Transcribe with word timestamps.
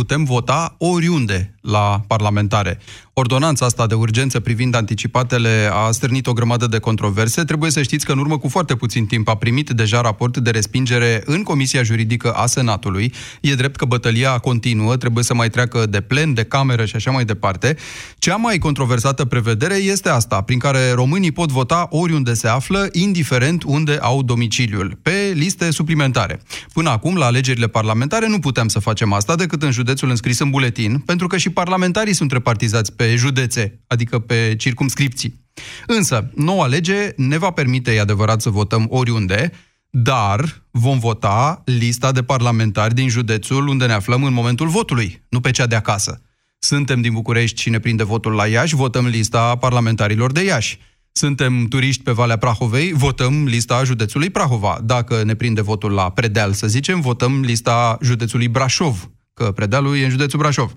putem 0.00 0.24
vota 0.24 0.74
oriunde 0.78 1.54
la 1.60 2.00
parlamentare. 2.08 2.78
Ordonanța 3.20 3.64
asta 3.66 3.86
de 3.86 3.94
urgență 3.94 4.40
privind 4.40 4.74
anticipatele 4.74 5.70
a 5.72 5.90
stârnit 5.90 6.26
o 6.26 6.32
grămadă 6.32 6.66
de 6.66 6.78
controverse. 6.78 7.44
Trebuie 7.44 7.70
să 7.70 7.82
știți 7.82 8.04
că 8.04 8.12
în 8.12 8.18
urmă 8.18 8.38
cu 8.38 8.48
foarte 8.48 8.74
puțin 8.74 9.06
timp 9.06 9.28
a 9.28 9.36
primit 9.36 9.70
deja 9.70 10.00
raport 10.00 10.36
de 10.36 10.50
respingere 10.50 11.22
în 11.24 11.42
Comisia 11.42 11.82
Juridică 11.82 12.32
a 12.32 12.46
Senatului. 12.46 13.12
E 13.40 13.54
drept 13.54 13.76
că 13.76 13.84
bătălia 13.84 14.38
continuă, 14.38 14.96
trebuie 14.96 15.24
să 15.24 15.34
mai 15.34 15.50
treacă 15.50 15.86
de 15.86 16.00
plen, 16.00 16.34
de 16.34 16.44
cameră 16.44 16.84
și 16.84 16.96
așa 16.96 17.10
mai 17.10 17.24
departe. 17.24 17.76
Cea 18.18 18.36
mai 18.36 18.58
controversată 18.58 19.24
prevedere 19.24 19.74
este 19.74 20.08
asta, 20.08 20.40
prin 20.40 20.58
care 20.58 20.92
românii 20.92 21.32
pot 21.32 21.50
vota 21.50 21.86
oriunde 21.90 22.34
se 22.34 22.48
află, 22.48 22.88
indiferent 22.92 23.62
unde 23.62 23.98
au 24.00 24.22
domiciliul, 24.22 24.98
pe 25.02 25.32
liste 25.34 25.70
suplimentare. 25.70 26.40
Până 26.72 26.90
acum, 26.90 27.16
la 27.16 27.26
alegerile 27.26 27.66
parlamentare, 27.66 28.28
nu 28.28 28.38
putem 28.38 28.68
să 28.68 28.78
facem 28.78 29.12
asta 29.12 29.34
decât 29.34 29.62
în 29.62 29.70
județul 29.70 30.08
înscris 30.08 30.38
în 30.38 30.50
buletin, 30.50 30.98
pentru 30.98 31.26
că 31.26 31.36
și 31.36 31.50
parlamentarii 31.50 32.14
sunt 32.14 32.32
repartizați 32.32 32.92
pe 32.92 33.09
județe, 33.16 33.80
adică 33.86 34.18
pe 34.18 34.54
circumscripții. 34.58 35.48
Însă, 35.86 36.30
noua 36.34 36.66
lege 36.66 37.12
ne 37.16 37.38
va 37.38 37.50
permite, 37.50 37.92
e 37.92 38.00
adevărat, 38.00 38.40
să 38.40 38.50
votăm 38.50 38.86
oriunde, 38.88 39.52
dar 39.90 40.62
vom 40.70 40.98
vota 40.98 41.62
lista 41.64 42.12
de 42.12 42.22
parlamentari 42.22 42.94
din 42.94 43.08
județul 43.08 43.68
unde 43.68 43.86
ne 43.86 43.92
aflăm 43.92 44.24
în 44.24 44.32
momentul 44.32 44.68
votului, 44.68 45.22
nu 45.28 45.40
pe 45.40 45.50
cea 45.50 45.66
de 45.66 45.74
acasă. 45.74 46.22
Suntem 46.58 47.00
din 47.00 47.12
București 47.12 47.60
și 47.60 47.70
ne 47.70 47.78
prinde 47.78 48.04
votul 48.04 48.32
la 48.32 48.46
Iași, 48.46 48.74
votăm 48.74 49.06
lista 49.06 49.56
parlamentarilor 49.56 50.32
de 50.32 50.44
Iași. 50.44 50.78
Suntem 51.12 51.66
turiști 51.66 52.02
pe 52.02 52.10
Valea 52.10 52.36
Prahovei, 52.36 52.92
votăm 52.92 53.44
lista 53.44 53.84
județului 53.84 54.30
Prahova. 54.30 54.80
Dacă 54.84 55.22
ne 55.24 55.34
prinde 55.34 55.60
votul 55.60 55.92
la 55.92 56.10
Predeal, 56.10 56.52
să 56.52 56.66
zicem, 56.66 57.00
votăm 57.00 57.40
lista 57.40 57.98
județului 58.02 58.48
Brașov, 58.48 59.10
că 59.34 59.52
Predealul 59.52 59.96
e 59.96 60.04
în 60.04 60.10
județul 60.10 60.38
Brașov. 60.38 60.76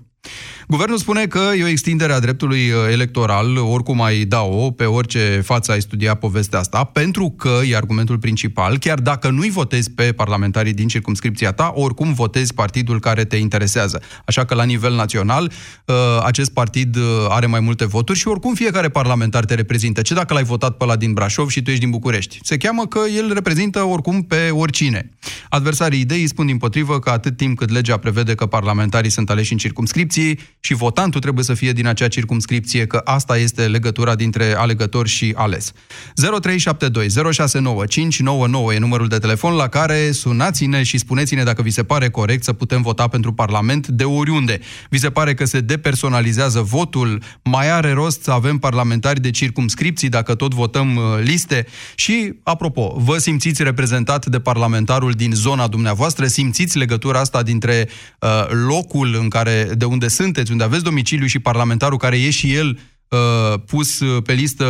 Guvernul 0.68 0.98
spune 0.98 1.26
că 1.26 1.40
e 1.58 1.62
o 1.62 1.66
extindere 1.66 2.12
a 2.12 2.20
dreptului 2.20 2.70
uh, 2.70 2.76
electoral, 2.92 3.56
oricum 3.56 4.02
ai 4.02 4.24
da-o, 4.24 4.70
pe 4.70 4.84
orice 4.84 5.40
față 5.44 5.72
ai 5.72 5.80
studia 5.80 6.14
povestea 6.14 6.58
asta, 6.58 6.84
pentru 6.84 7.30
că 7.30 7.60
e 7.68 7.76
argumentul 7.76 8.18
principal, 8.18 8.78
chiar 8.78 8.98
dacă 8.98 9.30
nu-i 9.30 9.50
votezi 9.50 9.90
pe 9.90 10.12
parlamentarii 10.12 10.72
din 10.72 10.88
circumscripția 10.88 11.52
ta, 11.52 11.72
oricum 11.74 12.12
votezi 12.12 12.54
partidul 12.54 13.00
care 13.00 13.24
te 13.24 13.36
interesează. 13.36 14.02
Așa 14.24 14.44
că 14.44 14.54
la 14.54 14.64
nivel 14.64 14.94
național, 14.94 15.52
uh, 15.84 15.94
acest 16.22 16.52
partid 16.52 16.96
uh, 16.96 17.02
are 17.28 17.46
mai 17.46 17.60
multe 17.60 17.84
voturi 17.84 18.18
și 18.18 18.28
oricum 18.28 18.54
fiecare 18.54 18.88
parlamentar 18.88 19.44
te 19.44 19.54
reprezintă. 19.54 20.02
Ce 20.02 20.14
dacă 20.14 20.34
l-ai 20.34 20.44
votat 20.44 20.76
pe 20.76 20.84
la 20.84 20.96
din 20.96 21.12
Brașov 21.12 21.48
și 21.48 21.62
tu 21.62 21.70
ești 21.70 21.82
din 21.82 21.90
București? 21.90 22.38
Se 22.42 22.56
cheamă 22.56 22.86
că 22.86 23.00
el 23.16 23.32
reprezintă 23.32 23.82
oricum 23.82 24.22
pe 24.22 24.50
oricine. 24.50 25.10
Adversarii 25.48 26.00
ideii 26.00 26.26
spun 26.26 26.46
din 26.46 26.58
potrivă 26.58 26.98
că 26.98 27.10
atât 27.10 27.36
timp 27.36 27.58
cât 27.58 27.70
legea 27.70 27.96
prevede 27.96 28.34
că 28.34 28.46
parlamentarii 28.46 29.10
sunt 29.10 29.30
aleși 29.30 29.52
în 29.52 29.58
circumscripții, 29.58 30.38
și 30.66 30.74
votantul 30.74 31.20
trebuie 31.20 31.44
să 31.44 31.54
fie 31.54 31.72
din 31.72 31.86
acea 31.86 32.08
circumscripție, 32.08 32.86
că 32.86 33.00
asta 33.04 33.38
este 33.38 33.66
legătura 33.66 34.14
dintre 34.14 34.54
alegător 34.56 35.06
și 35.06 35.32
ales. 35.36 35.72
0372 36.14 37.32
069 37.32 37.86
599 37.86 38.74
e 38.74 38.78
numărul 38.78 39.08
de 39.08 39.18
telefon 39.18 39.54
la 39.54 39.68
care 39.68 40.10
sunați-ne 40.10 40.82
și 40.82 40.98
spuneți-ne 40.98 41.42
dacă 41.42 41.62
vi 41.62 41.70
se 41.70 41.84
pare 41.84 42.10
corect 42.10 42.44
să 42.44 42.52
putem 42.52 42.82
vota 42.82 43.08
pentru 43.08 43.32
Parlament 43.32 43.86
de 43.86 44.04
oriunde. 44.04 44.60
Vi 44.90 44.98
se 44.98 45.10
pare 45.10 45.34
că 45.34 45.44
se 45.44 45.60
depersonalizează 45.60 46.60
votul, 46.60 47.22
mai 47.42 47.70
are 47.70 47.92
rost 47.92 48.22
să 48.22 48.30
avem 48.30 48.58
parlamentari 48.58 49.20
de 49.20 49.30
circumscripții 49.30 50.08
dacă 50.08 50.34
tot 50.34 50.54
votăm 50.54 50.96
uh, 50.96 51.02
liste 51.22 51.66
și, 51.94 52.32
apropo, 52.42 52.94
vă 52.98 53.18
simțiți 53.18 53.62
reprezentat 53.62 54.26
de 54.26 54.40
parlamentarul 54.40 55.12
din 55.12 55.32
zona 55.34 55.66
dumneavoastră, 55.66 56.26
simțiți 56.26 56.78
legătura 56.78 57.20
asta 57.20 57.42
dintre 57.42 57.88
uh, 58.20 58.28
locul 58.66 59.16
în 59.20 59.28
care, 59.28 59.70
de 59.76 59.84
unde 59.84 60.08
sunteți, 60.08 60.52
unde 60.54 60.66
aveți 60.66 60.84
domiciliu 60.84 61.26
și 61.26 61.38
parlamentarul 61.38 61.98
care 61.98 62.20
e 62.20 62.30
și 62.30 62.54
el 62.54 62.78
uh, 63.08 63.18
pus 63.66 64.00
pe 64.24 64.32
listă 64.32 64.66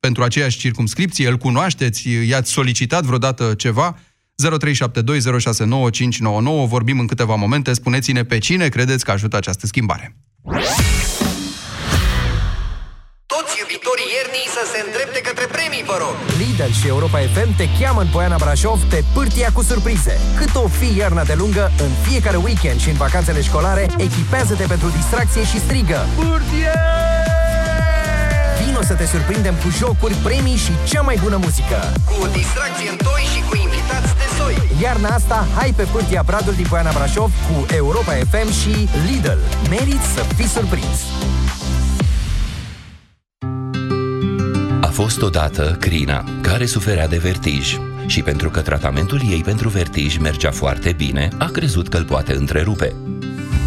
pentru 0.00 0.22
aceeași 0.22 0.58
circumscripție, 0.58 1.28
îl 1.28 1.36
cunoașteți, 1.36 2.08
i-ați 2.28 2.50
solicitat 2.50 3.04
vreodată 3.04 3.54
ceva? 3.54 3.94
0372069599, 3.94 3.98
vorbim 6.66 6.98
în 6.98 7.06
câteva 7.06 7.34
momente, 7.34 7.72
spuneți-ne 7.72 8.24
pe 8.24 8.38
cine 8.38 8.68
credeți 8.68 9.04
că 9.04 9.10
ajută 9.10 9.36
această 9.36 9.66
schimbare. 9.66 10.16
Toți 13.70 13.82
iubitorii 13.82 14.14
iernii 14.18 14.48
să 14.56 14.62
se 14.72 14.78
îndrepte 14.86 15.20
către 15.28 15.46
premii, 15.54 15.84
vă 15.90 15.96
rog! 16.02 16.14
Lidl 16.40 16.72
și 16.80 16.86
Europa 16.94 17.18
FM 17.34 17.50
te 17.60 17.66
cheamă 17.78 18.00
în 18.04 18.10
Poiana 18.14 18.38
Brașov 18.44 18.78
pe 18.92 19.04
pârtia 19.14 19.48
cu 19.56 19.62
surprize. 19.70 20.14
Cât 20.38 20.52
o 20.64 20.66
fi 20.78 20.88
iarna 21.00 21.24
de 21.30 21.34
lungă, 21.42 21.64
în 21.86 21.92
fiecare 22.06 22.38
weekend 22.46 22.80
și 22.84 22.90
în 22.92 22.98
vacanțele 23.04 23.40
școlare, 23.48 23.84
echipează-te 24.06 24.64
pentru 24.72 24.88
distracție 24.98 25.44
și 25.50 25.58
strigă 25.66 26.00
Pârtie! 26.18 26.74
Vino 28.60 28.82
să 28.90 28.94
te 29.00 29.06
surprindem 29.12 29.54
cu 29.62 29.68
jocuri, 29.80 30.14
premii 30.26 30.62
și 30.64 30.72
cea 30.90 31.02
mai 31.08 31.16
bună 31.22 31.38
muzică. 31.44 31.78
Cu 32.08 32.14
o 32.24 32.26
distracție 32.38 32.88
în 32.94 32.98
toi 33.06 33.24
și 33.34 33.40
cu 33.48 33.54
invitați 33.66 34.12
de 34.20 34.26
soi. 34.38 34.56
Iarna 34.84 35.08
asta, 35.18 35.38
hai 35.56 35.72
pe 35.76 35.84
pârtia 35.92 36.22
Bradul 36.26 36.54
din 36.60 36.66
Poiana 36.70 36.92
Brașov 36.96 37.30
cu 37.46 37.56
Europa 37.80 38.12
FM 38.30 38.48
și 38.60 38.72
Lidl. 39.06 39.40
Meriți 39.74 40.08
să 40.14 40.22
fii 40.36 40.50
surprins! 40.56 40.98
Fost 45.00 45.22
odată 45.22 45.76
Crina, 45.80 46.24
care 46.40 46.66
suferea 46.66 47.08
de 47.08 47.16
vertij 47.16 47.78
și 48.06 48.22
pentru 48.22 48.50
că 48.50 48.60
tratamentul 48.60 49.20
ei 49.30 49.42
pentru 49.42 49.68
vertij 49.68 50.16
mergea 50.18 50.50
foarte 50.50 50.92
bine, 50.92 51.28
a 51.38 51.44
crezut 51.44 51.88
că 51.88 51.96
îl 51.96 52.04
poate 52.04 52.34
întrerupe. 52.34 52.94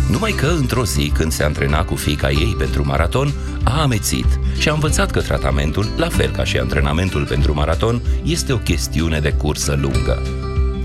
Numai 0.10 0.32
că, 0.32 0.48
într-o 0.48 0.86
zi, 0.86 1.12
când 1.14 1.32
se 1.32 1.44
antrena 1.44 1.84
cu 1.84 1.96
fica 1.96 2.32
ei 2.32 2.56
pentru 2.58 2.86
maraton, 2.86 3.34
a 3.64 3.82
amețit 3.82 4.40
și 4.58 4.70
a 4.70 4.74
învățat 4.74 5.12
că 5.12 5.22
tratamentul, 5.22 5.86
la 5.98 6.10
fel 6.10 6.32
ca 6.32 6.44
și 6.44 6.58
antrenamentul 6.58 7.26
pentru 7.26 7.54
maraton, 7.54 8.02
este 8.24 8.54
o 8.54 8.58
chestiune 8.58 9.20
de 9.20 9.32
cursă 9.32 9.78
lungă. 9.82 10.22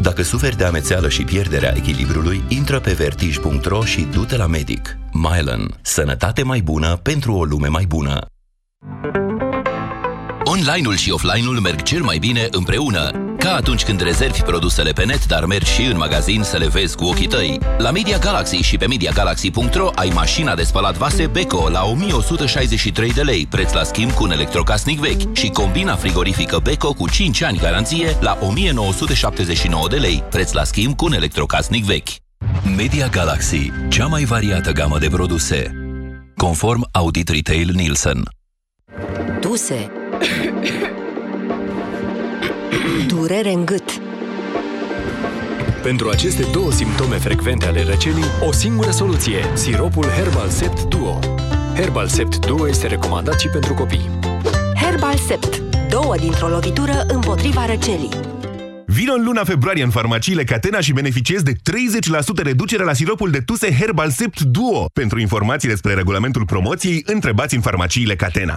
Dacă 0.01 0.23
suferi 0.23 0.57
de 0.57 0.65
amețeală 0.65 1.09
și 1.09 1.25
pierderea 1.25 1.77
echilibrului, 1.77 2.43
intră 2.49 2.81
pe 2.81 2.93
vertij.ro 2.93 3.85
și 3.85 4.07
du-te 4.13 4.37
la 4.37 4.47
medic. 4.47 4.99
Mylan. 5.13 5.79
Sănătate 5.83 6.43
mai 6.43 6.61
bună 6.61 6.97
pentru 6.97 7.33
o 7.33 7.45
lume 7.45 7.69
mai 7.69 7.85
bună. 7.89 8.19
Online-ul 10.51 10.97
și 10.97 11.11
offline-ul 11.11 11.61
merg 11.61 11.83
cel 11.83 12.03
mai 12.03 12.19
bine 12.19 12.49
împreună. 12.51 13.11
Ca 13.39 13.55
atunci 13.55 13.85
când 13.85 14.01
rezervi 14.01 14.43
produsele 14.43 14.93
pe 14.93 15.05
net, 15.05 15.27
dar 15.27 15.45
mergi 15.45 15.73
și 15.73 15.83
în 15.83 15.97
magazin 15.97 16.43
să 16.43 16.57
le 16.57 16.67
vezi 16.67 16.97
cu 16.97 17.05
ochii 17.05 17.27
tăi. 17.27 17.59
La 17.79 17.91
Media 17.91 18.19
Galaxy 18.19 18.57
și 18.57 18.77
pe 18.77 18.87
MediaGalaxy.ro 18.87 19.91
ai 19.95 20.11
mașina 20.15 20.55
de 20.55 20.63
spălat 20.63 20.97
vase 20.97 21.27
Beko 21.27 21.69
la 21.69 21.85
1163 21.85 23.13
de 23.13 23.23
lei, 23.23 23.47
preț 23.51 23.73
la 23.73 23.83
schimb 23.83 24.11
cu 24.11 24.23
un 24.23 24.31
electrocasnic 24.31 24.99
vechi 24.99 25.37
și 25.37 25.49
combina 25.49 25.95
frigorifică 25.95 26.61
Beko 26.63 26.93
cu 26.93 27.09
5 27.09 27.43
ani 27.43 27.59
garanție 27.59 28.17
la 28.21 28.39
1979 28.41 29.89
de 29.89 29.97
lei, 29.97 30.25
preț 30.31 30.53
la 30.53 30.65
schimb 30.65 30.97
cu 30.97 31.05
un 31.05 31.13
electrocasnic 31.13 31.85
vechi. 31.85 32.09
Media 32.77 33.09
Galaxy, 33.09 33.71
cea 33.89 34.07
mai 34.07 34.25
variată 34.25 34.73
gamă 34.73 34.99
de 34.99 35.09
produse. 35.09 35.73
Conform 36.37 36.89
Audit 36.93 37.29
Retail 37.29 37.71
Nielsen. 37.75 38.23
Tuse 39.41 39.98
Durere 43.09 43.53
în 43.53 43.65
gât 43.65 44.01
pentru 45.83 46.09
aceste 46.09 46.47
două 46.53 46.73
simptome 46.73 47.17
frecvente 47.17 47.67
ale 47.67 47.83
răcelii, 47.83 48.25
o 48.49 48.53
singură 48.53 48.91
soluție, 48.91 49.51
siropul 49.55 50.05
Herbal 50.05 50.49
Sept 50.49 50.83
Duo. 50.83 51.19
Herbal 51.75 52.07
Sept 52.07 52.47
Duo 52.47 52.69
este 52.69 52.87
recomandat 52.87 53.41
și 53.41 53.49
pentru 53.49 53.75
copii. 53.75 54.11
Herbal 54.75 55.17
Sept. 55.17 55.63
Două 55.91 56.17
dintr-o 56.17 56.49
lovitură 56.49 57.05
împotriva 57.09 57.67
răcelii. 57.67 58.11
Vino 58.87 59.13
în 59.13 59.25
luna 59.25 59.45
februarie 59.45 59.83
în 59.83 59.91
farmaciile 59.91 60.45
Catena 60.45 60.81
și 60.81 60.93
beneficiezi 60.93 61.45
de 61.45 61.53
30% 61.53 62.43
reducere 62.43 62.85
la 62.85 62.93
siropul 62.93 63.31
de 63.31 63.41
tuse 63.41 63.75
Herbal 63.75 64.11
Sept 64.11 64.41
Duo. 64.41 64.87
Pentru 64.93 65.21
informații 65.21 65.69
despre 65.69 65.95
regulamentul 65.95 66.45
promoției, 66.45 67.03
întrebați 67.07 67.55
în 67.55 67.61
farmaciile 67.61 68.17
Catena. 68.17 68.57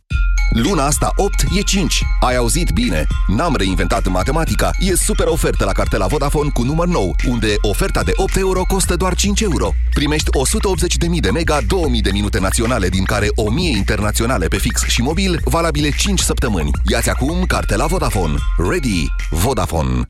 Luna 0.53 0.85
asta 0.85 1.11
8 1.15 1.41
e 1.57 1.61
5. 1.61 2.03
Ai 2.19 2.35
auzit 2.35 2.71
bine? 2.71 3.05
N-am 3.27 3.55
reinventat 3.55 4.07
matematica. 4.07 4.69
E 4.79 4.95
super 4.95 5.27
ofertă 5.27 5.65
la 5.65 5.71
cartela 5.71 6.07
Vodafone 6.07 6.49
cu 6.53 6.63
număr 6.63 6.87
nou, 6.87 7.15
unde 7.27 7.55
oferta 7.61 8.03
de 8.03 8.11
8 8.15 8.37
euro 8.37 8.63
costă 8.67 8.95
doar 8.95 9.15
5 9.15 9.41
euro. 9.41 9.73
Primești 9.93 10.29
180.000 11.15 11.19
de 11.19 11.31
mega, 11.31 11.57
2000 11.67 12.01
de 12.01 12.11
minute 12.11 12.39
naționale, 12.39 12.89
din 12.89 13.03
care 13.03 13.27
1000 13.35 13.69
internaționale 13.69 14.47
pe 14.47 14.57
fix 14.57 14.83
și 14.83 15.01
mobil, 15.01 15.39
valabile 15.43 15.89
5 15.89 16.19
săptămâni. 16.19 16.71
Iați 16.85 17.09
acum 17.09 17.43
cartela 17.47 17.85
Vodafone. 17.85 18.35
Ready. 18.69 19.05
Vodafone. 19.29 20.09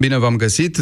Bine 0.00 0.18
v-am 0.18 0.36
găsit, 0.36 0.78
0372069599, 0.78 0.80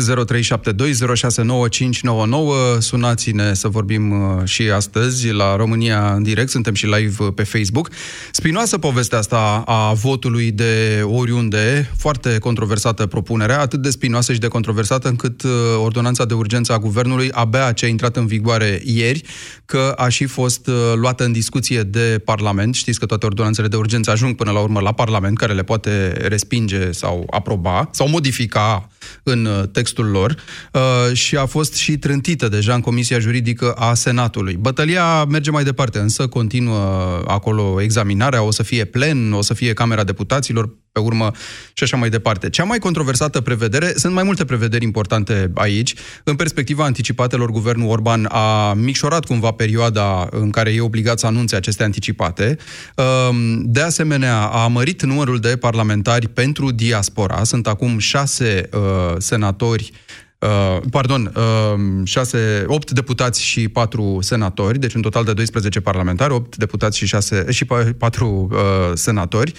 sunați-ne 2.79 3.55
să 3.55 3.69
vorbim 3.69 4.11
uh, 4.11 4.45
și 4.45 4.63
astăzi 4.63 5.31
la 5.31 5.57
România 5.57 6.13
în 6.15 6.23
direct, 6.23 6.51
suntem 6.51 6.75
și 6.75 6.87
live 6.87 7.23
uh, 7.23 7.29
pe 7.35 7.43
Facebook. 7.43 7.91
Spinoasă 8.33 8.79
povestea 8.79 9.19
asta 9.19 9.63
a 9.67 9.93
votului 9.93 10.51
de 10.51 11.03
oriunde, 11.05 11.91
foarte 11.99 12.39
controversată 12.39 13.07
propunerea, 13.07 13.61
atât 13.61 13.83
de 13.83 13.91
spinoasă 13.91 14.33
și 14.33 14.39
de 14.39 14.49
controversată 14.49 15.09
încât 15.09 15.43
uh, 15.43 15.51
ordonanța 15.79 16.25
de 16.25 16.35
urgență 16.35 16.73
a 16.73 16.79
guvernului 16.79 17.31
abia 17.33 17.73
ce 17.73 17.85
a 17.85 17.89
intrat 17.89 18.17
în 18.17 18.27
vigoare 18.27 18.81
ieri, 18.85 19.23
că 19.65 19.95
a 19.97 20.09
și 20.09 20.27
fost 20.27 20.71
luată 20.95 21.25
în 21.25 21.33
discuție 21.33 21.83
de 21.83 22.21
Parlament. 22.25 22.75
Știți 22.75 22.99
că 22.99 23.07
toate 23.07 23.27
ordonanțele 23.27 23.69
de 23.69 23.77
urgență 23.77 24.11
ajung 24.11 24.35
până 24.35 24.51
la 24.51 24.61
urmă 24.61 24.81
la 24.81 24.93
Parlament, 24.93 25.39
care 25.39 25.53
le 25.53 25.62
poate 25.62 26.12
respinge 26.29 26.93
sau 26.93 27.27
aproba 27.31 27.89
sau 27.93 28.09
modifica 28.09 28.89
în 29.23 29.44
uh, 29.44 29.62
textul 29.73 30.06
lor 30.06 30.35
uh, 30.73 31.17
și 31.17 31.37
a 31.37 31.47
fost 31.47 31.75
și 31.75 31.99
trântită 31.99 32.49
deja 32.49 32.75
în 32.75 32.81
Comisia 32.81 33.19
Juridică 33.19 33.73
a 33.73 33.94
Senatului. 33.94 34.56
Bătălia 34.56 35.25
merge 35.25 35.50
mai 35.50 35.64
departe, 35.64 35.99
însă 35.99 36.26
continuă 36.26 37.23
acolo 37.26 37.81
examinarea, 37.81 38.43
o 38.43 38.50
să 38.50 38.62
fie 38.62 38.85
plen, 38.85 39.32
o 39.32 39.43
să 39.43 39.55
fie 39.55 39.73
Camera 39.73 40.05
Deputaților, 40.05 40.70
pe 40.97 41.03
urmă 41.03 41.31
și 41.73 41.83
așa 41.83 41.97
mai 41.97 42.09
departe. 42.09 42.51
Cea 42.51 42.65
mai 42.65 42.79
controversată 42.79 43.41
prevedere, 43.41 43.93
sunt 43.97 44.15
mai 44.15 44.23
multe 44.23 44.45
prevederi 44.45 44.85
importante 44.85 45.51
aici. 45.55 45.95
În 46.25 46.37
perspectiva 46.37 46.85
anticipatelor, 46.85 47.51
guvernul 47.51 47.89
Orban 47.89 48.27
a 48.31 48.73
micșorat 48.73 49.25
cumva 49.25 49.51
perioada 49.51 50.29
în 50.31 50.51
care 50.51 50.71
e 50.73 50.81
obligat 50.81 51.19
să 51.19 51.27
anunțe 51.27 51.57
aceste 51.57 51.83
anticipate. 51.83 52.57
Um, 52.95 53.63
de 53.65 53.81
asemenea, 53.81 54.43
a 54.43 54.67
mărit 54.67 55.03
numărul 55.03 55.39
de 55.39 55.57
parlamentari 55.57 56.29
pentru 56.29 56.71
diaspora. 56.71 57.45
Sunt 57.45 57.67
acum 57.67 57.99
șase 57.99 58.69
uh, 58.73 59.15
senatori 59.19 59.93
Uh, 60.38 60.83
pardon, 60.91 61.33
uh, 61.37 62.06
6, 62.06 62.65
8 62.67 62.91
deputați 62.91 63.43
și 63.43 63.69
4 63.69 64.19
senatori, 64.21 64.79
deci 64.79 64.94
un 64.94 65.03
total 65.03 65.25
de 65.25 65.33
12 65.33 65.81
parlamentari, 65.81 66.33
8 66.33 66.56
deputați 66.56 66.99
și, 66.99 67.06
6, 67.06 67.47
și 67.50 67.65
4 67.99 68.49
uh, 68.50 68.59
senatori. 68.94 69.53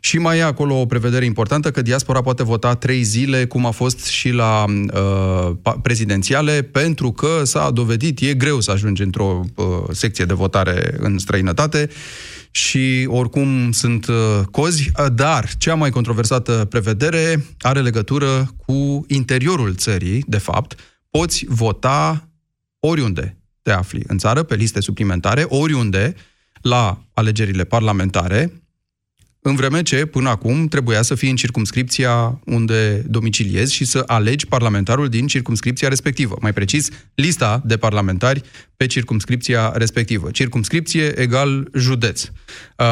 Și 0.00 0.18
mai 0.18 0.38
e 0.38 0.42
acolo 0.42 0.80
o 0.80 0.86
prevedere 0.86 1.24
importantă 1.24 1.70
că 1.70 1.82
diaspora 1.82 2.20
poate 2.20 2.42
vota 2.42 2.74
3 2.74 3.02
zile, 3.02 3.44
cum 3.46 3.66
a 3.66 3.70
fost 3.70 4.04
și 4.04 4.30
la 4.30 4.64
uh, 4.68 5.72
prezidențiale, 5.82 6.62
pentru 6.62 7.12
că 7.12 7.44
s-a 7.44 7.70
dovedit, 7.70 8.20
e 8.20 8.34
greu 8.34 8.60
să 8.60 8.70
ajungi 8.70 9.02
într-o 9.02 9.40
uh, 9.54 9.64
secție 9.90 10.24
de 10.24 10.34
votare 10.34 10.94
în 10.98 11.18
străinătate 11.18 11.88
și 12.54 13.06
oricum 13.08 13.72
sunt 13.72 14.06
uh, 14.06 14.40
cozi, 14.50 14.90
uh, 14.98 15.06
dar 15.14 15.48
cea 15.58 15.74
mai 15.74 15.90
controversată 15.90 16.66
prevedere 16.70 17.44
are 17.58 17.80
legătură 17.80 18.54
cu 18.66 19.04
interiorul 19.08 19.74
țării, 19.74 20.24
de 20.26 20.38
fapt. 20.38 20.80
Poți 21.10 21.44
vota 21.48 22.28
oriunde 22.78 23.38
te 23.64 23.70
afli 23.70 24.02
în 24.06 24.18
țară, 24.18 24.42
pe 24.42 24.54
liste 24.54 24.80
suplimentare, 24.80 25.44
oriunde, 25.48 26.14
la 26.62 26.98
alegerile 27.14 27.64
parlamentare, 27.64 28.52
în 29.46 29.54
vreme 29.54 29.82
ce, 29.82 30.04
până 30.04 30.28
acum, 30.28 30.68
trebuia 30.68 31.02
să 31.02 31.14
fii 31.14 31.30
în 31.30 31.36
circumscripția 31.36 32.40
unde 32.44 33.04
domiciliezi 33.06 33.74
și 33.74 33.84
să 33.84 34.02
alegi 34.06 34.46
parlamentarul 34.46 35.08
din 35.08 35.26
circumscripția 35.26 35.88
respectivă. 35.88 36.36
Mai 36.40 36.52
precis, 36.52 36.88
lista 37.14 37.62
de 37.64 37.76
parlamentari 37.76 38.42
pe 38.76 38.86
circumscripția 38.86 39.72
respectivă. 39.74 40.30
Circumscripție 40.30 41.20
egal 41.20 41.68
județ. 41.74 42.22
Uh, 42.22 42.86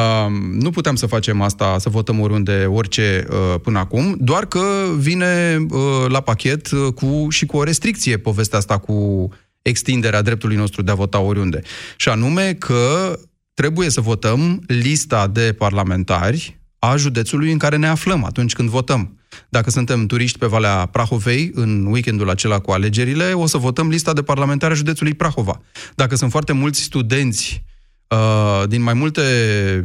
nu 0.59 0.69
puteam 0.69 0.95
să 0.95 1.05
facem 1.05 1.41
asta, 1.41 1.77
să 1.79 1.89
votăm 1.89 2.19
oriunde, 2.19 2.65
orice 2.65 3.27
uh, 3.29 3.55
până 3.61 3.79
acum, 3.79 4.15
doar 4.19 4.45
că 4.45 4.63
vine 4.97 5.57
uh, 5.69 6.05
la 6.07 6.21
pachet 6.21 6.71
uh, 6.71 6.93
cu, 6.93 7.27
și 7.29 7.45
cu 7.45 7.57
o 7.57 7.63
restricție 7.63 8.17
povestea 8.17 8.57
asta 8.57 8.77
cu 8.77 9.29
extinderea 9.61 10.21
dreptului 10.21 10.55
nostru 10.55 10.81
de 10.81 10.91
a 10.91 10.95
vota 10.95 11.19
oriunde. 11.19 11.61
Și 11.97 12.09
anume 12.09 12.53
că 12.53 13.13
trebuie 13.53 13.89
să 13.89 14.01
votăm 14.01 14.63
lista 14.67 15.27
de 15.27 15.53
parlamentari 15.57 16.61
a 16.79 16.95
județului 16.95 17.51
în 17.51 17.57
care 17.57 17.75
ne 17.75 17.87
aflăm 17.87 18.23
atunci 18.23 18.53
când 18.53 18.69
votăm. 18.69 19.17
Dacă 19.49 19.69
suntem 19.69 20.05
turiști 20.05 20.37
pe 20.37 20.45
Valea 20.45 20.85
Prahovei 20.85 21.51
în 21.53 21.85
weekendul 21.85 22.29
acela 22.29 22.59
cu 22.59 22.71
alegerile, 22.71 23.33
o 23.33 23.45
să 23.45 23.57
votăm 23.57 23.89
lista 23.89 24.13
de 24.13 24.21
parlamentari 24.21 24.71
a 24.71 24.75
județului 24.75 25.13
Prahova. 25.13 25.61
Dacă 25.95 26.15
sunt 26.15 26.31
foarte 26.31 26.51
mulți 26.53 26.81
studenți 26.81 27.63
uh, 28.07 28.67
din 28.67 28.81
mai 28.81 28.93
multe 28.93 29.21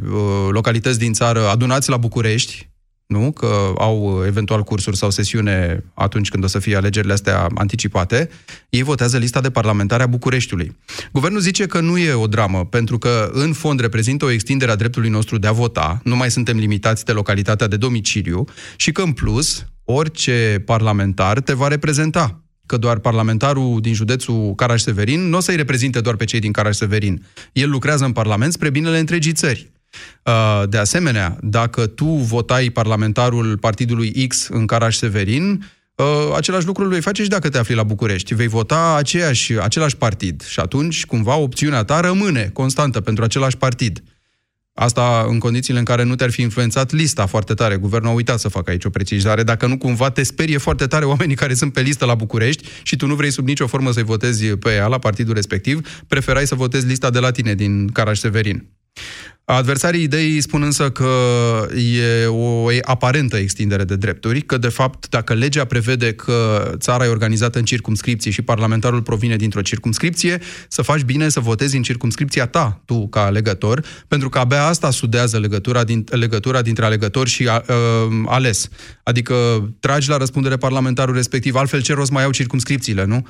uh, 0.02 0.48
localități 0.50 0.98
din 0.98 1.12
țară 1.12 1.48
adunați 1.48 1.90
la 1.90 1.96
București, 1.96 2.68
nu? 3.08 3.32
că 3.32 3.72
au 3.78 4.22
eventual 4.26 4.62
cursuri 4.62 4.96
sau 4.96 5.10
sesiune 5.10 5.84
atunci 5.94 6.28
când 6.28 6.44
o 6.44 6.46
să 6.46 6.58
fie 6.58 6.76
alegerile 6.76 7.12
astea 7.12 7.48
anticipate, 7.54 8.28
ei 8.68 8.82
votează 8.82 9.18
lista 9.18 9.40
de 9.40 9.50
parlamentare 9.50 10.02
a 10.02 10.06
Bucureștiului. 10.06 10.76
Guvernul 11.12 11.40
zice 11.40 11.66
că 11.66 11.80
nu 11.80 11.98
e 11.98 12.12
o 12.12 12.26
dramă, 12.26 12.64
pentru 12.64 12.98
că 12.98 13.30
în 13.32 13.52
fond 13.52 13.80
reprezintă 13.80 14.24
o 14.24 14.30
extindere 14.30 14.70
a 14.70 14.76
dreptului 14.76 15.08
nostru 15.08 15.38
de 15.38 15.46
a 15.46 15.52
vota, 15.52 16.00
nu 16.04 16.16
mai 16.16 16.30
suntem 16.30 16.56
limitați 16.56 17.04
de 17.04 17.12
localitatea 17.12 17.66
de 17.66 17.76
domiciliu 17.76 18.44
și 18.76 18.92
că 18.92 19.02
în 19.02 19.12
plus 19.12 19.66
orice 19.84 20.62
parlamentar 20.64 21.40
te 21.40 21.52
va 21.52 21.68
reprezenta 21.68 22.42
că 22.66 22.76
doar 22.76 22.98
parlamentarul 22.98 23.80
din 23.80 23.94
județul 23.94 24.52
Caraș-Severin 24.54 25.28
nu 25.28 25.36
o 25.36 25.40
să-i 25.40 25.56
reprezinte 25.56 26.00
doar 26.00 26.16
pe 26.16 26.24
cei 26.24 26.40
din 26.40 26.52
Caraș-Severin. 26.52 27.24
El 27.52 27.70
lucrează 27.70 28.04
în 28.04 28.12
Parlament 28.12 28.52
spre 28.52 28.70
binele 28.70 28.98
întregii 28.98 29.32
țări. 29.32 29.70
Uh, 30.22 30.68
de 30.68 30.78
asemenea, 30.78 31.36
dacă 31.40 31.86
tu 31.86 32.04
votai 32.04 32.70
parlamentarul 32.70 33.58
partidului 33.58 34.26
X 34.26 34.48
în 34.48 34.66
Caraș-Severin, 34.66 35.64
uh, 35.94 36.06
același 36.36 36.66
lucru 36.66 36.82
îl 36.82 36.88
vei 36.88 37.00
face 37.00 37.22
și 37.22 37.28
dacă 37.28 37.48
te 37.48 37.58
afli 37.58 37.74
la 37.74 37.82
București. 37.82 38.34
Vei 38.34 38.48
vota 38.48 38.94
aceeași, 38.96 39.52
același 39.52 39.96
partid 39.96 40.44
și 40.44 40.60
atunci, 40.60 41.06
cumva, 41.06 41.36
opțiunea 41.36 41.84
ta 41.84 42.00
rămâne 42.00 42.50
constantă 42.52 43.00
pentru 43.00 43.24
același 43.24 43.56
partid. 43.56 44.02
Asta 44.80 45.26
în 45.28 45.38
condițiile 45.38 45.78
în 45.78 45.84
care 45.84 46.02
nu 46.02 46.14
te-ar 46.14 46.30
fi 46.30 46.42
influențat 46.42 46.92
lista 46.92 47.26
foarte 47.26 47.54
tare. 47.54 47.76
Guvernul 47.76 48.10
a 48.10 48.14
uitat 48.14 48.38
să 48.38 48.48
facă 48.48 48.70
aici 48.70 48.84
o 48.84 48.90
precizare. 48.90 49.42
Dacă 49.42 49.66
nu, 49.66 49.78
cumva 49.78 50.10
te 50.10 50.22
sperie 50.22 50.58
foarte 50.58 50.86
tare 50.86 51.04
oamenii 51.04 51.34
care 51.34 51.54
sunt 51.54 51.72
pe 51.72 51.80
listă 51.80 52.04
la 52.04 52.14
București 52.14 52.68
și 52.82 52.96
tu 52.96 53.06
nu 53.06 53.14
vrei 53.14 53.30
sub 53.30 53.46
nicio 53.46 53.66
formă 53.66 53.90
să-i 53.92 54.02
votezi 54.02 54.46
pe 54.46 54.70
ea, 54.74 54.86
la 54.86 54.98
partidul 54.98 55.34
respectiv, 55.34 56.02
preferai 56.06 56.46
să 56.46 56.54
votezi 56.54 56.86
lista 56.86 57.10
de 57.10 57.18
la 57.18 57.30
tine 57.30 57.54
din 57.54 57.88
Caraș-Severin. 57.88 58.77
Adversarii 59.50 60.02
ideii 60.02 60.40
spun 60.40 60.62
însă 60.62 60.90
că 60.90 61.10
e 61.76 62.26
o 62.26 62.66
aparentă 62.82 63.36
extindere 63.36 63.84
de 63.84 63.96
drepturi, 63.96 64.40
că 64.40 64.58
de 64.58 64.68
fapt 64.68 65.08
dacă 65.08 65.34
legea 65.34 65.64
prevede 65.64 66.12
că 66.12 66.70
țara 66.76 67.04
e 67.04 67.08
organizată 67.08 67.58
în 67.58 67.64
circumscripții 67.64 68.30
și 68.30 68.42
parlamentarul 68.42 69.02
provine 69.02 69.36
dintr-o 69.36 69.60
circumscripție, 69.60 70.40
să 70.68 70.82
faci 70.82 71.00
bine 71.00 71.28
să 71.28 71.40
votezi 71.40 71.76
în 71.76 71.82
circumscripția 71.82 72.46
ta, 72.46 72.82
tu 72.84 73.08
ca 73.08 73.24
alegător, 73.24 73.84
pentru 74.08 74.28
că 74.28 74.38
abia 74.38 74.64
asta 74.66 74.90
sudează 74.90 75.38
legătura, 75.38 75.84
din, 75.84 76.04
legătura 76.10 76.62
dintre 76.62 76.84
alegător 76.84 77.28
și 77.28 77.48
a, 77.48 77.64
uh, 77.68 77.74
ales. 78.26 78.68
Adică 79.02 79.34
tragi 79.80 80.08
la 80.08 80.16
răspundere 80.16 80.56
parlamentarul 80.56 81.14
respectiv, 81.14 81.54
altfel 81.54 81.82
ce 81.82 81.92
rost 81.92 82.10
mai 82.10 82.24
au 82.24 82.30
circumscripțiile, 82.30 83.04
nu? 83.04 83.26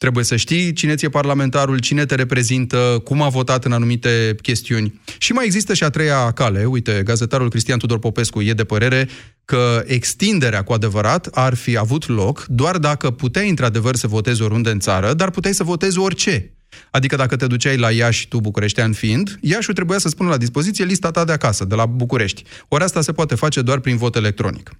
Trebuie 0.00 0.24
să 0.24 0.36
știi 0.36 0.72
cine 0.72 0.94
ți-e 0.94 1.08
parlamentarul, 1.08 1.78
cine 1.78 2.04
te 2.04 2.14
reprezintă, 2.14 3.00
cum 3.04 3.22
a 3.22 3.28
votat 3.28 3.64
în 3.64 3.72
anumite 3.72 4.34
chestiuni. 4.42 5.00
Și 5.18 5.32
mai 5.32 5.44
există 5.44 5.74
și 5.74 5.84
a 5.84 5.90
treia 5.90 6.30
cale. 6.30 6.64
Uite, 6.64 7.02
gazetarul 7.04 7.50
Cristian 7.50 7.78
Tudor 7.78 7.98
Popescu 7.98 8.40
e 8.40 8.52
de 8.52 8.64
părere 8.64 9.08
că 9.44 9.82
extinderea 9.86 10.62
cu 10.62 10.72
adevărat 10.72 11.26
ar 11.26 11.54
fi 11.54 11.76
avut 11.76 12.08
loc 12.08 12.44
doar 12.48 12.78
dacă 12.78 13.10
puteai 13.10 13.48
într-adevăr 13.48 13.96
să 13.96 14.06
votezi 14.06 14.42
oriunde 14.42 14.70
în 14.70 14.78
țară, 14.78 15.14
dar 15.14 15.30
puteai 15.30 15.54
să 15.54 15.64
votezi 15.64 15.98
orice. 15.98 16.54
Adică 16.90 17.16
dacă 17.16 17.36
te 17.36 17.46
duceai 17.46 17.76
la 17.76 17.90
Iași, 17.90 18.28
tu 18.28 18.40
bucureștean 18.40 18.92
fiind, 18.92 19.38
Iașiul 19.40 19.74
trebuia 19.74 19.98
să 19.98 20.08
spună 20.08 20.28
la 20.28 20.36
dispoziție 20.36 20.84
lista 20.84 21.10
ta 21.10 21.24
de 21.24 21.32
acasă, 21.32 21.64
de 21.64 21.74
la 21.74 21.86
București. 21.86 22.44
Ori 22.68 22.84
asta 22.84 23.00
se 23.00 23.12
poate 23.12 23.34
face 23.34 23.62
doar 23.62 23.78
prin 23.78 23.96
vot 23.96 24.16
electronic. 24.16 24.70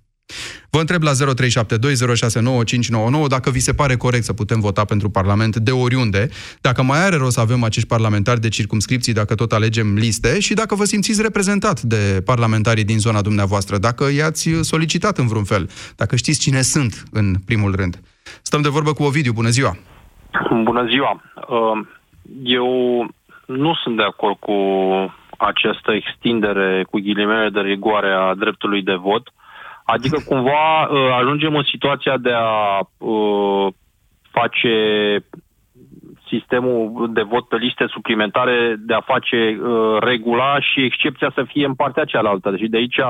Vă 0.70 0.80
întreb 0.80 1.02
la 1.02 1.10
0372069599 1.10 1.16
dacă 3.28 3.50
vi 3.50 3.58
se 3.58 3.72
pare 3.72 3.96
corect 3.96 4.24
să 4.24 4.32
putem 4.32 4.60
vota 4.60 4.84
pentru 4.84 5.10
Parlament 5.10 5.56
de 5.56 5.70
oriunde, 5.70 6.28
dacă 6.60 6.82
mai 6.82 7.04
are 7.04 7.16
rost 7.16 7.32
să 7.32 7.40
avem 7.40 7.64
acești 7.64 7.88
parlamentari 7.88 8.40
de 8.40 8.48
circumscripții, 8.48 9.12
dacă 9.12 9.34
tot 9.34 9.52
alegem 9.52 9.94
liste 9.94 10.40
și 10.40 10.54
dacă 10.54 10.74
vă 10.74 10.84
simțiți 10.84 11.22
reprezentat 11.22 11.80
de 11.80 12.22
parlamentarii 12.24 12.84
din 12.84 12.98
zona 12.98 13.20
dumneavoastră, 13.20 13.78
dacă 13.78 14.12
i-ați 14.12 14.50
solicitat 14.60 15.18
în 15.18 15.26
vreun 15.26 15.44
fel, 15.44 15.70
dacă 15.96 16.16
știți 16.16 16.40
cine 16.40 16.60
sunt 16.60 17.02
în 17.12 17.34
primul 17.46 17.74
rând. 17.74 18.00
Stăm 18.42 18.62
de 18.62 18.68
vorbă 18.68 18.92
cu 18.92 19.02
Ovidiu. 19.02 19.32
Bună 19.32 19.48
ziua! 19.48 19.76
Bună 20.62 20.86
ziua! 20.86 21.22
Uh, 21.48 21.86
eu 22.42 22.66
nu 23.46 23.74
sunt 23.74 23.96
de 23.96 24.02
acord 24.02 24.36
cu 24.38 24.54
această 25.38 25.92
extindere 25.92 26.86
cu 26.90 27.00
ghilimele 27.00 27.48
de 27.48 27.60
rigoare 27.60 28.12
a 28.12 28.34
dreptului 28.34 28.82
de 28.82 28.94
vot. 28.94 29.32
Adică 29.94 30.22
cumva 30.26 30.82
uh, 30.82 31.10
ajungem 31.20 31.56
în 31.56 31.62
situația 31.70 32.16
de 32.16 32.32
a 32.32 32.78
uh, 32.98 33.72
face 34.30 34.74
sistemul 36.28 37.10
de 37.12 37.22
vot 37.22 37.48
pe 37.48 37.56
liste 37.56 37.84
suplimentare, 37.88 38.76
de 38.78 38.94
a 38.94 39.00
face 39.00 39.60
regula 40.00 40.60
și 40.60 40.84
excepția 40.84 41.30
să 41.34 41.44
fie 41.48 41.66
în 41.66 41.74
partea 41.74 42.04
cealaltă. 42.04 42.50
Deci 42.50 42.68
de 42.68 42.76
aici 42.76 43.00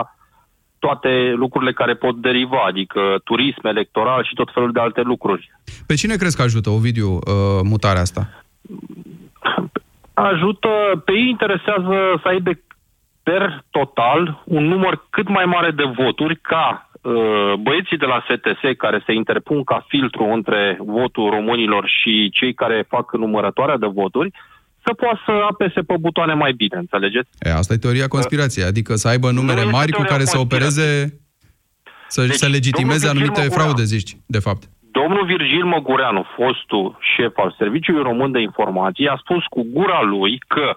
toate 0.81 1.33
lucrurile 1.37 1.73
care 1.73 1.95
pot 1.95 2.17
deriva, 2.17 2.63
adică 2.67 3.01
turism 3.25 3.67
electoral 3.67 4.25
și 4.25 4.35
tot 4.35 4.51
felul 4.55 4.73
de 4.73 4.81
alte 4.81 5.01
lucruri. 5.01 5.51
Pe 5.87 5.95
cine 5.95 6.17
crezi 6.17 6.37
că 6.37 6.43
ajută, 6.43 6.71
Ovidiu, 6.71 7.11
uh, 7.13 7.61
mutarea 7.63 8.01
asta? 8.01 8.29
Ajută, 10.15 10.69
pe 11.05 11.13
ei 11.13 11.29
interesează 11.29 11.97
să 12.23 12.29
aibă 12.29 12.51
per 13.31 13.65
total 13.71 14.43
un 14.45 14.65
număr 14.65 15.07
cât 15.11 15.29
mai 15.29 15.45
mare 15.45 15.71
de 15.71 15.87
voturi 16.03 16.37
ca 16.37 16.91
uh, 17.03 17.53
băieții 17.61 18.03
de 18.03 18.07
la 18.13 18.25
STS 18.29 18.63
care 18.77 19.03
se 19.07 19.13
interpun 19.13 19.65
ca 19.65 19.85
filtru 19.89 20.25
între 20.25 20.79
votul 20.99 21.31
românilor 21.31 21.85
și 21.99 22.31
cei 22.39 22.55
care 22.55 22.87
fac 22.89 23.13
numărătoarea 23.13 23.77
de 23.77 23.87
voturi, 23.87 24.31
să 24.85 24.93
poată 24.95 25.21
să 25.27 25.33
apese 25.51 25.81
pe 25.81 25.95
butoane 26.01 26.35
mai 26.35 26.53
bine, 26.53 26.77
înțelegeți? 26.79 27.31
E, 27.39 27.53
asta 27.53 27.73
e 27.75 27.85
teoria 27.85 28.09
conspirației, 28.09 28.65
adică 28.65 28.95
să 28.95 29.09
aibă 29.09 29.31
numere 29.31 29.65
nu 29.65 29.71
mari 29.71 29.93
cu 29.93 30.03
care 30.03 30.25
să 30.25 30.39
opereze, 30.39 30.89
să, 32.09 32.21
deci, 32.21 32.41
să 32.43 32.49
legitimeze 32.49 33.09
anumite 33.09 33.41
fraude, 33.41 33.83
zici, 33.83 34.17
de 34.27 34.39
fapt. 34.39 34.63
Domnul 34.91 35.27
Virgil 35.27 35.65
Măgureanu, 35.65 36.25
fostul 36.37 36.99
șef 37.15 37.33
al 37.37 37.55
Serviciului 37.59 38.03
Român 38.03 38.33
de 38.33 38.41
Informații, 38.41 39.09
a 39.09 39.17
spus 39.25 39.45
cu 39.45 39.67
gura 39.73 40.03
lui 40.03 40.39
că 40.47 40.77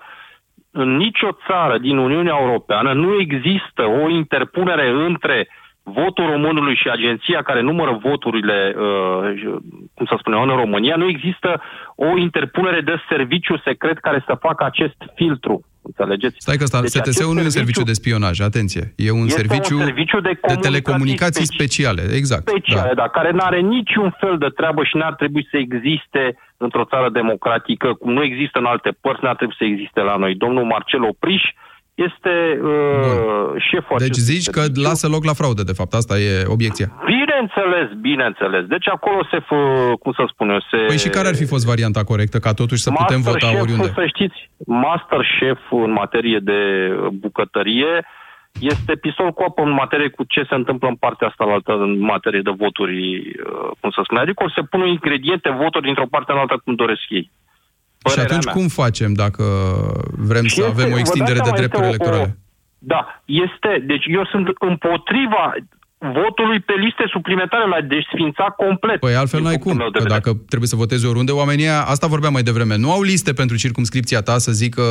în 0.74 0.96
nicio 0.96 1.30
țară 1.48 1.78
din 1.78 1.98
Uniunea 1.98 2.38
Europeană 2.40 2.94
nu 2.94 3.20
există 3.20 3.84
o 4.04 4.10
interpunere 4.10 4.90
între 4.90 5.48
votul 5.84 6.26
românului 6.26 6.76
și 6.76 6.90
agenția 6.90 7.42
care 7.42 7.62
numără 7.62 8.00
voturile, 8.02 8.76
uh, 8.78 9.56
cum 9.94 10.06
să 10.06 10.16
spunem, 10.20 10.42
în 10.42 10.56
România, 10.56 10.96
nu 10.96 11.08
există 11.08 11.62
o 11.96 12.18
interpunere 12.18 12.82
de 12.82 12.96
serviciu 13.10 13.58
secret 13.58 13.98
care 13.98 14.24
să 14.26 14.38
facă 14.40 14.64
acest 14.64 14.96
filtru. 15.16 15.62
Înțelegeți? 15.84 16.36
Stai 16.40 16.58
că 16.58 16.66
deci 16.82 16.90
STS-ul 16.90 17.34
nu 17.34 17.40
e 17.40 17.44
un 17.44 17.50
serviciu 17.50 17.84
de 17.84 17.94
spionaj, 17.94 18.40
atenție. 18.40 18.94
E 18.96 19.12
un 19.12 19.28
serviciu, 19.28 19.76
un 19.78 19.86
serviciu 19.86 20.20
de, 20.20 20.40
de 20.48 20.56
telecomunicații 20.56 21.46
speci- 21.46 21.56
speciale, 21.56 22.02
exact. 22.20 22.48
Speciale, 22.48 22.94
da. 22.94 23.02
da, 23.02 23.08
care 23.08 23.32
nu 23.32 23.40
are 23.42 23.60
niciun 23.60 24.16
fel 24.20 24.38
de 24.38 24.50
treabă 24.56 24.84
și 24.84 24.98
n-ar 24.98 25.14
trebui 25.14 25.48
să 25.52 25.58
existe 25.58 26.24
într-o 26.58 26.86
țară 26.86 27.10
democratică, 27.10 27.94
cum 27.94 28.12
nu 28.14 28.24
există 28.24 28.60
în 28.60 28.66
alte 28.66 28.92
părți, 29.02 29.24
n-ar 29.24 29.36
trebui 29.36 29.56
să 29.58 29.64
existe 29.64 30.02
la 30.02 30.16
noi. 30.16 30.36
Domnul 30.36 30.64
Marcel 30.64 31.04
Opriș, 31.04 31.44
este 31.94 32.60
uh, 32.62 33.62
șeful 33.70 33.98
Deci 33.98 34.16
zici 34.32 34.50
că 34.50 34.60
serviciu. 34.60 34.82
lasă 34.82 35.08
loc 35.08 35.24
la 35.24 35.34
fraudă, 35.34 35.64
de 35.64 35.72
fapt. 35.72 35.94
Asta 35.94 36.20
e 36.20 36.46
obiecția. 36.48 36.88
Bineînțeles, 37.06 37.88
bineînțeles. 38.02 38.66
Deci 38.66 38.88
acolo 38.88 39.28
se, 39.32 39.40
fă, 39.40 39.56
cum 40.00 40.12
să 40.12 40.24
spun 40.28 40.50
eu, 40.50 40.60
se... 40.72 40.78
Păi 40.78 40.98
și 40.98 41.10
care 41.10 41.28
ar 41.28 41.36
fi 41.36 41.46
fost 41.46 41.66
varianta 41.66 42.04
corectă, 42.04 42.38
ca 42.40 42.54
totuși 42.54 42.82
să 42.82 42.90
master 42.90 43.06
putem 43.06 43.22
vota 43.32 43.48
chef, 43.48 43.62
oriunde? 43.62 43.92
să 43.96 44.06
știți, 44.08 44.50
master 44.66 45.22
chef 45.40 45.60
în 45.72 45.92
materie 45.92 46.40
de 46.42 46.60
bucătărie 47.12 48.06
este 48.60 48.96
pistol 48.96 49.32
cu 49.32 49.44
apă 49.48 49.62
în 49.62 49.72
materie 49.72 50.10
cu 50.10 50.24
ce 50.24 50.44
se 50.50 50.56
întâmplă 50.56 50.88
în 50.88 50.96
partea 50.96 51.28
asta 51.28 51.44
altă, 51.48 51.72
în 51.72 52.00
materie 52.00 52.42
de 52.44 52.54
voturi, 52.58 52.98
uh, 53.18 53.70
cum 53.80 53.90
să 53.90 54.02
spun. 54.04 54.18
Adică 54.18 54.52
se 54.56 54.62
pun 54.62 54.86
ingrediente, 54.86 55.50
voturi 55.64 55.86
dintr-o 55.86 56.12
parte 56.14 56.32
în 56.32 56.38
alta 56.38 56.62
cum 56.64 56.76
doresc 56.76 57.02
ei. 57.10 57.32
Părerea 58.04 58.24
și 58.24 58.30
atunci 58.30 58.46
mea. 58.46 58.54
cum 58.54 58.68
facem 58.68 59.14
dacă 59.14 59.44
vrem 60.30 60.46
și 60.46 60.56
să 60.56 60.62
este, 60.62 60.74
avem 60.74 60.94
o 60.94 60.98
extindere 60.98 61.40
de 61.44 61.52
drepturi 61.56 61.86
electorale? 61.86 62.22
O, 62.22 62.42
da, 62.78 63.02
este. 63.26 63.84
Deci 63.92 64.06
eu 64.08 64.26
sunt 64.26 64.48
împotriva 64.60 65.54
votului 65.98 66.60
pe 66.60 66.74
liste 66.74 67.04
suplimentare 67.08 67.68
la 67.68 67.82
desfința 67.82 68.44
complet. 68.44 69.00
Păi 69.00 69.16
altfel 69.16 69.42
n-ai 69.42 69.58
cum, 69.58 69.78
că 69.92 70.04
dacă 70.08 70.30
trebuie 70.48 70.70
să 70.74 70.76
votezi 70.76 71.06
oriunde, 71.06 71.32
oamenii, 71.32 71.68
asta 71.68 72.08
vorbeam 72.08 72.34
mai 72.34 72.42
devreme, 72.44 72.78
nu 72.78 72.92
au 72.92 73.02
liste 73.02 73.34
pentru 73.34 73.56
circumscripția 73.58 74.22
ta 74.22 74.38
să 74.38 74.52
zică 74.52 74.84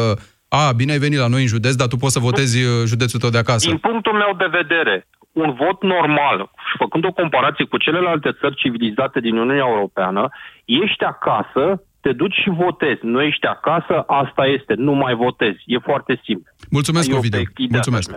a, 0.48 0.72
bine 0.72 0.92
ai 0.92 0.98
venit 0.98 1.18
la 1.18 1.32
noi 1.34 1.40
în 1.40 1.52
județ, 1.56 1.74
dar 1.74 1.88
tu 1.88 1.96
poți 1.96 2.12
să 2.12 2.26
votezi 2.28 2.62
nu. 2.62 2.80
Uh, 2.80 2.86
județul 2.86 3.20
tău 3.20 3.30
de 3.30 3.38
acasă. 3.38 3.68
Din 3.68 3.78
punctul 3.78 4.12
meu 4.12 4.32
de 4.42 4.48
vedere, 4.60 5.06
un 5.32 5.50
vot 5.60 5.82
normal, 5.82 6.38
și 6.68 6.74
făcând 6.78 7.04
o 7.04 7.12
comparație 7.12 7.64
cu 7.64 7.76
celelalte 7.76 8.30
țări 8.40 8.60
civilizate 8.62 9.20
din 9.20 9.36
Uniunea 9.36 9.66
Europeană, 9.68 10.28
ești 10.64 11.04
acasă, 11.04 11.82
te 12.02 12.12
duci 12.12 12.34
și 12.42 12.50
votezi. 12.64 13.00
Nu 13.02 13.22
ești 13.22 13.46
acasă, 13.46 13.94
asta 14.06 14.42
este, 14.46 14.74
nu 14.76 14.92
mai 14.92 15.14
votezi. 15.14 15.62
E 15.66 15.78
foarte 15.78 16.20
simplu. 16.24 16.52
Mulțumesc, 16.70 17.14
Ovidiu. 17.14 17.42
Mulțumesc. 17.70 18.10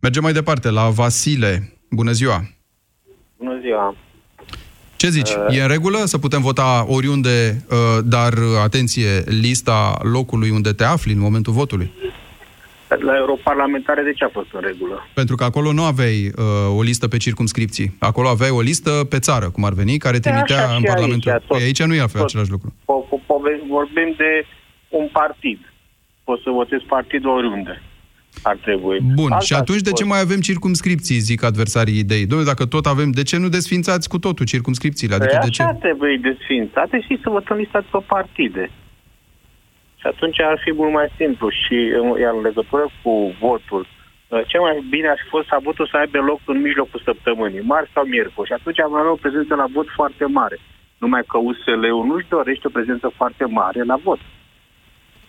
Mergem 0.00 0.22
mai 0.22 0.32
departe 0.32 0.70
la 0.70 0.88
Vasile. 0.88 1.72
Bună 1.90 2.10
ziua! 2.10 2.38
Bună 3.36 3.58
ziua! 3.60 3.94
Ce 4.96 5.08
zici? 5.08 5.30
Uh, 5.30 5.56
e 5.56 5.62
în 5.62 5.68
regulă 5.68 5.98
să 6.04 6.18
putem 6.18 6.40
vota 6.40 6.84
oriunde, 6.88 7.64
uh, 7.70 7.76
dar, 8.04 8.32
atenție, 8.62 9.22
lista 9.26 9.98
locului 10.02 10.50
unde 10.50 10.72
te 10.72 10.84
afli 10.84 11.12
în 11.12 11.18
momentul 11.18 11.52
votului? 11.52 11.92
La 12.88 13.16
europarlamentare 13.16 14.02
de 14.02 14.12
ce 14.12 14.24
a 14.24 14.28
fost 14.32 14.46
în 14.52 14.60
regulă? 14.60 15.08
Pentru 15.14 15.36
că 15.36 15.44
acolo 15.44 15.72
nu 15.72 15.84
aveai 15.84 16.32
uh, 16.36 16.76
o 16.78 16.82
listă 16.82 17.08
pe 17.08 17.16
circumscripții. 17.16 17.96
Acolo 17.98 18.28
aveai 18.28 18.50
o 18.50 18.60
listă 18.60 18.90
pe 19.08 19.18
țară, 19.18 19.50
cum 19.50 19.64
ar 19.64 19.72
veni, 19.72 19.98
care 19.98 20.18
trimitea 20.18 20.74
în 20.76 20.82
Parlamentul. 20.82 21.30
Aici, 21.30 21.42
păi 21.46 21.62
aici 21.62 21.82
nu 21.82 21.94
e 21.94 22.04
tot, 22.12 22.22
același 22.22 22.50
lucru. 22.50 22.72
Po- 22.72 23.06
po- 23.08 23.66
vorbim 23.68 24.14
de 24.16 24.46
un 24.88 25.08
partid. 25.12 25.58
Poți 26.24 26.42
să 26.42 26.50
votezi 26.50 26.84
partidul 26.84 27.30
oriunde. 27.30 27.82
Ar 28.42 28.56
trebui. 28.56 28.98
Bun, 29.14 29.32
Alta 29.32 29.44
și 29.44 29.54
atunci 29.54 29.80
de 29.80 29.92
ce 29.92 30.04
mai 30.04 30.20
avem 30.20 30.40
circumscripții, 30.40 31.18
zic 31.18 31.42
adversarii 31.42 31.98
idei? 31.98 32.26
Domnule, 32.26 32.50
dacă 32.50 32.66
tot 32.66 32.86
avem, 32.86 33.10
de 33.10 33.22
ce 33.22 33.36
nu 33.38 33.48
desfințați 33.48 34.08
cu 34.08 34.18
totul 34.18 34.46
circumscripțiile? 34.46 35.14
Adică 35.14 35.36
păi 35.40 35.48
de 35.48 35.54
ce? 35.56 35.64
trebuie 35.80 36.20
desfințate 36.22 37.00
și 37.00 37.18
să 37.22 37.28
votăm 37.30 37.56
lista 37.56 37.84
pe 37.90 37.98
partide. 38.06 38.70
Și 40.00 40.06
atunci 40.12 40.40
ar 40.40 40.56
fi 40.64 40.70
mult 40.80 40.92
mai 40.98 41.08
simplu. 41.20 41.46
Și 41.62 41.76
iar 42.22 42.32
în 42.38 42.44
legătură 42.48 42.84
cu 43.02 43.12
votul, 43.40 43.82
uh, 43.86 44.40
cel 44.50 44.60
mai 44.60 44.76
bine 44.94 45.08
ar 45.08 45.18
fi 45.22 45.28
fost 45.34 45.46
să 45.48 45.66
votul 45.68 45.86
să 45.90 45.96
aibă 45.96 46.18
loc 46.30 46.40
în 46.52 46.58
mijlocul 46.66 47.00
săptămânii, 47.04 47.68
marți 47.72 47.94
sau 47.94 48.04
miercuri. 48.04 48.48
Și 48.48 48.56
atunci 48.58 48.80
am 48.80 48.94
avea 48.94 49.12
o 49.12 49.22
prezență 49.24 49.52
la 49.54 49.66
vot 49.76 49.88
foarte 49.98 50.24
mare. 50.38 50.58
Numai 51.02 51.22
că 51.30 51.36
USL-ul 51.48 52.04
nu-și 52.10 52.32
dorește 52.36 52.66
o 52.66 52.76
prezență 52.78 53.06
foarte 53.18 53.44
mare 53.44 53.82
la 53.92 53.98
vot. 54.06 54.20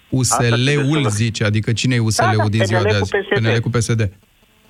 USL-ul 0.10 1.04
zice, 1.22 1.44
adică 1.44 1.70
cine 1.74 1.96
e 1.96 2.08
USL-ul 2.10 2.38
da, 2.38 2.44
da, 2.44 2.56
din 2.56 2.64
ziua 2.66 2.82
de 2.82 2.96
azi? 3.00 3.12
PNL 3.34 3.60
cu 3.60 3.70
PSD. 3.70 4.02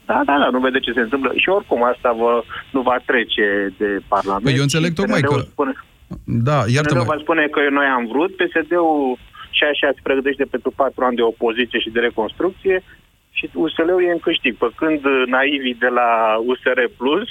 Da, 0.09 0.21
da, 0.29 0.35
da, 0.43 0.47
nu 0.51 0.59
vede 0.59 0.79
ce 0.79 0.91
se 0.91 0.99
întâmplă. 0.99 1.31
Și 1.35 1.49
oricum 1.49 1.83
asta 1.83 2.09
vă, 2.21 2.43
nu 2.71 2.81
va 2.81 2.97
trece 3.05 3.73
de 3.77 3.89
Parlament. 4.07 4.43
Păi 4.43 4.55
eu 4.55 4.61
înțeleg 4.61 4.93
tocmai 4.93 5.21
că... 5.21 5.35
Spune, 5.39 5.73
da, 6.49 6.57
iartă-mă. 6.75 7.03
vă 7.03 7.17
spune 7.21 7.47
că 7.55 7.59
noi 7.69 7.85
am 7.97 8.03
vrut, 8.11 8.31
PSD-ul 8.35 9.17
și 9.59 9.65
așa 9.71 9.87
se 9.95 10.07
pregătește 10.07 10.45
pentru 10.53 10.71
patru 10.81 11.01
ani 11.05 11.19
de 11.19 11.29
opoziție 11.31 11.79
și 11.79 11.95
de 11.95 12.05
reconstrucție 12.07 12.75
și 13.37 13.45
USL-ul 13.63 14.03
e 14.07 14.17
în 14.17 14.25
câștig. 14.27 14.53
Pe 14.63 14.67
când 14.79 15.01
naivii 15.35 15.81
de 15.85 15.89
la 15.99 16.09
USR 16.49 16.79
Plus 16.99 17.29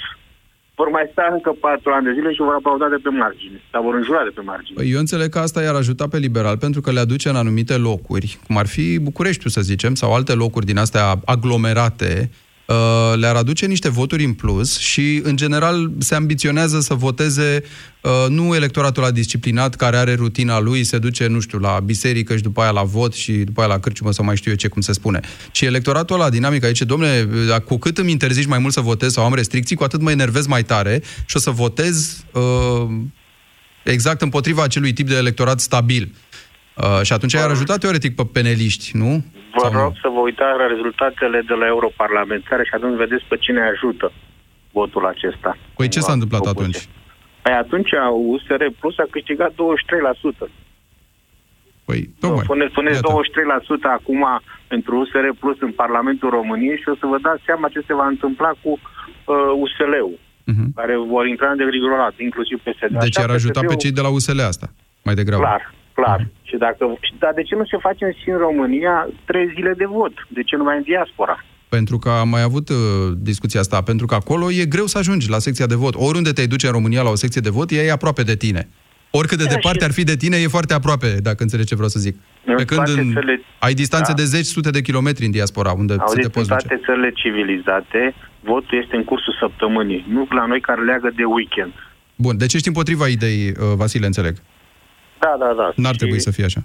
vor 0.79 0.89
mai 0.97 1.05
sta 1.11 1.25
încă 1.37 1.51
patru 1.67 1.89
ani 1.91 2.07
de 2.07 2.13
zile 2.17 2.31
și 2.35 2.45
vor 2.47 2.55
aplauda 2.57 2.87
de 2.95 2.99
pe 3.03 3.09
margine. 3.09 3.57
Sau 3.71 3.83
vor 3.87 3.95
înjura 3.95 4.23
de 4.23 4.33
pe 4.37 4.41
margine. 4.51 4.77
Păi 4.79 4.91
eu 4.93 4.99
înțeleg 4.99 5.29
că 5.29 5.39
asta 5.39 5.61
i-ar 5.61 5.75
ajuta 5.75 6.05
pe 6.07 6.17
liberal 6.17 6.57
pentru 6.65 6.81
că 6.81 6.91
le 6.91 6.99
aduce 6.99 7.29
în 7.29 7.35
anumite 7.43 7.77
locuri, 7.89 8.37
cum 8.45 8.57
ar 8.57 8.67
fi 8.67 8.85
Bucureștiul, 8.99 9.51
să 9.57 9.61
zicem, 9.61 9.93
sau 10.01 10.13
alte 10.13 10.33
locuri 10.33 10.65
din 10.65 10.77
astea 10.77 11.05
aglomerate, 11.25 12.29
Uh, 12.69 12.75
le-ar 13.15 13.35
aduce 13.35 13.65
niște 13.65 13.89
voturi 13.89 14.23
în 14.23 14.33
plus 14.33 14.77
și, 14.77 15.21
în 15.23 15.35
general, 15.35 15.91
se 15.97 16.15
ambiționează 16.15 16.79
să 16.79 16.93
voteze 16.93 17.63
uh, 18.01 18.11
nu 18.29 18.55
electoratul 18.55 19.03
la 19.03 19.11
disciplinat 19.11 19.75
care 19.75 19.97
are 19.97 20.13
rutina 20.13 20.59
lui, 20.59 20.83
se 20.83 20.97
duce, 20.97 21.27
nu 21.27 21.39
știu, 21.39 21.57
la 21.57 21.79
biserică 21.83 22.35
și 22.35 22.41
după 22.41 22.61
aia 22.61 22.71
la 22.71 22.83
vot 22.83 23.13
și 23.13 23.31
după 23.31 23.61
aia 23.61 23.69
la 23.69 23.79
cârciumă 23.79 24.11
sau 24.11 24.25
mai 24.25 24.35
știu 24.35 24.51
eu 24.51 24.57
ce, 24.57 24.67
cum 24.67 24.81
se 24.81 24.93
spune. 24.93 25.19
Și 25.51 25.65
electoratul 25.65 26.15
ăla 26.15 26.29
dinamic 26.29 26.63
aici, 26.63 26.81
domnule, 26.81 27.29
cu 27.65 27.77
cât 27.77 27.97
îmi 27.97 28.11
interzici 28.11 28.45
mai 28.45 28.59
mult 28.59 28.73
să 28.73 28.81
votez 28.81 29.11
sau 29.11 29.25
am 29.25 29.33
restricții, 29.33 29.75
cu 29.75 29.83
atât 29.83 30.01
mă 30.01 30.11
enervez 30.11 30.45
mai 30.45 30.63
tare 30.63 31.01
și 31.25 31.35
o 31.35 31.39
să 31.39 31.49
votez 31.49 32.23
uh, 32.33 32.87
exact 33.83 34.21
împotriva 34.21 34.63
acelui 34.63 34.93
tip 34.93 35.07
de 35.07 35.15
electorat 35.15 35.59
stabil. 35.59 36.15
Uh, 36.83 36.99
și 37.07 37.13
atunci 37.13 37.35
ai 37.35 37.43
ajutat 37.45 37.77
teoretic 37.79 38.15
pe 38.15 38.23
peneliști, 38.33 38.87
nu? 39.01 39.11
Vă 39.55 39.61
Sau 39.63 39.71
rog 39.81 39.91
nu? 39.91 39.97
să 40.03 40.07
vă 40.15 40.19
uitați 40.27 40.57
la 40.61 40.67
rezultatele 40.73 41.39
de 41.49 41.53
la 41.61 41.65
europarlamentare 41.75 42.63
și 42.63 42.73
atunci 42.77 42.97
vedeți 43.03 43.25
pe 43.31 43.37
cine 43.45 43.61
ajută. 43.73 44.07
votul 44.71 45.05
acesta. 45.13 45.51
Păi 45.79 45.87
ce 45.93 45.99
s-a 45.99 46.11
întâmplat 46.17 46.41
Opuse. 46.41 46.57
atunci? 46.59 46.79
Păi 47.43 47.53
atunci 47.63 47.91
USR 48.31 48.63
Plus 48.79 48.95
a 49.03 49.07
câștigat 49.15 49.51
23%. 49.51 50.49
Păi, 51.87 51.99
tocmai. 52.19 52.43
Puneți, 52.51 52.73
puneți 52.79 52.95
Iată. 52.95 53.11
23% 53.11 53.89
acum 53.99 54.23
pentru 54.67 54.91
USR 55.01 55.25
Plus 55.41 55.57
în 55.67 55.71
Parlamentul 55.71 56.29
României 56.29 56.77
și 56.81 56.89
o 56.93 56.95
să 57.01 57.05
vă 57.11 57.17
dați 57.27 57.41
seama 57.45 57.67
ce 57.75 57.81
se 57.87 57.93
va 57.93 58.07
întâmpla 58.07 58.51
cu 58.63 58.69
uh, 58.71 59.35
USL-ul, 59.63 60.17
Mhm. 60.53 60.73
care 60.79 60.95
vor 61.13 61.25
intra 61.27 61.49
în 61.51 61.57
degrigorat, 61.57 62.13
inclusiv 62.27 62.57
PSD. 62.65 62.93
Deci 63.05 63.17
Așa 63.17 63.27
ar 63.27 63.33
ajuta 63.39 63.59
pe 63.59 63.65
PSD-ul 63.65 63.81
cei 63.83 63.91
de 63.97 64.01
la 64.01 64.09
USL 64.17 64.39
asta, 64.51 64.67
mai 65.07 65.15
degrabă. 65.19 65.43
Clar, 65.43 65.73
clar. 65.99 66.19
Și 66.49 66.55
dacă, 66.65 66.83
și, 67.05 67.13
dar 67.19 67.31
de 67.35 67.43
ce 67.43 67.55
nu 67.55 67.65
se 67.65 67.77
face 67.87 68.05
și 68.21 68.29
în 68.29 68.37
România 68.37 68.95
trei 69.25 69.47
zile 69.55 69.73
de 69.77 69.85
vot? 69.85 70.13
De 70.27 70.41
ce 70.43 70.55
numai 70.55 70.77
în 70.77 70.83
diaspora? 70.83 71.35
Pentru 71.69 71.97
că 71.97 72.09
am 72.09 72.29
mai 72.29 72.41
avut 72.41 72.69
uh, 72.69 72.75
discuția 73.17 73.59
asta, 73.59 73.81
pentru 73.81 74.05
că 74.05 74.15
acolo 74.15 74.51
e 74.51 74.65
greu 74.75 74.85
să 74.85 74.97
ajungi 74.97 75.29
la 75.29 75.39
secția 75.39 75.65
de 75.65 75.75
vot. 75.75 75.93
Oriunde 75.97 76.31
te 76.31 76.45
duce 76.45 76.65
în 76.67 76.71
România 76.71 77.01
la 77.01 77.09
o 77.09 77.15
secție 77.15 77.41
de 77.41 77.49
vot, 77.49 77.71
ea 77.71 77.83
e 77.83 77.91
aproape 77.91 78.23
de 78.23 78.35
tine. 78.35 78.67
Oricât 79.11 79.37
de 79.37 79.43
Da, 79.43 79.49
departe 79.53 79.79
și- 79.79 79.85
ar 79.85 79.91
fi 79.91 80.03
de 80.03 80.15
tine, 80.15 80.37
e 80.37 80.47
foarte 80.47 80.73
aproape, 80.73 81.07
dacă 81.21 81.43
înțelegi 81.43 81.67
ce 81.67 81.75
vreau 81.75 81.89
să 81.89 81.99
zic. 81.99 82.15
În 82.45 82.55
Pe 82.55 82.65
când 82.65 82.83
toate 82.85 83.01
în, 83.01 83.11
țările- 83.13 83.41
ai 83.59 83.73
distanțe 83.73 84.11
Da. 84.11 84.17
de 84.21 84.23
zeci, 84.23 84.45
sute 84.45 84.69
de 84.69 84.81
kilometri 84.81 85.25
în 85.25 85.31
diaspora, 85.31 85.71
unde 85.71 85.93
să 85.93 85.97
te 85.99 86.03
Auziți, 86.05 86.25
în 86.25 86.31
poți 86.31 86.47
duce. 86.49 86.65
toate 86.67 86.81
țările 86.85 87.11
civilizate, 87.21 88.13
votul 88.39 88.77
este 88.83 88.95
în 88.95 89.03
cursul 89.03 89.35
săptămânii, 89.39 90.05
nu 90.09 90.27
la 90.29 90.45
noi 90.45 90.61
care 90.61 90.81
leagă 90.83 91.09
de 91.15 91.23
weekend. 91.23 91.73
Bun, 92.15 92.37
deci 92.37 92.53
ești 92.53 92.67
împotriva 92.67 93.07
ideii, 93.07 93.47
uh, 93.49 93.55
Vasile, 93.75 94.05
înțeleg. 94.05 94.35
Da, 95.19 95.35
da, 95.39 95.53
da. 95.53 95.71
N-ar 95.75 95.91
Și- 95.93 95.97
trebui 95.97 96.19
să 96.19 96.31
fie 96.31 96.43
așa. 96.43 96.61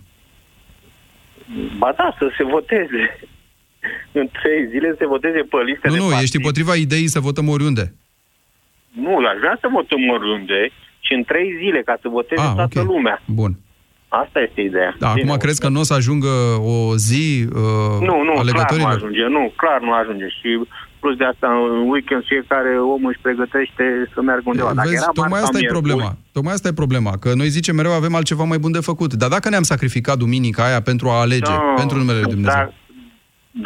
Ba 1.78 1.92
da, 1.96 2.14
să 2.18 2.30
se 2.37 2.44
voteze. 2.44 3.18
în 4.20 4.26
trei 4.42 4.68
zile 4.70 4.94
se 4.99 5.06
voteze 5.06 5.40
pe 5.50 5.56
liste 5.66 5.88
Nu, 5.88 5.92
de 5.94 5.99
nu, 5.99 6.04
partid. 6.04 6.23
ești 6.23 6.37
împotriva 6.37 6.75
ideii 6.75 7.06
să 7.16 7.20
votăm 7.20 7.49
oriunde. 7.49 7.94
Nu, 9.04 9.16
aș 9.16 9.38
vrea 9.38 9.58
să 9.61 9.68
votăm 9.73 10.08
oriunde 10.08 10.70
și 11.00 11.12
în 11.14 11.25
trei 11.25 11.49
zile, 11.62 11.82
ca 11.82 11.99
să 12.02 12.08
voteze 12.08 12.40
Ah, 12.42 12.52
toată 12.54 12.80
ok. 12.80 12.87
lumea. 12.87 13.23
Bun. 13.26 13.52
Asta 14.08 14.40
este 14.40 14.61
ideea. 14.61 14.94
Da, 14.99 15.08
acum 15.11 15.37
crezi 15.37 15.61
că 15.61 15.68
nu 15.68 15.80
o 15.80 15.82
să 15.82 15.94
ajungă 15.94 16.32
o 16.61 16.96
zi 16.96 17.46
uh, 17.49 17.99
Nu, 18.08 18.14
nu, 18.23 18.32
clar 18.32 18.34
nu 18.34 18.38
alegătorilor? 18.40 18.90
ajunge, 18.90 19.23
nu, 19.37 19.52
clar 19.56 19.80
nu 19.80 19.92
ajunge. 19.92 20.25
Și 20.28 20.49
plus 21.04 21.16
de 21.23 21.26
asta, 21.32 21.49
în 21.76 21.82
weekend 21.92 22.25
fiecare 22.32 22.73
om 22.94 23.02
își 23.11 23.20
pregătește 23.26 23.84
să 24.14 24.18
meargă 24.28 24.46
undeva. 24.52 24.73
Dacă 24.80 24.88
Vezi, 24.88 25.02
era 25.02 25.11
tocmai 25.18 25.28
marța 25.28 25.46
asta 25.46 25.58
e 25.58 25.61
miercuri, 25.61 25.82
problema. 25.87 26.11
Tocmai 26.37 26.54
asta 26.56 26.68
e 26.68 26.82
problema, 26.82 27.12
că 27.23 27.28
noi 27.40 27.49
zicem 27.56 27.75
mereu 27.80 27.94
avem 28.00 28.14
altceva 28.18 28.44
mai 28.52 28.61
bun 28.64 28.73
de 28.78 28.82
făcut. 28.90 29.11
Dar 29.23 29.30
dacă 29.37 29.46
ne-am 29.49 29.66
sacrificat 29.73 30.16
duminica 30.25 30.61
aia 30.68 30.80
pentru 30.90 31.06
a 31.12 31.16
alege, 31.25 31.52
Nu, 31.52 31.75
pentru 31.80 31.96
numele 32.00 32.20
lui 32.23 32.32
Dumnezeu. 32.37 32.61
Dar, 32.61 32.73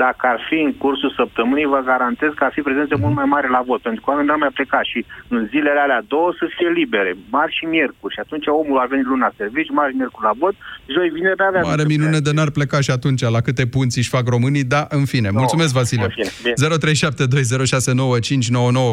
dacă 0.05 0.27
ar 0.33 0.41
fi 0.49 0.59
în 0.69 0.73
cursul 0.83 1.13
săptămânii, 1.21 1.73
vă 1.75 1.81
garantez 1.91 2.31
că 2.35 2.45
ar 2.45 2.53
fi 2.57 2.61
prezență 2.69 2.97
mult 2.97 3.15
mai 3.15 3.29
mare 3.35 3.49
la 3.57 3.63
vot, 3.67 3.81
pentru 3.83 4.01
că 4.01 4.07
oamenii 4.11 4.29
n-ar 4.29 4.43
mai 4.45 4.57
pleca 4.59 4.81
și 4.91 4.99
în 5.29 5.41
zilele 5.53 5.81
alea 5.81 6.03
două 6.13 6.31
să 6.39 6.45
fie 6.57 6.71
libere, 6.81 7.13
marți 7.31 7.57
și 7.59 7.65
miercuri. 7.65 8.15
Și 8.15 8.21
atunci 8.25 8.47
omul 8.47 8.79
a 8.79 8.87
venit 8.93 9.07
luna 9.13 9.27
la 9.27 9.33
servici, 9.37 9.71
marți 9.71 9.93
și 9.93 9.99
miercuri 10.01 10.27
la 10.31 10.35
vot, 10.43 10.55
joi, 10.95 11.09
vineri 11.17 11.43
avea... 11.49 11.63
Mare 11.73 11.85
minune 11.95 12.19
de 12.27 12.33
n-ar 12.33 12.51
pleca 12.51 12.79
și 12.87 12.91
atunci 12.91 13.23
la 13.37 13.41
câte 13.47 13.65
punți 13.67 13.99
își 13.99 14.15
fac 14.17 14.25
românii, 14.35 14.65
da, 14.75 14.83
în 14.99 15.05
fine. 15.13 15.29
Mulțumesc, 15.31 15.73
Vasile. 15.79 16.07
în 16.09 16.15
fine, 16.19 16.31
bine. 16.43 16.57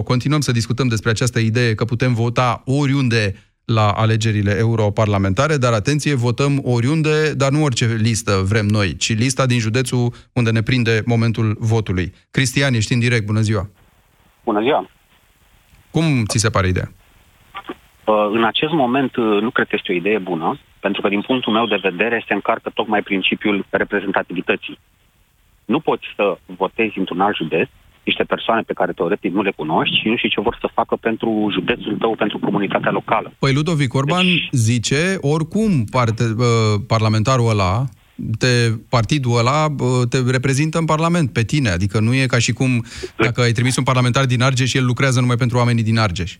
0372069599. 0.02 0.04
Continuăm 0.12 0.42
să 0.48 0.52
discutăm 0.60 0.88
despre 0.88 1.10
această 1.10 1.40
idee 1.40 1.76
că 1.76 1.84
putem 1.86 2.14
vota 2.14 2.50
oriunde 2.66 3.24
la 3.66 3.90
alegerile 3.90 4.56
europarlamentare, 4.58 5.58
dar 5.58 5.74
atenție, 5.74 6.16
votăm 6.16 6.62
oriunde, 6.64 7.34
dar 7.34 7.52
nu 7.52 7.64
orice 7.64 7.86
listă 7.86 8.32
vrem 8.44 8.66
noi, 8.66 8.96
ci 8.96 9.18
lista 9.18 9.46
din 9.46 9.60
județul 9.60 10.14
unde 10.34 10.52
ne 10.52 10.62
prinde 10.62 11.02
momentul 11.06 11.56
votului. 11.60 12.14
Cristian, 12.32 12.74
ești 12.74 12.94
în 12.94 13.00
direct, 13.00 13.26
bună 13.26 13.40
ziua! 13.40 13.70
Bună 14.44 14.62
ziua! 14.62 14.90
Cum 15.92 16.26
ți 16.26 16.38
se 16.38 16.50
pare 16.50 16.68
ideea? 16.68 16.92
Uh, 18.06 18.30
În 18.32 18.44
acest 18.44 18.72
moment 18.72 19.16
uh, 19.16 19.42
nu 19.42 19.50
cred 19.50 19.68
că 19.68 19.76
este 19.78 19.92
o 19.92 19.96
idee 19.96 20.18
bună, 20.18 20.60
pentru 20.80 21.02
că 21.02 21.08
din 21.10 21.22
punctul 21.22 21.54
meu 21.54 21.66
de 21.66 21.80
vedere 21.82 22.24
se 22.28 22.34
încarcă 22.34 22.72
tocmai 22.74 23.02
principiul 23.02 23.66
reprezentativității. 23.70 24.80
Nu 25.66 25.80
poți 25.80 26.06
să 26.16 26.38
votezi 26.46 27.00
într-un 27.00 27.22
alt 27.22 27.36
județ 27.36 27.70
niște 28.06 28.24
persoane 28.24 28.62
pe 28.62 28.74
care 28.74 28.92
teoretic 28.92 29.34
nu 29.34 29.42
le 29.42 29.52
cunoști 29.56 29.96
și 30.00 30.08
nu 30.08 30.18
știi 30.18 30.30
ce 30.30 30.42
vor 30.42 30.58
să 30.62 30.70
facă 30.74 30.96
pentru 30.96 31.50
județul 31.52 31.96
tău, 31.98 32.16
pentru 32.16 32.40
comunitatea 32.40 32.92
locală. 32.92 33.34
Păi 33.40 33.54
Ludovic 33.54 33.94
Orban 33.94 34.26
deci... 34.26 34.48
zice, 34.52 35.18
oricum 35.22 35.84
parte, 35.92 36.24
uh, 36.24 36.46
parlamentarul 36.88 37.50
ăla, 37.50 37.84
te, 38.40 38.54
partidul 38.90 39.38
ăla 39.38 39.66
uh, 39.66 40.08
te 40.10 40.18
reprezintă 40.32 40.78
în 40.78 40.86
Parlament, 40.86 41.34
pe 41.34 41.44
tine. 41.44 41.70
Adică 41.70 42.00
nu 42.00 42.14
e 42.14 42.26
ca 42.26 42.40
și 42.40 42.54
cum 42.54 42.70
dacă 43.18 43.42
ai 43.42 43.52
trimis 43.52 43.78
un 43.78 43.84
parlamentar 43.84 44.26
din 44.26 44.42
Argeș 44.42 44.70
și 44.70 44.78
el 44.78 44.86
lucrează 44.86 45.20
numai 45.20 45.36
pentru 45.36 45.58
oamenii 45.58 45.84
din 45.84 45.98
Argeș. 45.98 46.32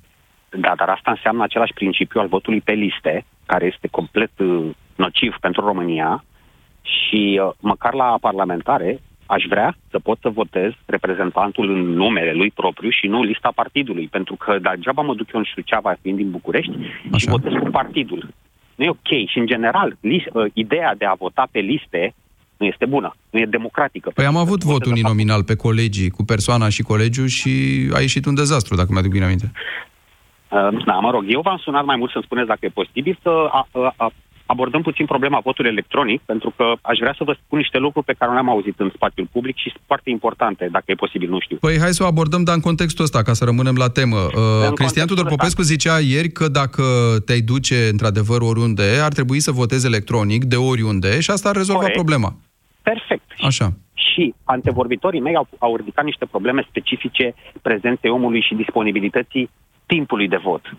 Da, 0.50 0.74
dar 0.78 0.90
asta 0.90 1.12
înseamnă 1.12 1.44
același 1.44 1.74
principiu 1.74 2.20
al 2.20 2.28
votului 2.28 2.62
pe 2.62 2.72
liste, 2.72 3.26
care 3.46 3.66
este 3.74 3.88
complet 3.88 4.32
uh, 4.38 4.70
nociv 4.96 5.36
pentru 5.42 5.66
România 5.66 6.24
și 6.82 7.42
uh, 7.44 7.52
măcar 7.60 7.94
la 7.94 8.18
parlamentare 8.22 9.00
aș 9.26 9.44
vrea 9.50 9.76
să 9.90 10.00
pot 10.00 10.18
să 10.22 10.30
votez 10.30 10.72
reprezentantul 10.86 11.70
în 11.70 11.82
numele 11.82 12.34
lui 12.34 12.52
propriu 12.52 12.90
și 12.90 13.08
nu 13.08 13.24
lista 13.24 13.52
partidului, 13.56 14.08
pentru 14.08 14.36
că 14.36 14.58
degeaba 14.62 15.02
mă 15.02 15.16
duc 15.16 15.34
eu 15.34 15.40
în 15.40 15.46
Suceava 15.54 15.96
fiind 16.02 16.18
din 16.18 16.32
București 16.32 16.72
Așa. 17.06 17.18
și 17.18 17.28
votez 17.28 17.52
cu 17.52 17.70
partidul. 17.70 18.30
Nu 18.76 18.86
e 18.86 18.90
ok 18.90 19.28
și 19.28 19.38
în 19.38 19.46
general 19.46 19.98
lis- 20.00 20.32
uh, 20.34 20.46
ideea 20.54 20.96
de 20.98 21.06
a 21.06 21.14
vota 21.14 21.48
pe 21.52 21.60
liste 21.60 22.14
nu 22.58 22.66
este 22.66 22.86
bună, 22.86 23.16
nu 23.30 23.40
e 23.40 23.46
democratică. 23.46 24.12
Păi 24.14 24.26
am 24.26 24.38
avut 24.38 24.64
vot 24.64 24.86
uninominal 24.86 25.44
pe 25.44 25.56
colegii, 25.56 26.10
cu 26.10 26.24
persoana 26.24 26.70
și 26.70 26.82
colegiul 26.82 27.28
și 27.28 27.52
a 27.94 28.00
ieșit 28.00 28.26
un 28.26 28.36
dezastru, 28.36 28.76
dacă 28.76 28.90
mi-aduc 28.92 29.12
bine 29.12 29.26
aminte. 29.26 29.52
Uh, 30.50 30.84
Da, 30.86 30.94
mă 30.94 31.12
rog, 31.12 31.24
eu 31.28 31.42
v-am 31.42 31.58
sunat 31.58 31.86
mai 31.86 31.96
mult 31.96 32.12
să-mi 32.12 32.24
spuneți 32.24 32.48
dacă 32.48 32.60
e 32.62 32.70
posibil 32.70 33.20
să 33.22 33.30
a, 33.30 33.68
a, 33.72 33.94
a, 33.98 34.12
abordăm 34.46 34.82
puțin 34.82 35.06
problema 35.06 35.40
votului 35.44 35.72
electronic, 35.72 36.22
pentru 36.22 36.54
că 36.58 36.74
aș 36.82 36.98
vrea 37.00 37.14
să 37.18 37.24
vă 37.24 37.36
spun 37.46 37.58
niște 37.58 37.78
lucruri 37.78 38.06
pe 38.06 38.14
care 38.18 38.30
nu 38.32 38.38
le-am 38.38 38.50
auzit 38.50 38.80
în 38.80 38.92
spațiul 38.96 39.28
public 39.32 39.56
și 39.56 39.70
sunt 39.70 39.84
foarte 39.86 40.10
importante, 40.10 40.68
dacă 40.72 40.86
e 40.88 40.96
posibil, 40.96 41.30
nu 41.30 41.40
știu. 41.40 41.58
Păi 41.58 41.80
hai 41.80 41.94
să 41.94 42.04
o 42.04 42.06
abordăm, 42.06 42.44
dar 42.44 42.56
în 42.56 42.62
contextul 42.62 43.04
ăsta, 43.04 43.22
ca 43.22 43.34
să 43.34 43.46
rămânem 43.46 43.76
la 43.76 43.90
temă. 43.90 44.16
Uh, 44.16 44.74
Cristian 44.74 45.08
Tudor 45.08 45.26
Popescu 45.26 45.62
zicea 45.62 46.00
ieri 46.00 46.30
că 46.30 46.48
dacă 46.48 46.84
te-ai 47.26 47.42
duce 47.42 47.88
într-adevăr 47.92 48.42
oriunde, 48.42 48.88
ar 49.02 49.14
trebui 49.14 49.40
să 49.40 49.52
votezi 49.52 49.86
electronic 49.86 50.44
de 50.44 50.56
oriunde 50.56 51.20
și 51.20 51.32
asta 51.32 51.50
ar 51.50 51.56
rezolva 51.56 51.80
Corect. 51.80 51.98
problema. 51.98 52.36
Perfect. 52.82 53.24
Așa. 53.42 53.74
Și 53.94 54.34
antevorbitorii 54.44 55.20
mei 55.20 55.36
au, 55.36 55.48
au 55.58 55.76
ridicat 55.76 56.06
niște 56.06 56.26
probleme 56.26 56.66
specifice 56.70 57.34
prezenței 57.62 58.10
omului 58.10 58.42
și 58.42 58.54
disponibilității 58.54 59.50
timpului 59.86 60.28
de 60.28 60.40
vot. 60.44 60.76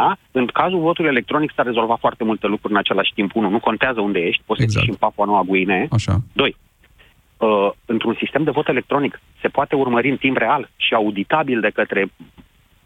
Da? 0.00 0.16
În 0.30 0.46
cazul 0.46 0.80
votului 0.80 1.10
electronic 1.10 1.52
s-a 1.54 1.62
rezolvat 1.62 1.98
foarte 1.98 2.24
multe 2.24 2.46
lucruri 2.46 2.72
în 2.72 2.78
același 2.78 3.12
timp. 3.14 3.34
Unu, 3.34 3.48
nu 3.48 3.60
contează 3.60 4.00
unde 4.00 4.18
ești, 4.18 4.42
poți 4.46 4.62
exact. 4.62 4.72
să 4.72 4.78
fii 4.78 4.86
și 4.86 4.90
în 4.90 5.06
Papua 5.06 5.24
Noua 5.24 5.42
Guinee. 5.42 5.88
Așa. 5.90 6.14
Doi, 6.32 6.56
uh, 7.36 7.70
într-un 7.86 8.16
sistem 8.18 8.42
de 8.44 8.50
vot 8.50 8.68
electronic 8.68 9.20
se 9.40 9.48
poate 9.48 9.74
urmări 9.74 10.10
în 10.10 10.16
timp 10.16 10.36
real 10.36 10.70
și 10.76 10.94
auditabil 10.94 11.60
de 11.60 11.70
către 11.70 12.12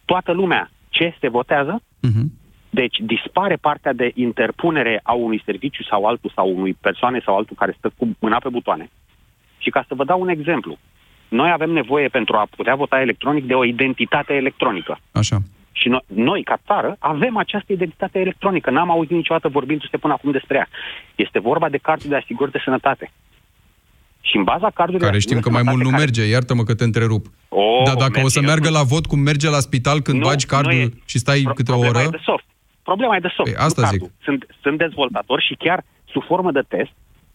toată 0.04 0.32
lumea 0.32 0.70
ce 0.88 1.16
se 1.20 1.28
votează. 1.28 1.82
Uh-huh. 1.82 2.24
Deci 2.70 2.96
dispare 2.98 3.56
partea 3.56 3.92
de 3.92 4.12
interpunere 4.14 5.00
a 5.02 5.12
unui 5.12 5.42
serviciu 5.44 5.82
sau 5.82 6.04
altul 6.04 6.32
sau 6.34 6.56
unui 6.56 6.76
persoane 6.80 7.20
sau 7.24 7.36
altul 7.36 7.56
care 7.58 7.74
stă 7.78 7.92
cu 7.96 8.16
mâna 8.18 8.38
pe 8.42 8.48
butoane. 8.48 8.90
Și 9.58 9.70
ca 9.70 9.84
să 9.88 9.94
vă 9.94 10.04
dau 10.04 10.20
un 10.20 10.28
exemplu, 10.28 10.78
noi 11.28 11.50
avem 11.52 11.70
nevoie 11.70 12.08
pentru 12.08 12.36
a 12.36 12.46
putea 12.56 12.74
vota 12.74 13.00
electronic 13.00 13.46
de 13.46 13.54
o 13.54 13.64
identitate 13.64 14.32
electronică. 14.32 14.98
Așa. 15.12 15.38
Și 15.72 15.88
noi, 15.88 16.00
noi, 16.06 16.42
ca 16.42 16.56
țară, 16.66 16.96
avem 16.98 17.36
această 17.36 17.72
identitate 17.72 18.18
electronică. 18.18 18.70
N-am 18.70 18.90
auzit 18.90 19.10
niciodată 19.16 19.48
vorbindu-se 19.48 19.96
până 19.96 20.12
acum 20.12 20.30
despre 20.30 20.56
ea. 20.56 20.68
Este 21.14 21.38
vorba 21.38 21.68
de 21.68 21.76
cardul 21.76 22.08
de 22.10 22.16
asigurări 22.16 22.52
de 22.52 22.60
sănătate. 22.64 23.10
Și 24.20 24.36
în 24.36 24.42
baza 24.44 24.70
cardului 24.74 25.00
Care 25.00 25.12
de 25.12 25.18
știm 25.18 25.40
că 25.40 25.48
asigurări 25.48 25.64
mai 25.64 25.74
de 25.74 25.82
mult 25.82 25.82
nu 25.82 25.88
sănătate 25.98 26.20
merge, 26.20 26.32
iartă-mă 26.34 26.62
că 26.62 26.74
te 26.74 26.84
întrerup. 26.84 27.26
Oh, 27.48 27.82
Dar 27.84 27.94
dacă 27.94 28.20
o 28.24 28.28
să 28.28 28.40
merge, 28.40 28.46
meargă 28.46 28.68
nu. 28.68 28.74
la 28.78 28.82
vot 28.82 29.06
cum 29.06 29.18
merge 29.18 29.48
la 29.48 29.58
spital 29.68 30.00
când 30.00 30.18
Nu, 30.18 30.26
bagi 30.28 30.46
nu 30.48 30.56
cardul 30.56 30.80
e- 30.80 30.88
și 31.04 31.18
stai 31.18 31.40
câte 31.54 31.70
o 31.72 31.74
Problema 31.78 31.98
oră? 31.98 32.06
e 32.06 32.16
de 32.18 32.22
soft. 32.24 32.44
Problema 32.82 33.16
e 33.16 33.18
de 33.28 33.32
soft. 33.36 33.52
Păi, 33.52 33.64
asta 33.66 33.80
nu 33.80 33.86
zic. 33.88 33.98
cardul. 34.00 34.16
Sunt, 34.22 34.46
sunt 34.62 34.78
dezvoltatori 34.78 35.46
și 35.48 35.54
chiar 35.54 35.84
sub 36.12 36.22
formă 36.24 36.50
de 36.52 36.62
test, 36.68 36.92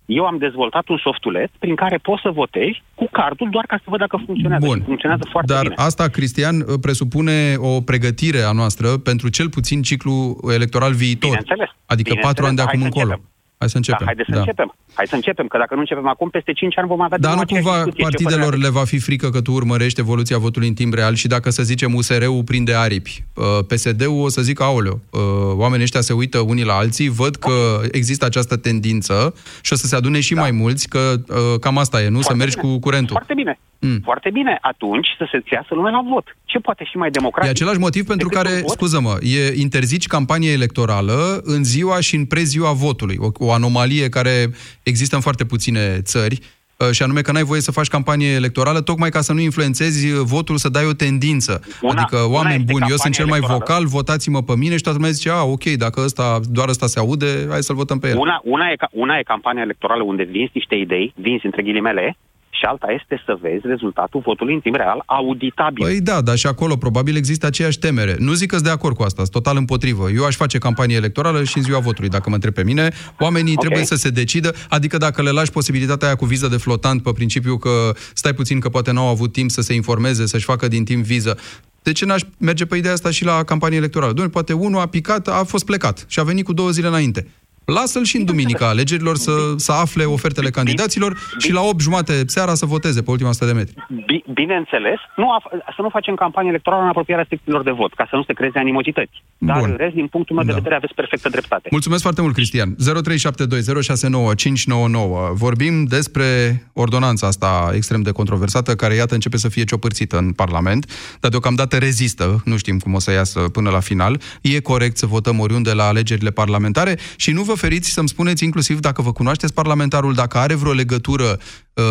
eu 0.07 0.25
am 0.25 0.37
dezvoltat 0.37 0.87
un 0.87 0.97
softuleț 0.97 1.51
prin 1.59 1.75
care 1.75 1.97
poți 1.97 2.21
să 2.21 2.29
votezi 2.29 2.83
cu 2.95 3.07
cardul 3.11 3.47
doar 3.51 3.65
ca 3.65 3.75
să 3.77 3.83
văd 3.85 3.99
dacă 3.99 4.21
funcționează. 4.25 4.65
Bun. 4.65 4.77
Și 4.77 4.83
funcționează 4.83 5.23
foarte 5.31 5.53
Dar 5.53 5.61
bine. 5.61 5.73
asta, 5.77 6.07
Cristian, 6.07 6.55
presupune 6.81 7.55
o 7.57 7.81
pregătire 7.81 8.41
a 8.41 8.51
noastră 8.51 8.87
pentru 8.97 9.29
cel 9.29 9.49
puțin 9.49 9.81
ciclu 9.81 10.37
electoral 10.53 10.93
viitor. 10.93 11.29
Bineînțeles. 11.29 11.69
Adică 11.85 12.09
Bineînțeles, 12.13 12.25
patru 12.25 12.45
ani 12.45 12.55
de 12.55 12.61
dar 12.61 12.65
hai 12.71 12.75
acum 12.79 12.91
să 12.91 12.97
încolo. 12.97 13.13
începem. 13.13 13.31
Hai 13.57 13.69
să 13.69 13.77
începem. 13.77 13.99
Da, 13.99 14.05
haideți 14.05 14.27
să 14.29 14.33
Da. 14.35 14.39
începem. 14.39 14.73
Hai 14.93 15.07
să 15.07 15.15
începem, 15.15 15.47
că 15.47 15.57
dacă 15.57 15.73
nu 15.73 15.79
începem 15.79 16.07
acum, 16.07 16.29
peste 16.29 16.51
5 16.53 16.77
ani 16.77 16.87
vom 16.87 17.01
avea 17.01 17.17
Dar 17.17 17.19
din 17.19 17.29
nu 17.29 17.35
nou 17.35 17.43
aceeași 17.43 17.65
cumva 17.65 17.83
discuție. 17.83 18.03
Ce 18.03 18.09
partidelor 18.09 18.43
părere 18.53 18.61
le 18.61 18.69
va 18.79 18.83
fi 18.85 18.99
frică 18.99 19.29
că 19.29 19.41
tu 19.41 19.51
urmărești 19.51 19.99
evoluția 19.99 20.37
votului 20.37 20.67
în 20.67 20.73
timp 20.73 20.93
real 20.93 21.13
și 21.15 21.27
dacă, 21.27 21.49
să 21.49 21.63
zicem, 21.63 21.93
USR-ul 21.93 22.43
prinde 22.43 22.73
aripi, 22.73 23.23
uh, 23.33 23.43
PSD-ul 23.67 24.23
o 24.23 24.29
să 24.29 24.41
zică, 24.41 24.63
aoleu, 24.63 24.99
uh, 25.09 25.19
oamenii 25.55 25.83
ăștia 25.83 26.01
se 26.01 26.13
uită 26.13 26.39
unii 26.39 26.63
la 26.63 26.73
alții, 26.73 27.09
văd 27.09 27.35
că 27.35 27.79
există 27.91 28.25
această 28.25 28.55
tendință 28.57 29.33
și 29.61 29.73
o 29.73 29.75
să 29.75 29.87
se 29.87 29.95
adune 29.95 30.19
și 30.19 30.33
mai 30.33 30.51
mulți, 30.51 30.89
că 30.89 31.13
uh, 31.27 31.59
cam 31.59 31.77
asta 31.77 32.01
e, 32.01 32.09
nu? 32.09 32.21
Să 32.21 32.27
Da. 32.29 32.35
Foarte 32.35 32.43
mergi 32.43 32.57
bine. 32.59 32.73
cu 32.73 32.79
curentul. 32.79 33.15
Foarte 33.15 33.33
bine. 33.33 33.59
Mm. 33.79 33.99
Foarte 34.03 34.29
bine. 34.33 34.57
Atunci 34.61 35.07
să 35.17 35.25
se 35.31 35.41
iasă 35.51 35.67
lumea 35.73 35.91
la 35.91 36.01
vot. 36.13 36.37
Ce 36.45 36.59
poate 36.59 36.87
fi 36.91 36.97
mai 36.97 37.07
E 37.07 37.11
democratic? 37.11 37.51
același 37.51 37.79
motiv 37.79 38.05
pentru 38.05 38.27
decât 38.27 38.43
care, 38.43 38.55
un 38.55 38.61
vot? 38.61 38.69
scuză-mă, 38.69 39.17
e 39.21 39.53
interzici 39.55 40.07
campania 40.07 40.51
electorală 40.51 41.41
în 41.43 41.63
ziua 41.63 41.99
și 41.99 42.15
în 42.15 42.25
preziua 42.25 42.71
votului. 42.71 43.17
O, 43.19 43.46
o 43.47 43.51
anomalie 43.51 44.09
care 44.09 44.49
există 44.83 45.15
în 45.15 45.21
foarte 45.21 45.45
puține 45.45 45.99
țări, 46.01 46.39
uh, 46.77 46.89
și 46.91 47.03
anume 47.03 47.21
că 47.21 47.31
n-ai 47.31 47.43
voie 47.43 47.61
să 47.61 47.71
faci 47.71 47.87
campanie 47.87 48.29
electorală 48.33 48.81
tocmai 48.81 49.09
ca 49.09 49.21
să 49.21 49.33
nu 49.33 49.39
influențezi 49.39 50.11
uh, 50.11 50.19
votul, 50.23 50.57
să 50.57 50.69
dai 50.69 50.85
o 50.85 50.93
tendință. 50.93 51.61
Una- 51.81 52.01
adică, 52.01 52.17
una 52.17 52.33
oameni 52.33 52.59
este 52.61 52.71
buni, 52.71 52.85
eu 52.89 52.95
sunt 52.95 53.13
campania 53.15 53.17
cel 53.17 53.25
mai 53.25 53.37
electorală. 53.37 53.63
vocal, 53.67 53.85
votați-mă 53.85 54.41
pe 54.43 54.55
mine 54.55 54.75
și 54.75 54.81
toată 54.81 54.97
lumea 54.97 55.13
zice, 55.13 55.29
a, 55.29 55.43
ok, 55.43 55.63
dacă 55.63 56.01
ăsta, 56.03 56.39
doar 56.49 56.67
ăsta 56.69 56.87
se 56.87 56.99
aude, 56.99 57.45
hai 57.49 57.63
să-l 57.63 57.75
votăm 57.75 57.99
pe 57.99 58.07
el. 58.07 58.17
Una, 58.17 58.41
una, 58.43 58.65
e, 58.71 58.75
ca- 58.75 58.89
una 58.91 59.17
e 59.17 59.23
campania 59.23 59.61
electorală 59.61 60.03
unde 60.03 60.23
vinzi 60.23 60.51
niște 60.53 60.75
idei, 60.75 61.13
vinzi 61.15 61.45
între 61.45 61.61
ghilimele, 61.61 62.17
și 62.59 62.65
alta 62.65 62.87
este 62.99 63.23
să 63.25 63.37
vezi 63.41 63.61
rezultatul 63.63 64.21
votului 64.25 64.53
în 64.53 64.59
timp 64.59 64.75
real, 64.75 65.03
auditabil. 65.05 65.83
Păi 65.83 66.01
da, 66.01 66.21
dar 66.21 66.37
și 66.37 66.47
acolo 66.47 66.75
probabil 66.75 67.15
există 67.15 67.45
aceeași 67.45 67.79
temere. 67.79 68.15
Nu 68.19 68.33
zic 68.33 68.47
că 68.49 68.55
sunt 68.55 68.67
de 68.67 68.73
acord 68.73 68.95
cu 68.95 69.03
asta, 69.03 69.21
sunt 69.21 69.31
total 69.31 69.57
împotrivă. 69.57 70.09
Eu 70.09 70.25
aș 70.25 70.35
face 70.35 70.57
campanie 70.57 70.95
electorală 70.95 71.43
și 71.43 71.57
în 71.57 71.63
ziua 71.63 71.79
votului, 71.79 72.09
dacă 72.09 72.29
mă 72.29 72.35
întreb 72.35 72.53
pe 72.53 72.63
mine. 72.63 72.89
Oamenii 73.19 73.53
Ok. 73.53 73.59
trebuie 73.59 73.83
să 73.83 73.95
se 73.95 74.09
decidă, 74.09 74.53
adică 74.69 74.97
dacă 74.97 75.21
le 75.21 75.29
lași 75.29 75.51
posibilitatea 75.51 76.07
aia 76.07 76.15
cu 76.15 76.25
viză 76.25 76.47
de 76.47 76.57
flotant 76.57 77.03
pe 77.03 77.11
principiu 77.11 77.57
că 77.57 77.69
stai 78.13 78.33
puțin 78.33 78.59
că 78.59 78.69
poate 78.69 78.91
n-au 78.91 79.07
avut 79.07 79.31
timp 79.31 79.49
să 79.49 79.61
se 79.61 79.73
informeze, 79.73 80.25
să-și 80.25 80.45
facă 80.45 80.67
din 80.67 80.83
timp 80.83 81.05
viză. 81.05 81.37
De 81.83 81.91
ce 81.91 82.05
n-aș 82.05 82.21
merge 82.37 82.65
pe 82.65 82.77
ideea 82.77 82.93
asta 82.93 83.11
și 83.11 83.25
la 83.25 83.43
campanie 83.43 83.77
electorală? 83.77 84.13
Dom'le, 84.13 84.31
poate 84.31 84.53
unul 84.53 84.79
a 84.79 84.85
picat, 84.85 85.27
a 85.27 85.43
fost 85.43 85.65
plecat 85.65 86.05
și 86.07 86.19
a 86.19 86.23
venit 86.23 86.45
cu 86.45 86.53
două 86.53 86.69
zile 86.69 86.87
înainte. 86.87 87.27
Lasă-l 87.73 88.03
și 88.03 88.17
în 88.17 88.25
duminica 88.25 88.67
alegerilor 88.67 89.15
să, 89.15 89.31
să 89.55 89.71
afle 89.71 90.03
ofertele 90.03 90.49
candidaților 90.49 91.17
și 91.37 91.51
la 91.51 91.61
8 91.61 91.79
jumate 91.79 92.23
seara 92.25 92.53
să 92.53 92.65
voteze 92.65 93.01
pe 93.01 93.11
ultima 93.11 93.29
100 93.29 93.45
de 93.45 93.51
metri. 93.51 93.73
Bi- 94.05 94.23
bineînțeles, 94.33 94.99
nu 95.15 95.31
a, 95.31 95.43
să 95.75 95.81
nu 95.81 95.89
facem 95.89 96.15
campanie 96.15 96.49
electorală 96.49 96.81
în 96.83 96.89
apropierea 96.89 97.25
secțiilor 97.29 97.63
de 97.63 97.71
vot, 97.71 97.93
ca 97.93 98.07
să 98.09 98.15
nu 98.15 98.23
se 98.23 98.33
creeze 98.33 98.59
animozități. 98.59 99.23
Dar, 99.37 99.59
Bun. 99.59 99.69
în 99.69 99.75
rest, 99.77 99.93
din 99.95 100.07
punctul 100.07 100.35
meu 100.35 100.45
de 100.45 100.51
Da. 100.51 100.57
vedere, 100.57 100.75
aveți 100.75 100.93
perfectă 100.93 101.29
dreptate. 101.29 101.67
Mulțumesc 101.71 102.01
foarte 102.01 102.21
mult, 102.21 102.33
Cristian. 102.33 102.75
0372069599. 102.75 105.31
Vorbim 105.33 105.83
despre 105.83 106.25
ordonanța 106.73 107.27
asta 107.27 107.71
extrem 107.73 108.01
de 108.01 108.11
controversată, 108.11 108.75
care, 108.75 108.93
iată, 108.93 109.13
începe 109.13 109.37
să 109.37 109.49
fie 109.49 109.63
ciopărțită 109.63 110.17
în 110.17 110.31
Parlament, 110.31 110.91
dar 111.19 111.31
deocamdată 111.31 111.77
rezistă, 111.77 112.41
nu 112.45 112.57
știm 112.57 112.79
cum 112.79 112.93
o 112.93 112.99
să 112.99 113.11
iasă 113.11 113.39
până 113.39 113.69
la 113.69 113.79
final. 113.79 114.19
E 114.41 114.59
corect 114.59 114.97
să 114.97 115.05
votăm 115.05 115.39
oriunde 115.39 115.73
la 115.73 115.87
alegerile 115.87 116.29
parlamentare 116.31 116.97
și 117.15 117.31
nu 117.31 117.41
vă 117.41 117.53
feriți 117.57 117.89
să-mi 117.89 118.07
spuneți 118.07 118.43
inclusiv 118.43 118.79
dacă 118.79 119.01
vă 119.01 119.11
cunoașteți 119.11 119.53
parlamentarul, 119.53 120.13
dacă 120.13 120.37
are 120.37 120.55
vreo 120.55 120.73
legătură 120.83 121.29
uh, 121.33 121.83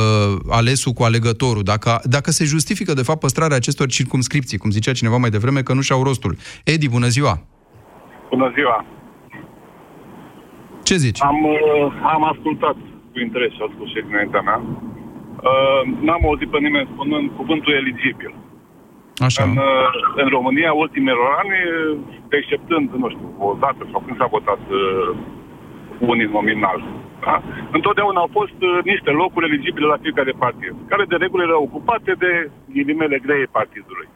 alesul 0.58 0.92
cu 0.92 1.02
alegătorul, 1.02 1.62
dacă, 1.62 2.00
dacă 2.04 2.30
se 2.30 2.44
justifică, 2.44 2.92
de 2.92 3.02
fapt, 3.02 3.20
păstrarea 3.20 3.56
acestor 3.56 3.86
circumscripții, 3.88 4.58
cum 4.58 4.70
zicea 4.70 4.92
cineva 4.92 5.16
mai 5.16 5.30
devreme, 5.30 5.60
că 5.62 5.72
nu 5.74 5.80
și-au 5.80 6.02
rostul. 6.02 6.36
Edi, 6.64 6.88
bună 6.88 7.08
ziua! 7.16 7.34
Bună 8.30 8.52
ziua! 8.56 8.84
Ce 10.82 10.96
zici? 10.96 11.22
Am, 11.22 11.38
uh, 11.44 11.92
am 12.14 12.22
ascultat 12.32 12.76
cu 13.12 13.18
interes 13.26 13.50
ce 13.56 13.62
a 13.62 13.72
spus 13.74 13.88
și 13.88 14.06
dinaintea 14.06 14.42
mea. 14.48 14.60
Uh, 15.50 15.80
n-am 16.06 16.22
auzit 16.28 16.50
pe 16.50 16.58
nimeni 16.66 16.88
spunând 16.92 17.26
cuvântul 17.38 17.72
eligibil. 17.82 18.32
Așa. 19.26 19.42
În, 19.44 19.50
uh, 19.70 19.88
în 20.22 20.28
România, 20.36 20.72
ultimele 20.72 21.24
ani, 21.40 21.56
exceptând, 22.38 22.86
nu 23.02 23.08
știu, 23.14 23.28
o 23.38 23.56
dată 23.64 23.82
sau 23.90 24.00
când 24.04 24.16
s-a 24.18 24.28
votat 24.36 24.62
uh, 24.70 25.10
unii 25.98 26.28
nominal, 26.36 26.84
da? 27.20 27.42
întotdeauna 27.72 28.20
au 28.20 28.28
fost 28.32 28.58
uh, 28.60 28.78
niște 28.84 29.10
locuri 29.10 29.46
eligibile 29.46 29.86
la 29.86 30.02
fiecare 30.02 30.32
partid, 30.38 30.74
care 30.88 31.04
de 31.04 31.16
regulă 31.16 31.42
erau 31.42 31.62
ocupate 31.62 32.12
de 32.18 32.50
ghilimele 32.72 33.18
grei 33.18 33.46
partidului. 33.46 34.08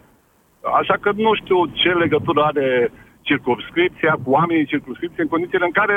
Așa 0.81 0.97
că 1.01 1.11
nu 1.17 1.35
știu 1.35 1.67
ce 1.67 1.89
legătură 1.89 2.41
are 2.43 2.93
circumscripția 3.21 4.13
cu 4.25 4.31
oamenii 4.31 4.73
circumscripției 4.73 5.25
în 5.25 5.35
condițiile 5.35 5.65
în 5.65 5.77
care 5.81 5.97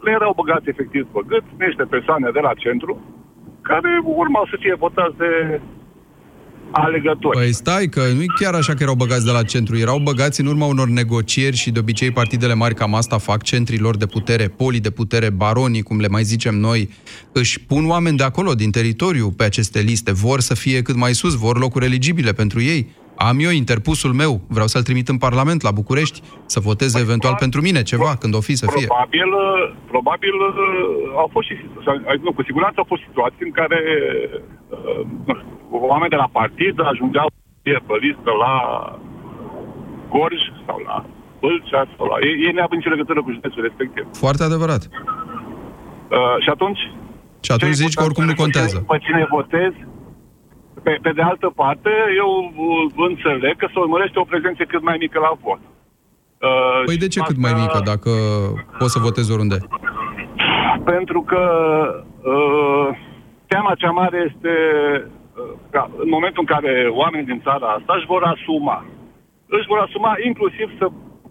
le 0.00 0.10
erau 0.10 0.32
băgați 0.36 0.68
efectiv 0.68 1.06
pe 1.12 1.20
gât 1.26 1.44
niște 1.58 1.84
persoane 1.84 2.30
de 2.30 2.40
la 2.40 2.52
centru 2.54 3.00
care 3.70 4.00
urmau 4.04 4.46
să 4.50 4.56
fie 4.58 4.74
votați 4.74 5.16
de 5.16 5.60
alegători. 6.70 7.38
Păi 7.38 7.52
stai, 7.52 7.88
că 7.88 8.00
nu 8.14 8.22
e 8.22 8.26
chiar 8.40 8.54
așa 8.54 8.74
că 8.74 8.82
erau 8.82 8.94
băgați 8.94 9.24
de 9.24 9.30
la 9.30 9.42
centru. 9.42 9.76
Erau 9.76 9.98
băgați 9.98 10.40
în 10.40 10.46
urma 10.46 10.66
unor 10.66 10.88
negocieri 10.88 11.56
și 11.56 11.70
de 11.70 11.78
obicei 11.78 12.10
partidele 12.10 12.54
mari 12.54 12.74
cam 12.74 12.94
asta 12.94 13.18
fac, 13.18 13.42
centrii 13.42 13.78
lor 13.78 13.96
de 13.96 14.06
putere, 14.06 14.48
polii 14.48 14.80
de 14.80 14.90
putere, 14.90 15.30
baronii, 15.30 15.82
cum 15.82 16.00
le 16.00 16.08
mai 16.08 16.22
zicem 16.22 16.54
noi, 16.54 16.90
își 17.32 17.60
pun 17.60 17.88
oameni 17.88 18.16
de 18.16 18.22
acolo, 18.22 18.54
din 18.54 18.70
teritoriu, 18.70 19.30
pe 19.30 19.44
aceste 19.44 19.80
liste. 19.80 20.12
Vor 20.12 20.40
să 20.40 20.54
fie 20.54 20.82
cât 20.82 20.96
mai 20.96 21.14
sus, 21.14 21.34
vor 21.34 21.58
locuri 21.58 21.84
eligibile 21.84 22.32
pentru 22.32 22.60
ei. 22.60 22.88
Am 23.16 23.36
eu 23.40 23.50
interpusul 23.50 24.12
meu, 24.12 24.40
vreau 24.48 24.66
să-l 24.66 24.82
trimit 24.82 25.08
în 25.08 25.18
Parlament, 25.18 25.62
la 25.62 25.70
București, 25.70 26.22
să 26.46 26.60
voteze 26.60 26.98
eventual 27.00 27.34
pentru 27.38 27.60
mine 27.60 27.82
ceva, 27.82 28.16
când 28.20 28.34
o 28.34 28.40
fi 28.40 28.54
să 28.62 28.66
fie. 28.74 28.86
Probabil, 28.86 29.28
uh, 29.32 29.74
probabil 29.92 30.34
uh, 30.34 31.20
au 31.22 31.28
fost 31.32 31.46
și, 31.48 31.54
sau, 31.84 31.94
nu, 32.22 32.32
cu 32.32 32.42
siguranță 32.42 32.76
au 32.78 32.88
fost 32.88 33.02
situații 33.08 33.44
în 33.48 33.54
care 33.60 33.80
uh, 34.68 35.00
nu 35.26 35.34
știu, 35.34 35.48
oameni 35.70 36.10
de 36.10 36.16
la 36.16 36.28
partid 36.32 36.74
ajungeau 36.92 37.28
pe 37.62 37.96
listă 38.04 38.30
la 38.44 38.54
Gorj 40.12 40.42
sau 40.66 40.78
la 40.88 40.96
Bâlcea 41.40 41.82
sau 41.96 42.06
la... 42.10 42.16
Ei, 42.28 42.34
ei 42.46 42.52
neavând 42.56 42.78
nicio 42.80 42.94
legătură 42.94 43.20
cu 43.22 43.30
județul 43.36 43.62
respectiv. 43.68 44.04
Foarte 44.24 44.42
adevărat. 44.42 44.82
Uh, 44.90 46.36
și 46.44 46.50
atunci... 46.56 46.82
Și 47.40 47.52
atunci 47.52 47.72
zici 47.72 47.94
că 47.94 48.04
oricum 48.04 48.24
nu 48.24 48.34
contează. 48.34 48.76
Pe 48.92 48.98
cine 49.06 49.26
votezi, 49.30 49.78
pe, 50.86 50.98
pe 51.06 51.12
de 51.18 51.22
altă 51.30 51.48
parte, 51.62 51.90
eu 52.22 52.30
uh, 52.44 53.08
înțeleg 53.08 53.54
că 53.56 53.66
se 53.72 53.78
urmărește 53.78 54.18
o 54.18 54.30
prezență 54.32 54.62
cât 54.64 54.82
mai 54.82 54.96
mică 55.04 55.18
la 55.26 55.32
vot. 55.42 55.60
Uh, 56.48 56.82
Păi 56.84 57.02
de 57.04 57.08
ce 57.14 57.20
cât 57.20 57.38
mai 57.46 57.54
mică, 57.62 57.78
dacă 57.92 58.10
poți 58.78 58.94
să 58.94 59.06
votezi 59.08 59.32
oriunde? 59.32 59.58
Pentru 60.92 61.20
că 61.30 61.42
uh, 62.34 62.88
teama 63.46 63.80
cea 63.82 63.90
mare 63.90 64.18
este 64.28 64.54
uh, 65.02 65.52
ca 65.70 65.82
în 66.04 66.08
momentul 66.16 66.44
în 66.44 66.52
care 66.54 66.72
oamenii 67.02 67.30
din 67.32 67.40
țara 67.46 67.66
asta 67.66 67.92
își 67.96 68.10
vor 68.12 68.22
asuma, 68.34 68.78
își 69.56 69.70
vor 69.70 69.78
asuma 69.86 70.12
inclusiv 70.30 70.68
să 70.78 70.86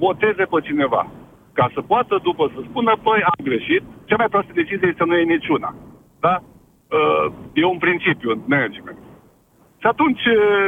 voteze 0.06 0.44
pe 0.52 0.60
cineva. 0.68 1.04
Ca 1.54 1.66
să 1.74 1.82
poată 1.82 2.20
după 2.24 2.52
să 2.54 2.60
spună, 2.70 2.92
păi, 3.04 3.22
am 3.32 3.40
greșit, 3.50 3.84
cea 4.06 4.22
mai 4.22 4.32
proastă 4.34 4.52
decizie 4.54 4.88
este 4.88 5.02
să 5.02 5.06
nu 5.06 5.16
iei 5.16 5.34
niciuna. 5.36 5.76
Da? 6.20 6.36
Uh, 6.98 7.26
e 7.54 7.66
un 7.66 7.78
principiu 7.78 8.30
în 8.32 8.42
management. 8.56 9.00
Și 9.86 9.92
atunci, 9.96 10.26
uh, 10.38 10.66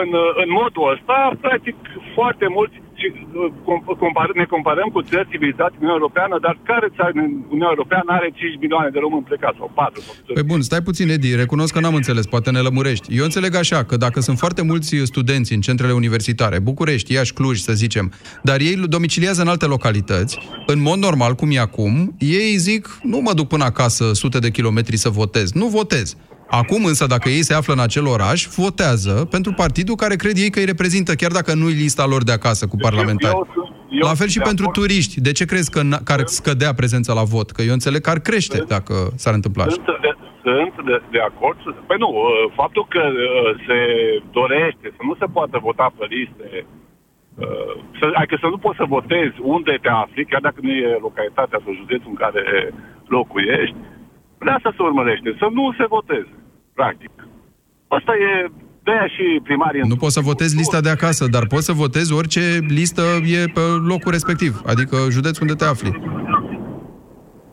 în, 0.00 0.08
uh, 0.22 0.28
în 0.42 0.48
modul 0.60 0.84
ăsta, 0.94 1.18
practic, 1.44 1.76
foarte 2.16 2.46
mulți 2.56 2.76
și 3.00 3.06
uh, 3.12 3.48
com- 3.66 3.84
compar, 4.02 4.28
ne 4.40 4.46
comparăm 4.54 4.88
cu 4.94 5.00
țări 5.10 5.30
civilizate 5.32 5.74
din 5.74 5.84
Uniunea 5.84 6.00
Europeană, 6.00 6.34
dar 6.46 6.54
care 6.70 6.86
țară 6.96 7.12
din 7.18 7.28
Uniunea 7.54 7.74
Europeană 7.74 8.08
are 8.18 8.28
5 8.34 8.62
milioane 8.64 8.90
de 8.94 9.00
români 9.04 9.28
plecați 9.30 9.58
sau 9.60 9.70
4? 9.74 10.00
Sau 10.00 10.34
Păi 10.36 10.48
bun, 10.52 10.60
stai 10.68 10.82
puțin, 10.88 11.06
Edi, 11.16 11.30
recunosc 11.42 11.72
că 11.74 11.80
n-am 11.80 12.00
înțeles, 12.00 12.24
poate 12.34 12.48
ne 12.50 12.60
lămurești. 12.68 13.06
Eu 13.18 13.24
înțeleg 13.28 13.52
așa, 13.62 13.80
că 13.88 13.94
dacă 14.04 14.18
sunt 14.26 14.38
foarte 14.44 14.62
mulți 14.70 14.88
studenți 15.12 15.54
în 15.56 15.62
centrele 15.66 15.94
universitare, 16.02 16.56
București, 16.70 17.12
Iași, 17.16 17.36
Cluj, 17.38 17.56
să 17.68 17.72
zicem, 17.82 18.06
dar 18.48 18.58
ei 18.68 18.76
domiciliază 18.96 19.40
în 19.44 19.52
alte 19.54 19.66
localități, 19.74 20.34
în 20.72 20.78
mod 20.88 20.98
normal, 21.06 21.32
cum 21.40 21.48
e 21.56 21.58
acum, 21.68 21.94
ei 22.18 22.52
zic, 22.68 22.82
nu 23.12 23.18
mă 23.26 23.32
duc 23.38 23.46
până 23.54 23.64
acasă 23.64 24.04
sute 24.22 24.38
de 24.38 24.50
kilometri 24.56 24.96
să 25.04 25.08
votez. 25.08 25.52
Nu 25.52 25.66
votez. 25.78 26.16
Acum 26.60 26.84
însă, 26.84 27.06
dacă 27.06 27.28
ei 27.28 27.42
se 27.48 27.54
află 27.54 27.72
în 27.72 27.80
acel 27.88 28.06
oraș, 28.06 28.40
votează 28.46 29.14
pentru 29.30 29.52
partidul 29.62 29.94
care 29.94 30.14
cred 30.16 30.36
ei 30.36 30.50
că 30.50 30.58
îi 30.58 30.64
reprezintă, 30.72 31.12
chiar 31.14 31.32
dacă 31.38 31.54
nu 31.54 31.68
e 31.68 31.82
lista 31.86 32.04
lor 32.06 32.22
de 32.22 32.32
acasă 32.32 32.64
cu 32.66 32.76
parlamentari. 32.86 33.34
eu 33.34 33.48
sunt- 33.54 33.72
eu 34.00 34.06
La 34.10 34.14
fel 34.20 34.28
și 34.32 34.38
sunt 34.38 34.44
de 34.44 34.50
pentru 34.50 34.66
acord. 34.68 34.78
turiști. 34.80 35.20
De 35.26 35.32
ce 35.38 35.44
crezi 35.52 35.70
că, 35.74 35.80
n- 35.88 36.00
că 36.06 36.12
ar 36.16 36.20
scădea 36.38 36.72
prezența 36.80 37.12
la 37.20 37.24
vot? 37.34 37.48
Că 37.56 37.62
eu 37.68 37.72
înțeleg 37.78 38.00
că 38.04 38.10
ar 38.10 38.20
crește 38.28 38.58
dacă 38.74 38.94
s-ar 39.22 39.34
întâmpla 39.38 39.62
așa. 39.64 39.72
Sunt 39.74 39.86
de, 40.06 40.12
sunt 40.44 40.74
de, 40.88 40.96
de 41.14 41.20
acord. 41.30 41.58
Păi 41.88 41.96
nu, 42.04 42.10
uh, 42.14 42.52
faptul 42.60 42.84
că 42.94 43.02
uh, 43.10 43.50
se 43.66 43.78
dorește 44.38 44.86
să 44.96 45.02
nu 45.08 45.14
se 45.20 45.26
poată 45.36 45.56
vota 45.68 45.86
pe 45.98 46.04
liste, 46.14 46.48
uh, 47.44 47.72
să, 47.98 48.04
adică 48.20 48.36
să 48.44 48.48
nu 48.52 48.58
poți 48.64 48.80
să 48.80 48.92
votezi 48.96 49.36
unde 49.56 49.72
te 49.84 49.90
afli, 50.02 50.22
chiar 50.30 50.42
dacă 50.48 50.58
nu 50.66 50.70
e 50.84 51.04
localitatea 51.08 51.58
sau 51.64 51.78
județul 51.80 52.10
în 52.14 52.18
care 52.24 52.42
locuiești, 53.16 53.76
de 54.46 54.50
asta 54.56 54.70
se 54.76 54.82
urmărește, 54.88 55.28
să 55.42 55.46
nu 55.58 55.64
se 55.78 55.86
voteze, 55.96 56.32
practic. 56.74 57.10
Asta 57.88 58.12
e 58.28 58.50
de 58.86 58.90
aia 58.90 59.06
și 59.16 59.40
primarii... 59.42 59.80
Nu 59.92 59.96
poți 59.96 60.14
să 60.14 60.20
votezi 60.20 60.56
lista 60.56 60.80
de 60.80 60.88
acasă, 60.88 61.26
dar 61.26 61.46
poți 61.46 61.64
să 61.64 61.72
votezi 61.72 62.12
orice 62.12 62.58
listă 62.68 63.02
e 63.38 63.44
pe 63.58 63.60
locul 63.92 64.12
respectiv, 64.12 64.62
adică 64.66 64.96
județul 65.10 65.42
unde 65.42 65.54
te 65.54 65.64
afli. 65.64 65.90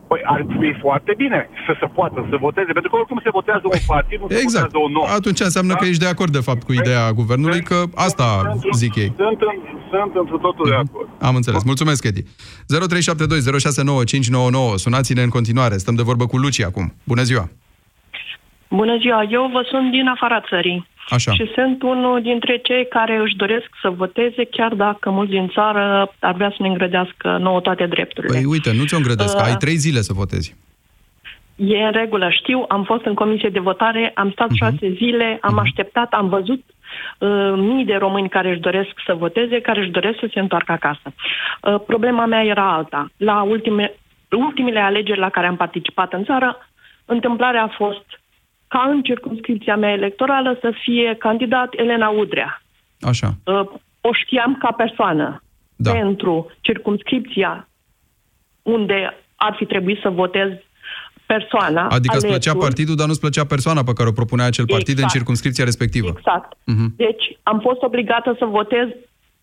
Păi 0.08 0.20
ar 0.24 0.46
fi 0.60 0.68
foarte 0.80 1.12
bine 1.16 1.48
să 1.66 1.72
se 1.80 1.86
poată 1.94 2.26
să 2.30 2.36
voteze, 2.40 2.72
pentru 2.72 2.90
că 2.90 2.96
oricum 2.96 3.20
se 3.22 3.30
votează 3.38 3.62
un 3.64 3.78
partid, 3.86 4.18
nu 4.20 4.26
se 4.28 4.34
Exact. 4.34 4.72
votează 4.72 4.78
un 4.88 4.94
om. 4.94 5.06
Atunci 5.18 5.40
înseamnă 5.40 5.74
că 5.74 5.84
ești 5.84 6.02
de 6.02 6.08
acord, 6.14 6.32
de 6.32 6.44
fapt, 6.48 6.62
cu 6.62 6.72
ideea 6.72 7.12
guvernului, 7.12 7.62
că 7.62 7.82
asta 7.94 8.26
zic 8.82 8.94
ei. 8.94 9.12
Sunt, 9.16 9.40
în, 9.50 9.56
sunt 9.90 10.12
într 10.20 10.34
totul 10.46 10.66
de 10.68 10.74
acord. 10.74 11.08
Am 11.20 11.34
înțeles. 11.34 11.62
Mulțumesc, 11.64 12.04
Edi. 12.04 12.22
0372069599. 12.22 12.26
Sunați-ne 14.74 15.22
în 15.22 15.28
continuare. 15.28 15.76
Stăm 15.76 15.94
de 15.94 16.02
vorbă 16.02 16.26
cu 16.26 16.36
Luci 16.36 16.62
acum. 16.62 16.94
Bună 17.04 17.22
ziua! 17.22 17.48
Bună 18.80 18.96
ziua, 18.96 19.22
eu 19.30 19.50
vă 19.52 19.66
sunt 19.70 19.90
din 19.90 20.06
afara 20.06 20.40
țării. 20.40 20.86
Așa. 21.08 21.32
Și 21.32 21.50
sunt 21.54 21.82
unul 21.82 22.22
dintre 22.22 22.56
cei 22.62 22.88
care 22.88 23.16
își 23.24 23.36
doresc 23.36 23.68
să 23.82 23.88
voteze, 23.88 24.44
chiar 24.44 24.74
dacă 24.74 25.10
mulți 25.10 25.30
din 25.30 25.48
țară 25.48 26.12
ar 26.18 26.34
vrea 26.34 26.50
să 26.50 26.56
ne 26.58 26.68
îngrădească 26.68 27.36
nouă 27.40 27.60
toate 27.60 27.86
drepturile. 27.86 28.32
Păi 28.32 28.44
uite, 28.44 28.72
nu 28.72 28.84
ți-o 28.84 28.96
îngrădesc. 28.96 29.36
Uh, 29.36 29.44
Ai 29.44 29.56
trei 29.56 29.76
zile 29.76 30.00
să 30.00 30.12
votezi. 30.12 30.56
E 31.56 31.84
în 31.84 31.92
regulă, 31.92 32.28
știu, 32.30 32.64
am 32.68 32.82
fost 32.84 33.04
în 33.04 33.14
comisie 33.14 33.48
de 33.48 33.58
votare, 33.58 34.12
am 34.14 34.30
stat 34.30 34.48
uh-huh. 34.48 34.62
șase 34.62 34.92
zile, 34.92 35.38
am 35.40 35.54
uh-huh. 35.54 35.62
așteptat, 35.62 36.12
am 36.12 36.28
văzut 36.28 36.62
uh, 37.18 37.52
mii 37.56 37.84
de 37.84 37.94
români 37.94 38.28
care 38.28 38.50
își 38.50 38.60
doresc 38.60 38.92
să 39.06 39.14
voteze, 39.14 39.60
care 39.60 39.80
își 39.80 39.90
doresc 39.90 40.18
să 40.18 40.28
se 40.32 40.40
întoarcă 40.40 40.72
acasă. 40.72 41.12
Uh, 41.62 41.80
problema 41.86 42.26
mea 42.26 42.44
era 42.44 42.72
alta. 42.72 43.10
La 43.16 43.42
ultime, 43.42 43.94
ultimele 44.30 44.80
alegeri 44.80 45.18
la 45.18 45.28
care 45.28 45.46
am 45.46 45.56
participat 45.56 46.12
în 46.12 46.24
țară, 46.24 46.68
întâmplarea 47.04 47.62
a 47.62 47.74
fost 47.76 48.04
ca 48.72 48.82
în 48.92 49.02
circunscripția 49.02 49.76
mea 49.76 49.92
electorală 49.92 50.58
să 50.60 50.72
fie 50.84 51.16
candidat 51.18 51.68
Elena 51.76 52.08
Udrea. 52.08 52.62
Așa. 53.00 53.28
Uh, 53.44 53.60
o 54.00 54.12
știam 54.12 54.56
ca 54.58 54.70
persoană. 54.70 55.42
Da. 55.76 55.92
Pentru 55.92 56.50
circunscripția 56.60 57.68
unde 58.62 59.16
ar 59.36 59.54
fi 59.58 59.64
trebuit 59.66 59.98
să 60.02 60.08
votez 60.08 60.48
persoana. 61.26 61.86
Adică 61.88 62.16
îți 62.16 62.26
plăcea 62.26 62.50
alesul. 62.50 62.68
partidul, 62.68 62.94
dar 62.96 63.06
nu-ți 63.06 63.20
plăcea 63.20 63.44
persoana 63.44 63.82
pe 63.82 63.92
care 63.92 64.08
o 64.08 64.12
propunea 64.20 64.46
acel 64.46 64.66
partid 64.66 64.88
în 64.96 65.02
Exact. 65.02 65.12
circunscripția 65.12 65.64
respectivă. 65.64 66.12
Exact. 66.16 66.52
Mhm. 66.64 66.94
Deci 66.96 67.24
am 67.42 67.58
fost 67.60 67.82
obligată 67.82 68.36
să 68.38 68.44
votez 68.44 68.88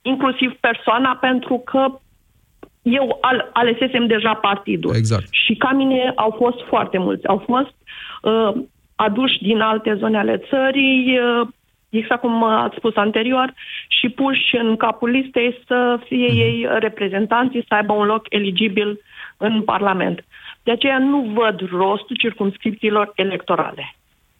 inclusiv 0.01 0.51
persoana 0.59 1.11
pentru 1.15 1.61
că 1.65 1.99
eu 2.81 3.17
al- 3.21 3.49
alesesem 3.53 4.07
deja 4.07 4.33
partidul. 4.33 4.95
Exact. 4.95 5.27
Și 5.31 5.53
ca 5.55 5.71
mine 5.71 6.11
au 6.15 6.35
fost 6.37 6.59
foarte 6.67 6.97
mulți. 6.97 7.27
Au 7.27 7.43
fost 7.45 7.73
uh, 8.21 8.61
aduși 9.05 9.37
din 9.41 9.59
alte 9.59 9.95
zone 9.99 10.17
ale 10.17 10.41
țării, 10.49 11.19
uh, 11.19 11.47
exact 11.89 12.21
cum 12.21 12.43
ați 12.43 12.75
spus 12.77 12.95
anterior, 12.95 13.53
și 13.87 14.09
puși 14.09 14.55
în 14.63 14.75
capul 14.75 15.09
listei 15.09 15.63
să 15.67 15.99
fie 16.07 16.27
Mhm. 16.29 16.37
ei 16.39 16.67
reprezentanții, 16.79 17.65
să 17.67 17.73
aibă 17.73 17.93
un 17.93 18.05
loc 18.05 18.25
eligibil 18.29 18.99
în 19.37 19.61
Parlament. 19.61 20.25
De 20.63 20.71
aceea 20.71 20.97
nu 20.99 21.19
văd 21.37 21.69
rostul 21.71 22.15
circumscripțiilor 22.19 23.11
electorale. 23.15 23.93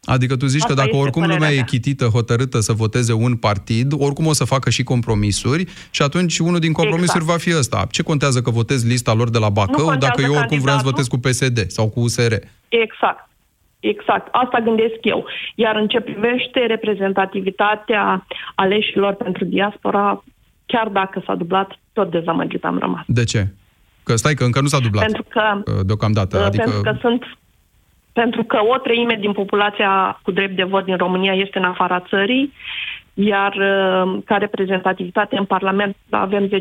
Adică 0.04 0.36
tu 0.38 0.46
zici 0.46 0.62
Asta 0.62 0.74
că 0.74 0.80
dacă 0.80 0.88
este 0.92 1.02
oricum 1.02 1.22
părerea 1.22 1.38
lumea 1.40 1.54
e 1.54 1.62
mea. 1.64 1.72
chitită, 1.72 2.06
hotărâtă 2.06 2.60
să 2.60 2.74
voteze 2.74 3.14
un 3.14 3.36
partid, 3.36 3.94
oricum 3.98 4.26
o 4.26 4.34
să 4.34 4.44
facă 4.46 4.70
și 4.70 4.84
compromisuri 4.84 5.66
și 5.92 6.02
atunci 6.02 6.38
unul 6.40 6.60
din 6.60 6.72
compromisuri 6.72 7.22
Exact. 7.24 7.32
va 7.32 7.52
fi 7.52 7.58
ăsta. 7.58 7.88
Ce 7.92 8.04
contează 8.04 8.42
că 8.42 8.50
votez 8.50 8.86
lista 8.88 9.14
lor 9.14 9.30
de 9.30 9.38
la 9.38 9.50
Bacău 9.50 9.86
contează 9.86 9.98
dacă 10.06 10.22
eu 10.22 10.38
oricum 10.40 10.60
vreau 10.60 10.78
să 10.78 10.84
candidatul. 10.84 10.92
votez 10.92 11.08
cu 11.08 11.18
PSD 11.20 11.70
sau 11.72 11.90
cu 11.90 12.00
USR? 12.00 12.34
Exact. 12.70 13.29
Exact. 13.80 14.28
Asta 14.32 14.60
gândesc 14.60 14.98
eu. 15.02 15.26
Iar 15.56 15.76
în 15.76 15.88
ce 15.88 16.00
privește 16.00 16.66
reprezentativitatea 16.66 18.26
aleșilor 18.56 19.14
pentru 19.14 19.46
diaspora, 19.46 20.24
chiar 20.66 20.88
dacă 20.88 21.22
s-a 21.26 21.36
dublat, 21.36 21.80
tot 21.94 22.12
dezamăgit 22.12 22.66
am 22.66 22.78
rămas. 22.78 23.04
De 23.08 23.24
ce? 23.24 23.48
Că 24.04 24.16
stai 24.16 24.34
că 24.34 24.44
încă 24.44 24.62
nu 24.62 24.68
s-a 24.68 24.80
dublat 24.80 25.04
Pentru 25.04 25.24
că, 25.28 25.62
uh, 25.66 25.86
deocamdată. 25.86 26.38
uh, 26.38 26.44
Adică 26.44 26.64
pentru 26.64 26.82
că 26.82 26.98
sunt 27.00 27.38
pentru 28.14 28.44
că 28.44 28.60
o 28.74 28.78
treime 28.78 29.18
din 29.20 29.32
populația 29.32 30.20
cu 30.24 30.32
drept 30.32 30.56
de 30.56 30.64
vot 30.64 30.86
din 30.86 30.98
România 30.98 31.34
este 31.34 31.58
în 31.58 31.64
afara 31.64 32.00
țării, 32.00 32.54
iar 33.14 33.54
uh, 33.54 34.22
ca 34.26 34.38
reprezentativitate 34.38 35.38
în 35.38 35.46
Parlament 35.46 35.96
avem 36.10 36.48
10%. 36.48 36.52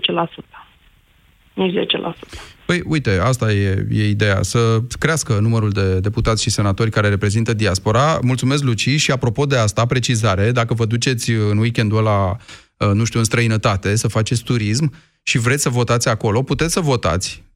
Nici 1.54 1.74
10%. 1.74 2.57
Păi, 2.68 2.82
uite, 2.86 3.10
asta 3.10 3.52
e, 3.52 3.86
e 3.90 4.08
ideea, 4.08 4.42
să 4.42 4.82
crească 4.98 5.38
numărul 5.38 5.70
de 5.70 6.00
deputați 6.00 6.42
și 6.42 6.50
senatori 6.50 6.90
care 6.90 7.08
reprezintă 7.08 7.52
diaspora. 7.52 8.18
Mulțumesc, 8.22 8.62
Luci, 8.62 8.88
și 8.88 9.10
apropo 9.10 9.46
de 9.46 9.56
asta, 9.56 9.86
precizare, 9.86 10.52
dacă 10.52 10.74
vă 10.74 10.84
duceți 10.84 11.30
în 11.30 11.58
weekendul 11.58 11.98
ăla, 11.98 12.36
uh, 12.76 12.90
nu 12.92 13.04
știu, 13.04 13.18
în 13.18 13.24
străinătate, 13.24 13.96
să 13.96 14.08
faceți 14.08 14.42
turism 14.42 14.92
și 15.22 15.38
vreți 15.38 15.62
să 15.62 15.68
votați 15.68 16.08
acolo, 16.08 16.42
puteți 16.42 16.72
să 16.72 16.80
votați, 16.80 17.42
uh, 17.42 17.47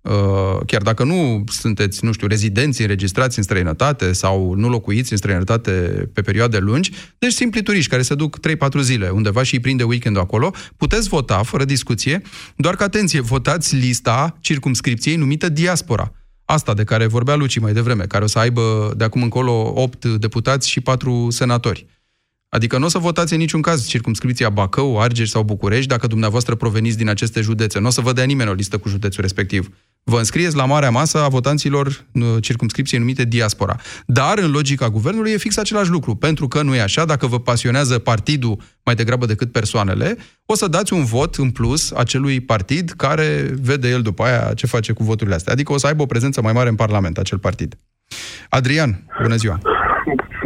chiar 0.67 0.83
dacă 0.83 1.05
nu 1.05 1.45
sunteți, 1.49 2.05
nu 2.05 2.13
știu, 2.13 2.27
rezidenți 2.27 2.81
înregistrați 2.81 3.39
în 3.39 3.45
străinătate 3.45 4.13
sau 4.13 4.55
nu 4.55 4.69
locuiți 4.69 5.13
în 5.13 5.19
străinătate 5.19 5.71
pe 6.13 6.23
perioade 6.23 6.59
lungi, 6.59 6.91
deci 7.19 7.33
simpli 7.33 7.63
turiști 7.63 7.91
care 7.91 8.03
se 8.03 8.15
duc 8.15 8.39
3-4 8.79 8.81
zile 8.81 9.09
undeva 9.09 9.43
și 9.43 9.55
îi 9.55 9.61
prinde 9.61 9.83
weekendul 9.83 10.23
acolo, 10.23 10.55
puteți 10.77 11.09
vota 11.09 11.43
fără 11.43 11.65
discuție, 11.65 12.23
doar 12.57 12.77
că, 12.77 12.83
atenție, 12.83 13.21
votați 13.21 13.75
lista 13.75 14.37
circumscripției 14.41 15.17
numită 15.17 15.49
diaspora. 15.49 16.13
Asta 16.45 16.75
de 16.75 16.85
care 16.85 17.07
vorbea 17.07 17.35
Luci 17.35 17.59
mai 17.59 17.73
devreme, 17.73 18.05
care 18.05 18.25
o 18.25 18.27
să 18.27 18.39
aibă 18.39 18.93
de 18.97 19.05
acum 19.05 19.23
încolo 19.23 19.73
8 19.75 20.05
deputați 20.05 20.69
și 20.69 20.81
4 20.81 21.31
senatori. 21.31 21.87
Adică 22.49 22.79
nu 22.79 22.85
o 22.85 22.89
să 22.89 22.99
votați 22.99 23.33
în 23.33 23.39
niciun 23.39 23.61
caz 23.61 23.87
circumscripția 23.87 24.51
Bacău, 24.51 25.01
Argeș 25.01 25.29
sau 25.29 25.43
București 25.43 25.87
dacă 25.87 26.07
dumneavoastră 26.07 26.55
proveniți 26.55 26.97
din 26.97 27.09
aceste 27.09 27.41
județe. 27.41 27.79
Nu 27.79 27.87
o 27.87 27.91
să 27.91 28.01
vă 28.01 28.13
dea 28.13 28.25
nimeni 28.25 28.51
o 28.51 28.53
listă 28.53 28.79
cu 28.79 28.89
județul 28.89 29.23
respectiv. 29.23 29.71
Vă 30.05 30.19
înscrieți 30.19 30.57
la 30.57 30.65
marea 30.65 30.91
masă 30.91 31.19
a 31.19 31.29
votanților 31.29 31.87
în 32.13 32.41
circumscripției 32.41 33.01
numite 33.01 33.25
diaspora. 33.25 33.77
Dar, 34.07 34.39
în 34.39 34.51
logica 34.51 34.89
guvernului, 34.89 35.31
e 35.31 35.37
fix 35.37 35.57
același 35.57 35.91
lucru. 35.91 36.15
Pentru 36.15 36.49
că 36.49 36.63
nu 36.63 36.75
e 36.75 36.81
așa, 36.81 37.05
dacă 37.05 37.27
vă 37.27 37.39
pasionează 37.39 37.99
partidul 37.99 38.57
mai 38.85 38.95
degrabă 38.95 39.27
decât 39.27 39.53
persoanele, 39.53 40.17
o 40.47 40.55
să 40.55 40.69
dați 40.69 40.93
un 40.93 41.05
vot 41.05 41.35
în 41.35 41.51
plus 41.51 41.93
acelui 41.93 42.41
partid 42.41 42.91
care 42.91 43.27
vede 43.63 43.89
el 43.89 44.03
după 44.03 44.23
aia 44.23 44.53
ce 44.55 44.67
face 44.67 44.93
cu 44.93 45.03
voturile 45.03 45.35
astea. 45.35 45.53
Adică 45.53 45.73
o 45.73 45.79
să 45.79 45.87
aibă 45.87 46.03
o 46.03 46.07
prezență 46.07 46.43
mai 46.43 46.53
mare 46.53 46.69
în 46.69 46.75
Parlament, 46.75 47.19
acel 47.19 47.39
partid. 47.39 47.75
Adrian, 48.49 48.91
bună 49.23 49.37
ziua! 49.37 49.59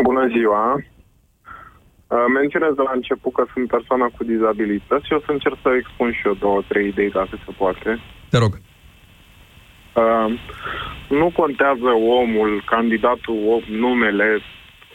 Bună 0.02 0.26
ziua! 0.36 0.64
Uh, 2.06 2.24
Menționez 2.34 2.72
de 2.74 2.82
la 2.88 2.92
început 2.94 3.32
că 3.32 3.44
sunt 3.52 3.66
persoană 3.76 4.10
cu 4.16 4.24
dizabilități 4.24 5.06
și 5.06 5.12
o 5.12 5.20
să 5.26 5.30
încerc 5.32 5.56
să 5.62 5.68
expun 5.80 6.12
și 6.12 6.26
eu 6.28 6.34
două, 6.34 6.62
trei 6.68 6.88
idei 6.88 7.10
dacă 7.10 7.34
se 7.44 7.52
poate. 7.58 8.00
Te 8.30 8.38
rog. 8.38 8.52
Uh, 9.96 10.32
nu 11.08 11.30
contează 11.34 11.90
omul, 12.20 12.62
candidatul, 12.66 13.38
om- 13.46 13.68
numele, 13.68 14.38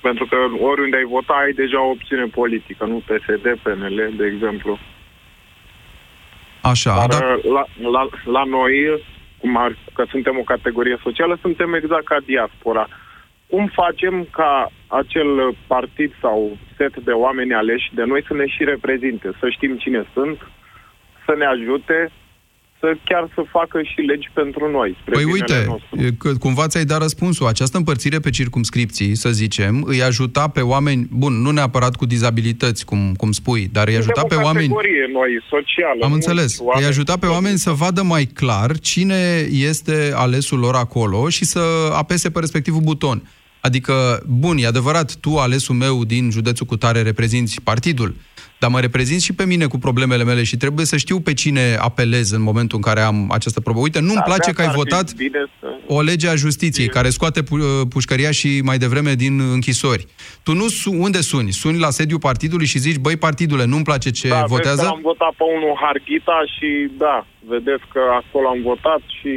pentru 0.02 0.26
că 0.26 0.36
oriunde 0.60 0.98
ai 0.98 1.04
vota 1.04 1.34
ai 1.34 1.52
deja 1.52 1.82
o 1.84 1.90
opțiune 1.90 2.26
politică, 2.26 2.86
nu 2.86 3.04
PSD, 3.08 3.60
PNL, 3.64 4.14
de 4.18 4.26
exemplu. 4.26 4.80
Așa, 6.62 6.96
Dar 6.96 7.08
dar... 7.08 7.36
uh, 7.36 7.44
la, 7.44 7.64
la, 7.90 8.10
la 8.26 8.44
noi, 8.44 9.04
cum 9.38 9.58
ar, 9.58 9.76
că 9.94 10.06
suntem 10.10 10.38
o 10.38 10.44
categorie 10.54 10.98
socială, 11.04 11.38
suntem 11.42 11.74
exact 11.74 12.06
ca 12.06 12.18
diaspora. 12.26 12.88
Cum 13.48 13.68
facem 13.74 14.28
ca 14.32 14.72
acel 14.88 15.56
partid 15.68 16.14
sau 16.22 16.58
set 16.78 16.98
de 17.00 17.12
oameni 17.12 17.54
aleși 17.54 17.90
de 17.94 18.04
noi 18.04 18.24
să 18.28 18.34
ne 18.34 18.48
și 18.48 18.64
reprezinte, 18.64 19.32
să 19.40 19.50
știm 19.50 19.78
cine 19.78 20.06
sunt, 20.14 20.48
să 21.26 21.34
ne 21.38 21.46
ajute, 21.46 22.12
să 22.82 22.88
chiar 23.04 23.24
să 23.36 23.42
facă 23.52 23.82
și 23.92 24.00
legi 24.02 24.30
pentru 24.34 24.72
noi. 24.72 24.98
spre 25.02 25.14
Păi 25.14 25.26
binele 25.26 25.44
uite, 25.44 25.66
nostru. 25.68 26.02
e 26.06 26.10
că 26.18 26.30
cumva 26.46 26.68
ți-ai 26.68 26.86
dat 26.86 27.02
răspunsul. 27.02 27.48
Această 27.48 27.78
împărțire 27.78 28.20
pe 28.20 28.30
circumscripții, 28.30 29.16
să 29.16 29.30
zicem, 29.30 29.84
îi 29.86 30.02
ajuta 30.04 30.48
pe 30.48 30.62
oameni, 30.62 31.08
bun, 31.12 31.34
nu 31.42 31.52
neapărat 31.52 31.96
cu 31.96 32.06
dizabilități, 32.06 32.86
cum, 32.86 33.14
cum 33.18 33.32
spui, 33.32 33.70
dar 33.72 33.88
îi 33.88 33.96
ajuta 33.96 34.20
Suntem 34.20 34.38
pe 34.38 34.44
o 34.44 34.46
oameni... 34.46 34.68
categorie 34.68 35.06
noi, 35.14 35.32
socială. 35.50 36.00
Am 36.04 36.10
mulți 36.10 36.28
înțeles. 36.28 36.60
oameni 36.60 36.84
Îi 36.84 36.90
ajuta 36.90 37.18
pe 37.18 37.26
oameni 37.26 37.58
să 37.58 37.72
vadă 37.72 38.02
mai 38.04 38.26
clar 38.26 38.80
cine 38.80 39.22
este 39.52 40.12
alesul 40.16 40.60
lor 40.60 40.76
acolo 40.76 41.30
și 41.30 41.46
să 41.46 41.62
apese 41.94 42.32
pe 42.32 42.40
respectivul 42.40 42.82
buton. 42.82 43.22
Adică, 43.60 44.24
bun, 44.28 44.58
e 44.58 44.66
adevărat, 44.66 45.16
tu, 45.16 45.38
alesul 45.38 45.76
meu 45.76 46.06
din 46.06 46.30
județul 46.32 46.66
cu 46.66 46.78
tare, 46.78 47.02
reprezinți 47.02 47.62
partidul, 47.64 48.16
dar 48.62 48.70
mă 48.70 48.80
reprezinți 48.80 49.26
și 49.26 49.34
pe 49.34 49.46
mine 49.46 49.66
cu 49.66 49.78
problemele 49.78 50.24
mele 50.24 50.44
și 50.44 50.58
trebuie 50.58 50.86
să 50.86 50.98
știu 50.98 51.20
pe 51.20 51.34
cine 51.34 51.76
apelez 51.80 52.32
în 52.32 52.42
momentul 52.42 52.78
în 52.78 52.84
care 52.84 53.02
am 53.02 53.18
această 53.32 53.60
problemă. 53.60 53.86
Uite, 53.88 54.00
nu-mi 54.00 54.14
Da, 54.24 54.30
place 54.32 54.50
de 54.50 54.56
că 54.56 54.62
ai 54.62 54.68
asta 54.68 54.80
ar 54.80 54.86
fi 54.88 54.92
votat 54.94 55.14
bine 55.16 55.42
să- 55.60 55.68
o 55.88 56.02
lege 56.02 56.28
a 56.28 56.36
justiției 56.36 56.88
care 56.88 57.10
scoate 57.10 57.44
pu- 57.44 57.56
uh, 57.56 57.82
pușcăria 57.90 58.32
și 58.32 58.62
mai 58.64 58.78
devreme 58.78 59.14
din 59.14 59.40
închisori. 59.40 60.06
Tu 60.44 60.54
nu 60.54 60.68
su- 60.68 60.94
unde 61.06 61.22
suni? 61.22 61.52
Suni 61.52 61.80
la 61.80 61.90
sediul 61.90 62.20
partidului 62.20 62.66
și 62.66 62.78
zici, 62.80 62.98
băi, 63.06 63.18
partidule, 63.18 63.66
nu-mi 63.66 63.84
place 63.84 64.10
ce 64.10 64.28
da, 64.28 64.36
vezi 64.36 64.48
votează? 64.48 64.82
că 64.82 64.88
am 64.88 65.00
votat 65.02 65.34
pe 65.38 65.44
unul 65.58 65.76
Harghita 65.84 66.38
și 66.56 66.68
da, 66.98 67.26
vedeți 67.54 67.84
că 67.94 68.00
acolo 68.22 68.48
am 68.48 68.62
votat 68.72 69.02
și... 69.20 69.32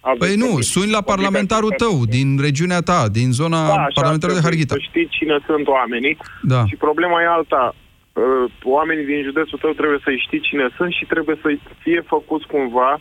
aveți 0.00 0.24
Păi 0.26 0.36
nu, 0.36 0.44
obligația- 0.46 0.72
suni 0.74 0.90
la 0.90 1.00
parlamentarul 1.00 1.72
tău, 1.76 2.04
din 2.16 2.28
regiunea 2.40 2.80
ta, 2.80 3.08
din 3.18 3.28
zona 3.40 3.60
Da, 3.66 3.72
așa 3.72 3.98
parlamentarului 4.00 4.40
de 4.40 4.46
trebuie 4.46 4.48
Harghita. 4.48 4.74
Să 4.74 4.86
știi 4.90 5.08
cine 5.18 5.36
sunt 5.48 5.66
oamenii 5.76 6.14
Da. 6.42 6.60
și 6.70 6.76
problema 6.86 7.16
e 7.22 7.26
alta. 7.38 7.74
Uh, 8.22 8.44
Oamenii 8.76 9.06
din 9.10 9.20
județul 9.28 9.58
tău 9.64 9.72
trebuie 9.80 10.00
să-i 10.06 10.22
știi 10.26 10.46
cine 10.48 10.66
sunt 10.76 10.92
și 10.98 11.04
trebuie 11.12 11.36
să 11.42 11.48
fie 11.84 12.00
făcuți 12.14 12.46
cumva 12.54 12.92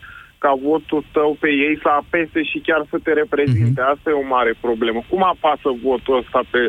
ca 0.44 0.52
votul 0.70 1.02
tău 1.18 1.30
pe 1.44 1.50
ei 1.66 1.76
să 1.84 1.90
apese 2.02 2.40
și 2.52 2.58
chiar 2.68 2.82
să 2.92 2.98
te 3.06 3.12
reprezinte. 3.22 3.82
Mhm. 3.82 3.92
Asta 3.94 4.08
e 4.10 4.22
o 4.24 4.28
mare 4.36 4.54
problemă. 4.68 5.00
Cum 5.12 5.22
apasă 5.34 5.68
votul 5.88 6.16
ăsta 6.22 6.42
pe, 6.54 6.62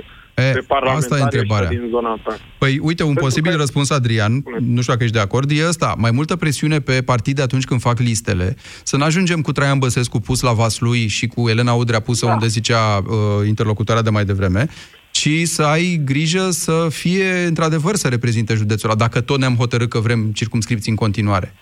E, 0.42 0.52
pe 0.58 0.64
parlamentari 0.74 1.04
asta 1.12 1.18
e 1.18 1.22
întrebarea. 1.28 1.68
ăștia 1.68 1.80
din 1.82 1.90
zona 1.96 2.12
ta? 2.24 2.34
Păi, 2.62 2.72
uite, 2.88 3.02
un 3.02 3.08
Pentru 3.08 3.24
posibil 3.26 3.50
că- 3.52 3.56
răspuns, 3.64 3.90
Adrian, 3.90 4.32
nu 4.74 4.80
știu 4.80 4.92
dacă 4.92 5.04
ești 5.04 5.16
de 5.18 5.26
acord, 5.28 5.50
e 5.50 5.66
ăsta. 5.72 5.94
Mai 5.98 6.10
multă 6.18 6.36
presiune 6.36 6.78
pe 6.80 7.02
partide 7.12 7.42
atunci 7.42 7.64
când 7.64 7.80
fac 7.80 7.98
listele. 7.98 8.48
Să 8.82 8.96
nu 8.96 9.04
ajungem 9.04 9.40
cu 9.40 9.52
Traian 9.52 9.78
Băsescu 9.78 10.18
pus 10.20 10.40
la 10.42 10.52
Vaslui 10.52 11.06
și 11.06 11.26
cu 11.26 11.48
Elena 11.48 11.72
Udrea 11.72 12.00
pusă 12.00 12.26
Da. 12.26 12.32
unde 12.32 12.46
zicea 12.46 12.96
uh, 12.98 13.46
interlocutoarea 13.46 14.02
de 14.02 14.10
mai 14.10 14.24
devreme, 14.24 14.66
ci 15.14 15.46
să 15.46 15.62
ai 15.62 16.00
grijă 16.04 16.50
să 16.50 16.86
fie, 16.90 17.30
într-adevăr, 17.50 17.94
să 17.94 18.08
reprezinte 18.08 18.54
județul 18.54 18.88
ăla, 18.88 18.98
dacă 18.98 19.20
tot 19.20 19.38
ne-am 19.38 19.56
hotărât 19.56 19.88
că 19.88 19.98
vrem 19.98 20.20
circumscripții 20.32 20.90
în 20.90 20.96
continuare. 20.96 21.54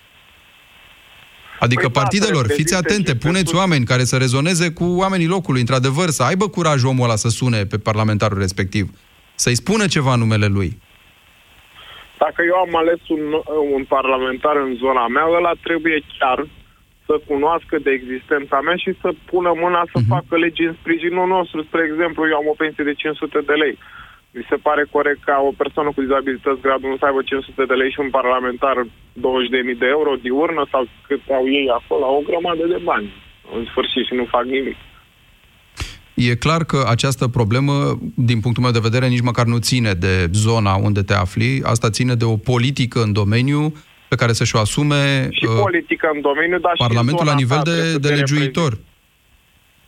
Adică 1.59 1.81
Păi 1.81 1.91
da, 1.93 1.99
partidelor, 1.99 2.45
să 2.47 2.53
fiți 2.53 2.73
reprezinte 2.73 2.75
atente, 2.75 3.11
și 3.11 3.17
puneți 3.17 3.43
pentru- 3.43 3.57
oameni 3.57 3.85
care 3.85 4.03
să 4.03 4.17
rezoneze 4.17 4.71
cu 4.71 4.83
oamenii 4.83 5.27
locului, 5.35 5.59
într-adevăr, 5.59 6.09
să 6.09 6.23
aibă 6.23 6.47
curaj 6.47 6.83
omul 6.83 7.03
ăla 7.03 7.15
să 7.15 7.29
sune 7.29 7.65
pe 7.65 7.77
parlamentarul 7.77 8.39
respectiv, 8.39 8.85
să-i 9.35 9.55
spună 9.55 9.85
ceva 9.87 10.13
în 10.13 10.19
numele 10.19 10.45
lui. 10.45 10.69
Dacă 12.17 12.41
eu 12.51 12.55
am 12.65 12.75
ales 12.75 13.01
un, 13.07 13.23
un 13.75 13.83
parlamentar 13.95 14.55
în 14.55 14.75
zona 14.83 15.07
mea, 15.07 15.25
ăla 15.37 15.53
trebuie 15.67 16.03
chiar 16.19 16.47
să 17.07 17.13
cunoască 17.29 17.75
de 17.85 17.91
existența 17.99 18.57
mea 18.65 18.77
și 18.83 18.91
să 19.01 19.09
pună 19.31 19.51
mâna 19.63 19.81
să 19.93 19.97
Mhm. 19.99 20.11
facă 20.15 20.33
legi 20.43 20.63
în 20.69 20.75
sprijinul 20.81 21.27
nostru. 21.35 21.57
Spre 21.69 21.81
exemplu, 21.89 22.21
eu 22.31 22.37
am 22.41 22.47
o 22.53 22.59
pensie 22.61 22.83
de 22.89 22.99
500 23.03 23.39
de 23.49 23.55
lei. 23.63 23.75
Mi 24.35 24.45
se 24.51 24.57
pare 24.67 24.83
corect 24.95 25.21
ca 25.29 25.35
o 25.49 25.51
persoană 25.61 25.89
cu 25.91 26.01
dizabilități 26.05 26.61
gradul 26.65 26.89
1 26.89 26.97
să 26.99 27.05
aibă 27.05 27.21
500 27.21 27.63
de 27.71 27.75
lei 27.81 27.91
și 27.93 27.99
un 28.05 28.11
parlamentar 28.19 28.77
20.000 29.25 29.75
de 29.83 29.87
euro 29.97 30.11
diurnă 30.27 30.63
sau 30.73 30.81
cât 31.07 31.21
au 31.37 31.45
ei 31.59 31.67
acolo, 31.79 32.03
au 32.05 32.15
o 32.21 32.27
grămadă 32.29 32.63
de 32.73 32.79
bani. 32.89 33.07
În 33.55 33.63
sfârșit 33.71 34.03
și 34.07 34.13
nu 34.19 34.25
fac 34.35 34.45
nimic. 34.57 34.77
E 36.13 36.35
clar 36.35 36.63
că 36.63 36.79
această 36.89 37.27
problemă, 37.27 37.73
din 38.15 38.39
punctul 38.39 38.63
meu 38.63 38.71
de 38.71 38.87
vedere, 38.87 39.07
nici 39.07 39.21
măcar 39.29 39.45
nu 39.45 39.57
ține 39.57 39.91
de 39.93 40.29
zona 40.31 40.75
unde 40.75 41.01
te 41.01 41.13
afli. 41.13 41.61
Asta 41.63 41.89
ține 41.89 42.13
de 42.15 42.25
o 42.25 42.37
politică 42.37 43.01
în 43.01 43.13
domeniu 43.13 43.73
pe 44.13 44.19
care 44.21 44.33
să-și 44.33 44.55
o 44.55 44.59
asume 44.59 45.27
Și 45.31 45.45
uh, 45.45 45.59
politică 45.59 46.09
în 46.13 46.21
domeniu, 46.21 46.59
dar 46.65 46.71
și 46.75 46.81
în 46.81 46.87
Parlamentul 46.87 47.25
la 47.25 47.31
zona 47.31 47.41
nivel 47.43 47.57
ta 47.57 47.63
trebuie 47.63 47.83
de, 47.83 47.91
să 47.91 47.99
de 47.99 48.07
te 48.07 48.13
legiuitor. 48.13 48.71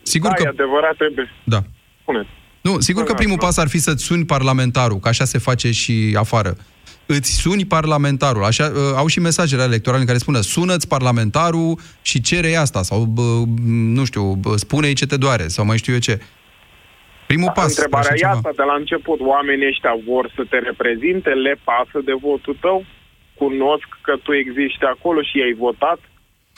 Sigur 0.02 0.30
da, 0.30 0.36
că... 0.36 0.44
e 0.44 0.48
adevărat, 0.48 0.96
trebuie. 0.96 1.28
Da. 1.44 1.60
Spune. 2.02 2.28
Nu, 2.62 2.80
sigur 2.80 3.04
că 3.04 3.14
primul 3.14 3.38
pas 3.38 3.58
ar 3.58 3.68
fi 3.68 3.78
să-ți 3.78 4.04
suni 4.04 4.26
parlamentarul, 4.26 5.00
că 5.00 5.08
așa 5.08 5.26
se 5.26 5.38
face 5.38 5.72
și 5.72 6.16
afară. 6.18 6.58
Îți 7.06 7.32
suni 7.42 7.66
parlamentarul. 7.66 8.44
Așa, 8.44 8.66
uh, 8.66 8.96
au 8.96 9.08
și 9.08 9.20
mesajele 9.20 9.64
electorale 9.64 10.02
în 10.02 10.08
care 10.08 10.18
spună 10.18 10.40
sună-ți 10.40 10.88
parlamentarul 10.88 11.80
și 12.02 12.22
cere 12.22 12.56
asta 12.56 12.82
sau, 12.82 13.00
bă, 13.00 13.44
nu 13.98 14.04
știu, 14.06 14.24
bă, 14.24 14.56
spune-i 14.56 14.94
ce 14.94 15.06
te 15.06 15.18
doare 15.18 15.48
sau 15.48 15.66
mai 15.66 15.78
știu 15.78 15.94
eu 15.94 16.00
ce. 16.00 16.20
Primul 17.28 17.52
pas. 17.54 17.72
spre 17.72 17.84
Întrebarea 17.84 18.12
așa 18.12 18.16
e 18.16 18.26
ceva. 18.26 18.32
asta 18.32 18.52
de 18.62 18.66
la 18.72 18.76
început. 18.76 19.20
Oamenii 19.20 19.68
ăștia 19.68 19.94
vor 20.10 20.32
să 20.36 20.44
te 20.50 20.58
reprezinte, 20.70 21.30
le 21.30 21.56
pasă 21.64 21.98
de 22.10 22.16
votul 22.28 22.58
tău, 22.66 22.86
cunosc 23.42 23.88
că 24.02 24.14
tu 24.24 24.32
existi 24.34 24.86
acolo 24.96 25.20
și 25.22 25.38
ai 25.46 25.56
votat. 25.66 26.00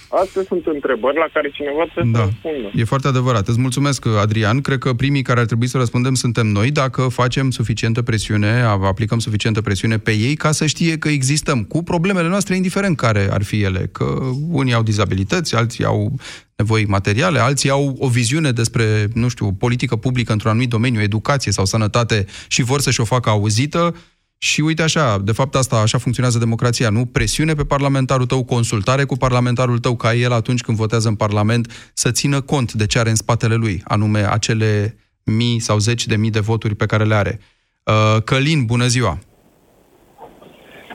Astea 0.09 0.43
sunt 0.47 0.65
întrebări 0.65 1.17
la 1.17 1.27
care 1.33 1.49
cineva 1.49 1.83
trebuie 1.93 2.13
să 2.13 2.19
Da, 2.19 2.23
răspundă. 2.25 2.71
e 2.75 2.83
foarte 2.83 3.07
adevărat. 3.07 3.47
Îți 3.47 3.59
mulțumesc, 3.59 4.05
Adrian. 4.05 4.61
Cred 4.61 4.77
că 4.77 4.93
primii 4.93 5.21
care 5.21 5.39
ar 5.39 5.45
trebui 5.45 5.67
să 5.67 5.77
răspundem 5.77 6.13
suntem 6.13 6.47
noi 6.47 6.71
dacă 6.71 7.01
facem 7.01 7.49
suficientă 7.49 8.01
presiune, 8.01 8.61
aplicăm 8.61 9.19
suficientă 9.19 9.61
presiune 9.61 9.97
pe 9.97 10.11
ei 10.11 10.35
ca 10.35 10.51
să 10.51 10.65
știe 10.65 10.97
că 10.97 11.07
existăm 11.09 11.63
cu 11.63 11.83
problemele 11.83 12.27
noastre, 12.27 12.55
indiferent 12.55 12.97
care 12.97 13.27
ar 13.31 13.43
fi 13.43 13.61
ele. 13.61 13.89
Că 13.91 14.19
unii 14.49 14.73
au 14.73 14.83
dizabilități, 14.83 15.55
alții 15.55 15.83
au 15.83 16.11
nevoi 16.55 16.85
materiale, 16.85 17.39
alții 17.39 17.69
au 17.69 17.95
o 17.99 18.07
viziune 18.07 18.51
despre, 18.51 19.07
nu 19.13 19.27
știu, 19.27 19.51
politică 19.53 19.95
publică 19.95 20.31
într-un 20.31 20.51
anumit 20.51 20.69
domeniu, 20.69 21.01
educație 21.01 21.51
sau 21.51 21.65
sănătate 21.65 22.25
și 22.47 22.61
vor 22.63 22.79
să-și 22.79 23.01
o 23.01 23.05
facă 23.05 23.29
auzită. 23.29 23.95
Și 24.37 24.61
uite 24.61 24.81
așa, 24.81 25.17
de 25.23 25.31
fapt 25.31 25.55
asta, 25.55 25.75
așa 25.75 25.97
funcționează 25.97 26.39
democrația, 26.39 26.89
nu? 26.89 27.05
Presiune 27.05 27.53
pe 27.53 27.65
parlamentarul 27.65 28.25
tău, 28.25 28.43
consultare 28.43 29.03
cu 29.03 29.17
parlamentarul 29.17 29.79
tău, 29.79 29.95
ca 29.95 30.13
el 30.13 30.31
atunci 30.31 30.61
când 30.61 30.77
votează 30.77 31.07
în 31.07 31.15
parlament 31.15 31.91
să 31.93 32.11
țină 32.11 32.41
cont 32.41 32.73
de 32.73 32.85
ce 32.85 32.99
are 32.99 33.09
în 33.09 33.15
spatele 33.15 33.55
lui, 33.55 33.81
anume 33.87 34.19
acele 34.29 34.95
mii 35.23 35.59
sau 35.59 35.77
zeci 35.77 36.05
de 36.05 36.15
mii 36.15 36.31
de 36.31 36.39
voturi 36.39 36.75
pe 36.75 36.85
care 36.85 37.03
le 37.03 37.15
are. 37.15 37.39
Uh, 37.83 38.21
Călin, 38.23 38.65
bună 38.65 38.85
ziua! 38.85 39.17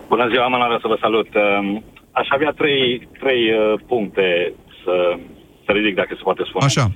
Bună 0.08 0.28
ziua, 0.28 0.46
Manara, 0.46 0.78
să 0.80 0.88
vă 0.88 0.96
salut. 1.00 1.28
Um, 1.34 1.84
Aș 2.12 2.26
avea 2.30 2.50
trei, 2.50 3.08
trei 3.18 3.42
uh, 3.52 3.80
puncte 3.86 4.54
să, 4.84 5.18
să 5.64 5.72
ridic, 5.72 5.94
dacă 5.94 6.14
se 6.16 6.22
poate 6.22 6.42
spune. 6.44 6.64
Așa. 6.64 6.90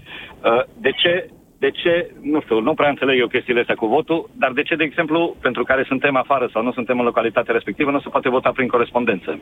Uh, 0.44 0.62
De 0.80 0.90
ce, 0.90 1.30
de 1.58 1.70
ce, 1.70 2.10
nu 2.22 2.40
știu, 2.40 2.60
nu 2.60 2.74
prea 2.74 2.88
înțeleg 2.88 3.18
eu 3.18 3.26
chestiile 3.26 3.60
astea 3.60 3.74
cu 3.74 3.86
votul, 3.86 4.30
dar 4.32 4.52
de 4.52 4.62
ce, 4.62 4.74
de 4.74 4.84
exemplu, 4.84 5.36
pentru 5.40 5.64
care 5.64 5.84
suntem 5.86 6.16
afară 6.16 6.48
sau 6.52 6.62
nu 6.62 6.72
suntem 6.72 6.98
în 6.98 7.04
localitatea 7.04 7.54
respectivă, 7.54 7.90
nu 7.90 8.00
se 8.00 8.08
poate 8.08 8.28
vota 8.28 8.50
prin 8.50 8.68
corespondență? 8.68 9.38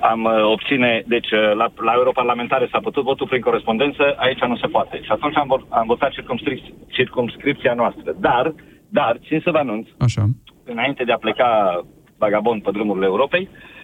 Am 0.00 0.24
uh, 0.24 0.42
obține, 0.42 1.04
deci 1.06 1.30
uh, 1.30 1.52
la, 1.54 1.72
la 1.76 1.92
europarlamentare 1.94 2.68
s-a 2.70 2.78
putut 2.78 3.04
votul 3.04 3.26
prin 3.26 3.40
corespondență, 3.40 4.14
aici 4.16 4.40
nu 4.40 4.56
se 4.56 4.66
poate. 4.66 5.00
Și 5.02 5.10
atunci 5.10 5.36
am, 5.36 5.48
vo- 5.54 5.68
am 5.68 5.86
votat 5.86 6.10
circumscrip- 6.10 6.74
circumscripția 6.88 7.74
noastră. 7.74 8.14
Dar, 8.18 8.54
dar, 8.88 9.18
țin 9.26 9.40
să 9.44 9.50
vă 9.50 9.58
anunț, 9.58 9.88
Așa. 9.98 10.24
înainte 10.64 11.04
de 11.04 11.12
a 11.12 11.18
pleca 11.18 11.80
vagabond 12.18 12.62
pe 12.62 12.70
drumurile 12.70 13.06
Europei, 13.06 13.48
uh, 13.52 13.79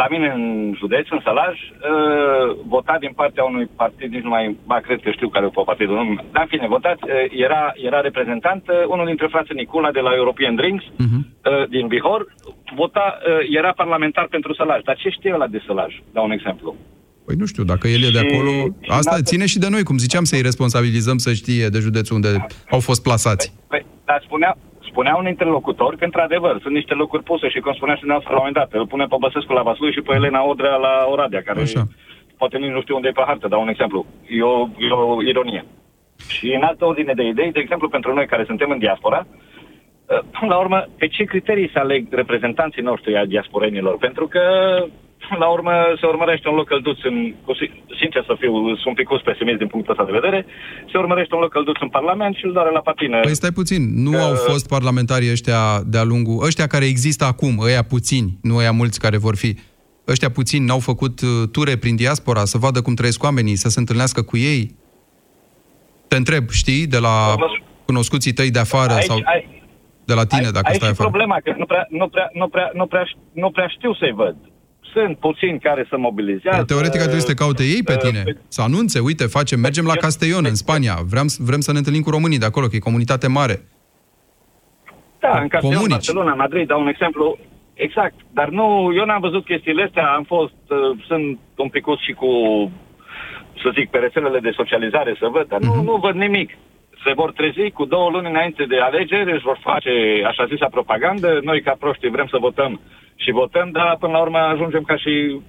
la 0.00 0.06
mine 0.10 0.28
în 0.38 0.74
județ, 0.78 1.06
în 1.10 1.20
Sălaj, 1.26 1.54
uh, 1.60 2.56
votat 2.74 2.98
din 3.00 3.12
partea 3.20 3.44
unui 3.44 3.66
partid, 3.76 4.10
nici 4.12 4.22
nu 4.22 4.28
mai, 4.28 4.56
ba, 4.66 4.78
cred 4.86 5.00
că 5.02 5.10
știu 5.10 5.28
care 5.28 5.46
e 5.46 5.62
partidul, 5.64 5.94
nu, 5.96 6.14
dar 6.32 6.42
în 6.42 6.48
fine, 6.48 6.66
votat, 6.76 6.98
uh, 7.02 7.10
era, 7.46 7.72
era 7.88 8.00
reprezentant 8.00 8.62
uh, 8.68 8.74
unul 8.94 9.06
dintre 9.06 9.26
frații 9.26 9.54
Nicula 9.54 9.90
de 9.90 10.00
la 10.00 10.12
European 10.14 10.54
Drinks, 10.54 10.84
uh, 10.84 11.68
din 11.68 11.86
Bihor, 11.86 12.34
vota, 12.74 13.18
uh, 13.18 13.38
era 13.58 13.72
parlamentar 13.72 14.26
pentru 14.30 14.54
Sălaj. 14.54 14.80
Dar 14.82 14.96
ce 14.96 15.08
știe 15.08 15.32
ăla 15.34 15.46
de 15.46 15.62
Sălaj? 15.66 15.92
Dau 16.12 16.24
un 16.24 16.30
exemplu. 16.30 16.74
Păi 17.26 17.34
nu 17.38 17.46
știu, 17.46 17.64
dacă 17.64 17.88
el 17.88 18.02
e 18.02 18.10
de 18.18 18.18
Și- 18.18 18.26
acolo... 18.34 18.50
și 18.80 18.90
Asta 18.90 19.10
dacă- 19.10 19.22
ține 19.22 19.46
și 19.46 19.58
de 19.58 19.68
noi, 19.70 19.82
cum 19.82 19.98
ziceam, 19.98 20.24
să-i 20.24 20.42
responsabilizăm 20.42 21.18
să 21.18 21.32
știe 21.32 21.66
de 21.68 21.78
județul 21.78 22.16
unde 22.16 22.46
au 22.70 22.80
fost 22.80 23.02
plasați. 23.02 23.52
Păi, 23.68 23.86
dar 24.04 24.22
spunea, 24.24 24.56
spunea 24.92 25.14
un 25.16 25.26
interlocutor 25.34 25.92
că, 25.96 26.04
într-adevăr, 26.04 26.54
sunt 26.60 26.74
niște 26.74 26.94
locuri 26.94 27.22
puse 27.22 27.48
și, 27.48 27.60
cum 27.60 27.72
spunea 27.74 27.94
și 27.94 28.04
dumneavoastră 28.04 28.34
la 28.34 28.40
un 28.40 28.46
moment 28.46 28.60
dat, 28.60 28.80
îl 28.80 28.86
pune 28.92 29.06
pe 29.06 29.16
Băsescu 29.24 29.52
la 29.52 29.66
Vaslui 29.68 29.92
și 29.96 30.06
pe 30.06 30.14
Elena 30.14 30.42
Odrea 30.50 30.76
la 30.86 30.94
Oradea, 31.12 31.42
care 31.42 31.60
Așa. 31.60 31.82
poate 32.40 32.56
nici 32.58 32.76
nu 32.76 32.80
știu 32.80 32.94
unde 32.94 33.08
e 33.08 33.18
pe 33.18 33.26
hartă, 33.26 33.48
dau 33.48 33.62
un 33.62 33.68
exemplu. 33.74 34.06
E 34.28 34.42
o, 34.42 34.68
e 34.86 34.90
o 34.90 35.22
ironie. 35.22 35.64
Și 36.28 36.46
în 36.58 36.62
altă 36.62 36.84
ordine 36.84 37.12
de 37.14 37.24
idei, 37.26 37.52
de 37.52 37.60
exemplu, 37.60 37.88
pentru 37.88 38.14
noi 38.14 38.26
care 38.26 38.44
suntem 38.44 38.70
în 38.70 38.78
diaspora, 38.78 39.26
uh, 39.26 40.18
până 40.38 40.50
la 40.54 40.58
urmă, 40.58 40.78
pe 40.98 41.06
ce 41.06 41.24
criterii 41.24 41.70
se 41.72 41.78
aleg 41.78 42.02
reprezentanții 42.10 42.82
noștri 42.82 43.16
a 43.16 43.24
diasporenilor? 43.24 43.96
Pentru 43.98 44.26
că, 44.26 44.42
până 44.74 44.86
la 45.42 45.48
urmă, 45.56 45.72
se 46.00 46.06
urmărește 46.06 46.48
un 46.48 46.54
loc 46.54 46.66
călduț 46.66 46.98
în, 47.02 47.34
cu, 47.44 47.52
sincer 48.00 48.22
să 48.26 48.34
fiu, 48.38 48.52
sunt 48.66 48.86
un 48.86 48.94
pic 48.94 49.08
pesimist 49.24 49.58
din 49.58 49.66
punctul 49.66 49.92
ăsta 49.92 50.04
de 50.04 50.18
vedere, 50.20 50.46
se 50.90 50.98
urmărește 50.98 51.34
un 51.34 51.40
loc 51.40 51.52
călduț 51.52 51.76
în 51.80 51.88
Parlament 51.88 52.36
și 52.36 52.44
îl 52.44 52.52
doare 52.52 52.70
la 52.70 52.80
patină. 52.80 53.20
Păi 53.20 53.34
stai 53.34 53.50
puțin, 53.50 54.02
nu 54.02 54.18
au 54.18 54.34
fost 54.34 54.68
parlamentarii 54.68 55.30
ăștia 55.30 55.60
de-a 55.86 56.04
lungul, 56.04 56.44
ăștia 56.46 56.66
care 56.66 56.84
există 56.84 57.24
acum, 57.24 57.58
ăia 57.58 57.82
puțini, 57.82 58.38
nu 58.42 58.56
ăia 58.56 58.72
mulți 58.72 59.00
care 59.00 59.16
vor 59.16 59.36
fi, 59.36 59.56
ăștia 60.08 60.30
puțini 60.30 60.66
n-au 60.66 60.78
făcut 60.78 61.20
uh, 61.20 61.28
ture 61.52 61.76
prin 61.76 61.96
diaspora 61.96 62.44
să 62.44 62.58
vadă 62.58 62.82
cum 62.82 62.94
trăiesc 62.94 63.22
oamenii, 63.22 63.56
să 63.56 63.68
se 63.68 63.78
întâlnească 63.78 64.22
cu 64.22 64.36
ei? 64.36 64.74
Te 66.08 66.16
întreb, 66.16 66.50
știi, 66.50 66.86
de 66.86 66.98
la 66.98 67.34
cunoscuții 67.84 68.32
tăi 68.32 68.50
de 68.50 68.58
afară 68.58 68.92
Aici, 68.92 69.04
sau 69.04 69.16
ai, 69.24 69.62
de 70.04 70.14
la 70.14 70.24
tine, 70.24 70.48
dacă 70.50 70.66
aici 70.68 70.76
stai 70.76 70.88
e 70.88 70.92
afară? 70.92 71.08
problema, 71.08 71.36
că 71.44 71.54
nu 71.58 71.64
prea, 71.64 71.86
nu, 71.90 72.08
prea, 72.08 72.28
nu, 72.32 72.48
prea, 72.48 72.70
nu, 72.74 72.86
prea, 72.86 73.04
nu 73.32 73.50
prea 73.50 73.66
știu 73.66 73.94
să-i 73.94 74.12
văd. 74.12 74.36
Sunt 74.92 75.18
puțini 75.18 75.58
care 75.60 75.86
se 75.90 75.96
mobilizează. 75.96 76.64
Teoretic 76.64 77.00
ar 77.00 77.06
trebui 77.06 77.20
să 77.26 77.32
te 77.32 77.42
caute 77.42 77.62
ei 77.62 77.82
pe 77.84 77.92
uh, 77.92 77.98
tine, 77.98 78.22
să 78.48 78.62
anunțe, 78.62 79.00
uite, 79.00 79.24
facem, 79.26 79.60
mergem 79.60 79.84
la 79.84 79.94
Castellon, 79.94 80.44
în 80.44 80.54
Spania, 80.54 80.94
vrem, 81.10 81.26
vrem 81.38 81.60
să 81.60 81.72
ne 81.72 81.78
întâlnim 81.78 82.02
cu 82.02 82.10
românii 82.10 82.38
de 82.38 82.44
acolo, 82.44 82.66
că 82.66 82.76
e 82.76 82.88
comunitate 82.90 83.26
mare. 83.28 83.56
Da, 85.20 85.28
în 85.40 85.48
Castellon, 85.48 85.76
Comunici. 85.76 85.90
Barcelona, 85.90 86.34
Madrid, 86.34 86.66
dau 86.66 86.80
un 86.80 86.88
exemplu. 86.88 87.38
Exact, 87.74 88.14
dar 88.32 88.48
nu, 88.48 88.92
eu 88.98 89.04
n-am 89.04 89.20
văzut 89.20 89.44
chestiile 89.44 89.82
astea, 89.82 90.06
am 90.12 90.24
fost, 90.24 90.60
uh, 90.68 90.78
sunt 91.06 91.38
un 91.56 91.68
pic 91.68 91.84
și 92.06 92.12
cu, 92.12 92.30
să 93.62 93.68
zic, 93.78 93.90
pe 93.90 93.98
rețelele 93.98 94.38
de 94.40 94.52
socializare 94.60 95.16
să 95.18 95.26
văd, 95.32 95.46
dar 95.48 95.60
nu, 95.60 95.72
Mhm. 95.74 95.84
nu 95.84 95.96
văd 95.96 96.14
nimic. 96.14 96.50
Se 97.04 97.12
vor 97.14 97.32
trezi 97.32 97.70
cu 97.70 97.84
două 97.84 98.10
luni 98.10 98.28
înainte 98.28 98.64
de 98.64 98.78
alegeri, 98.78 99.32
își 99.32 99.48
vor 99.50 99.58
face 99.62 99.90
așa 100.26 100.44
zisa 100.52 100.66
propagandă, 100.70 101.40
noi 101.42 101.60
ca 101.62 101.74
proști 101.78 102.08
vrem 102.08 102.26
să 102.30 102.36
votăm 102.40 102.80
și 103.16 103.30
votăm, 103.30 103.70
dar 103.72 103.96
până 104.00 104.12
la 104.12 104.20
urmă 104.20 104.38
ajungem 104.38 104.82
ca 104.82 104.96
și 104.96 105.40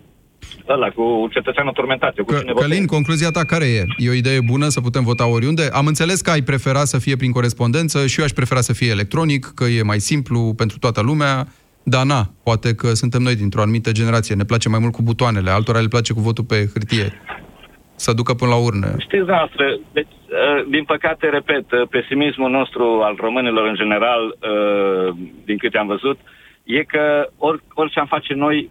ăla, 0.68 0.90
cu 0.90 1.28
cetățeanul 1.32 1.72
turmentat, 1.74 2.18
eu 2.18 2.24
cu 2.24 2.34
cine 2.38 2.52
votez. 2.54 2.68
Călin, 2.68 2.86
concluzia 2.86 3.30
ta 3.30 3.44
care 3.46 3.66
e? 3.66 3.84
E 3.98 4.10
o 4.10 4.14
idee 4.14 4.40
bună 4.42 4.68
să 4.68 4.82
putem 4.82 5.04
vota 5.04 5.28
oriunde? 5.28 5.70
Am 5.74 5.86
înțeles 5.86 6.22
că 6.22 6.32
ai 6.32 6.42
prefera 6.42 6.84
să 6.84 7.00
fie 7.00 7.16
prin 7.16 7.32
corespondență 7.32 8.08
și 8.08 8.20
eu 8.20 8.26
aș 8.26 8.32
prefera 8.32 8.62
să 8.62 8.74
fie 8.74 8.90
electronic, 8.90 9.52
că 9.56 9.64
e 9.64 9.84
mai 9.84 10.00
simplu 10.00 10.54
pentru 10.58 10.78
toată 10.80 11.02
lumea. 11.02 11.48
Da, 11.86 12.04
na, 12.04 12.22
poate 12.44 12.76
că 12.76 12.88
suntem 12.94 13.22
noi 13.22 13.36
dintr-o 13.36 13.62
anumită 13.62 13.92
generație, 13.92 14.36
ne 14.36 14.44
place 14.44 14.70
mai 14.70 14.80
mult 14.80 14.94
cu 14.94 15.02
butoanele, 15.02 15.50
altora 15.50 15.80
le 15.80 15.88
place 15.88 16.14
cu 16.14 16.20
votul 16.20 16.44
pe 16.44 16.70
hârtie. 16.74 17.08
Să 17.96 18.14
ducă 18.14 18.34
până 18.34 18.52
la 18.52 18.60
urnă. 18.68 18.88
Știți, 18.98 19.28
noastră, 19.36 19.66
deci, 19.94 20.14
uh, 20.30 20.66
din 20.70 20.84
păcate, 20.84 21.30
repet, 21.30 21.72
uh, 21.72 21.88
pesimismul 21.90 22.52
nostru 22.52 22.84
al 23.08 23.16
românilor 23.20 23.68
în 23.68 23.76
general, 23.76 24.24
uh, 24.28 25.16
din 25.46 25.58
câte 25.58 25.78
am 25.78 25.88
văzut, 25.88 26.18
e 26.64 26.84
că 26.84 27.30
or, 27.38 27.64
orice 27.74 28.00
am 28.00 28.06
face 28.06 28.34
noi, 28.34 28.70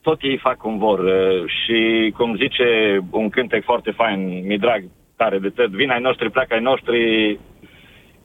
tot 0.00 0.22
ei 0.22 0.38
fac 0.42 0.56
cum 0.56 0.78
vor. 0.78 0.98
Uh, 0.98 1.44
Și, 1.46 2.10
cum 2.16 2.36
zice 2.36 2.66
un 3.10 3.28
cântec 3.28 3.64
foarte 3.64 3.90
fain, 3.90 4.46
mi 4.46 4.58
drag 4.58 4.84
tare 5.16 5.38
de 5.38 5.48
tot, 5.48 5.70
vin 5.70 5.90
ai 5.90 6.00
noștri, 6.00 6.30
pleacă 6.30 6.54
ai 6.54 6.60
noștri 6.60 6.98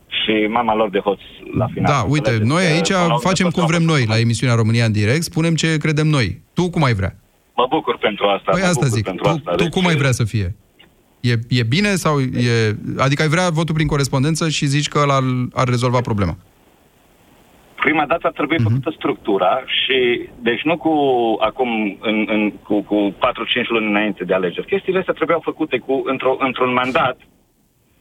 și 0.07 0.47
mama 0.49 0.75
lor 0.75 0.89
de 0.89 0.99
hoț 0.99 1.19
la 1.57 1.67
final. 1.73 1.91
Da, 1.93 2.01
uite, 2.01 2.29
Înțelegeți? 2.29 2.49
noi 2.49 2.63
Uh, 2.63 2.71
aici 2.71 2.87
până 2.87 2.99
la 2.99 3.05
urmă, 3.05 3.17
facem 3.17 3.45
tot 3.45 3.53
cum 3.53 3.63
am 3.63 3.67
vrem 3.67 3.81
făcut. 3.81 3.95
noi, 3.95 4.05
la 4.07 4.19
emisiunea 4.19 4.55
România 4.55 4.85
în 4.85 4.91
direct, 4.91 5.23
spunem 5.23 5.55
ce 5.55 5.77
credem 5.77 6.07
noi. 6.07 6.41
Tu 6.53 6.69
cum 6.69 6.83
ai 6.83 6.93
vrea? 6.93 7.15
Mă 7.55 7.65
bucur 7.69 7.97
pentru 7.97 8.25
asta. 8.25 8.51
Păi 8.51 8.61
mă 8.61 8.67
asta 8.67 8.79
bucur 8.85 8.95
zic. 8.95 9.03
Pentru 9.05 9.23
Tu, 9.23 9.29
asta. 9.29 9.51
tu 9.51 9.63
Deci, 9.63 9.71
cum 9.71 9.87
ai 9.87 9.95
vrea 9.95 10.11
să 10.11 10.23
fie? 10.23 10.55
E, 11.19 11.33
e 11.49 11.63
bine 11.63 11.95
sau 11.95 12.19
e... 12.19 12.77
Adică 12.97 13.21
ai 13.21 13.27
vrea 13.27 13.49
votul 13.49 13.75
prin 13.75 13.87
corespondență 13.87 14.49
și 14.49 14.65
zici 14.65 14.87
că 14.87 14.99
ăla 14.99 15.15
ar, 15.15 15.23
ar 15.53 15.67
rezolva 15.67 16.01
problema. 16.01 16.37
Prima 17.85 18.05
dată 18.05 18.27
ar 18.27 18.31
trebui 18.39 18.57
Mhm. 18.59 18.67
făcută 18.67 18.89
structura 18.97 19.53
și, 19.79 20.29
deci 20.47 20.61
nu 20.69 20.77
cu 20.77 20.93
acum, 21.49 21.97
în, 22.01 22.17
în, 22.35 22.51
cu, 22.67 22.81
cu 22.81 23.15
4-5 23.19 23.67
luni 23.67 23.87
înainte 23.87 24.23
de 24.23 24.33
alegeri. 24.33 24.67
Chestiile 24.67 24.99
astea 24.99 25.13
trebuiau 25.13 25.41
făcute 25.43 25.77
cu, 25.77 25.93
într-o, 26.05 26.35
într-un 26.39 26.73
mandat 26.73 27.17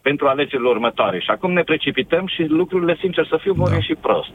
pentru 0.03 0.27
alegerile 0.27 0.69
următoare. 0.69 1.19
Și 1.21 1.31
acum 1.31 1.53
ne 1.53 1.63
precipităm 1.63 2.27
și 2.27 2.43
lucrurile, 2.49 2.97
sincer 3.01 3.27
să 3.31 3.39
fiu, 3.43 3.53
vor 3.53 3.71
da. 3.71 3.81
și 3.81 3.95
prost. 4.01 4.31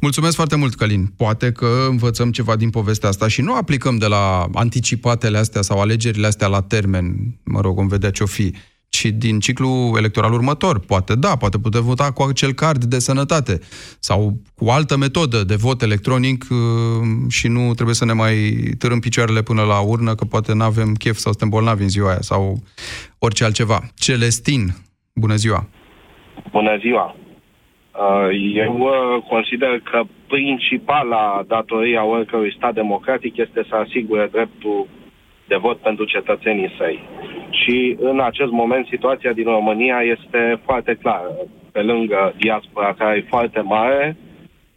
Mulțumesc 0.00 0.36
foarte 0.36 0.56
mult, 0.56 0.74
Călin. 0.74 1.02
Poate 1.16 1.52
că 1.52 1.66
învățăm 1.88 2.30
ceva 2.30 2.56
din 2.56 2.70
povestea 2.70 3.08
asta 3.08 3.28
și 3.28 3.40
nu 3.42 3.54
aplicăm 3.54 3.96
de 3.98 4.06
la 4.06 4.44
anticipatele 4.54 5.38
astea 5.38 5.62
sau 5.62 5.80
alegerile 5.80 6.26
astea 6.26 6.46
la 6.46 6.62
termen, 6.62 7.04
mă 7.44 7.60
rog, 7.60 7.74
vom 7.76 7.86
vedea 7.88 8.10
ce-o 8.10 8.26
fi, 8.26 8.54
ci 8.96 9.04
din 9.24 9.38
ciclu 9.38 9.94
electoral 9.96 10.32
următor. 10.32 10.74
Poate 10.92 11.14
da, 11.14 11.32
poate 11.42 11.58
putem 11.58 11.84
vota 11.90 12.12
cu 12.12 12.22
acel 12.22 12.52
card 12.52 12.84
de 12.84 12.98
sănătate 12.98 13.54
sau 14.08 14.18
cu 14.56 14.64
o 14.64 14.72
altă 14.72 14.96
metodă 14.96 15.38
de 15.44 15.54
vot 15.54 15.82
electronic 15.82 16.40
uh, 16.50 16.56
și 17.28 17.46
nu 17.48 17.74
trebuie 17.74 17.94
să 18.00 18.04
ne 18.04 18.12
mai 18.12 18.36
târâm 18.78 19.00
picioarele 19.00 19.42
până 19.42 19.62
la 19.62 19.78
urnă, 19.80 20.14
că 20.14 20.24
poate 20.24 20.54
nu 20.54 20.64
avem 20.64 20.94
chef 21.02 21.16
sau 21.16 21.32
suntem 21.32 21.48
bolnavi 21.48 21.82
în 21.82 21.88
ziua 21.88 22.08
aia 22.08 22.20
sau 22.20 22.42
orice 23.18 23.44
altceva. 23.44 23.78
Celestin, 24.06 24.62
bună 25.14 25.34
ziua! 25.34 25.68
Bună 26.50 26.76
ziua! 26.84 27.16
Uh, 28.04 28.28
Eu 28.54 28.74
uh, 28.78 29.22
consider 29.28 29.80
că 29.90 30.02
principala 30.26 31.44
datorie 31.46 31.98
a 31.98 32.04
oricărui 32.04 32.54
stat 32.56 32.74
democratic 32.74 33.36
este 33.36 33.64
să 33.68 33.74
asigure 33.74 34.28
dreptul 34.32 34.86
de 35.48 35.56
vot 35.56 35.78
pentru 35.78 36.04
cetățenii 36.04 36.74
săi. 36.78 36.98
Și 37.50 37.96
în 38.00 38.20
acest 38.20 38.50
moment 38.50 38.86
situația 38.86 39.32
din 39.32 39.44
România 39.44 40.00
este 40.00 40.60
foarte 40.64 40.94
clară. 41.02 41.34
Pe 41.72 41.82
lângă 41.82 42.34
diaspora 42.36 42.94
care 42.94 43.16
e 43.16 43.24
foarte 43.28 43.60
mare, 43.60 44.16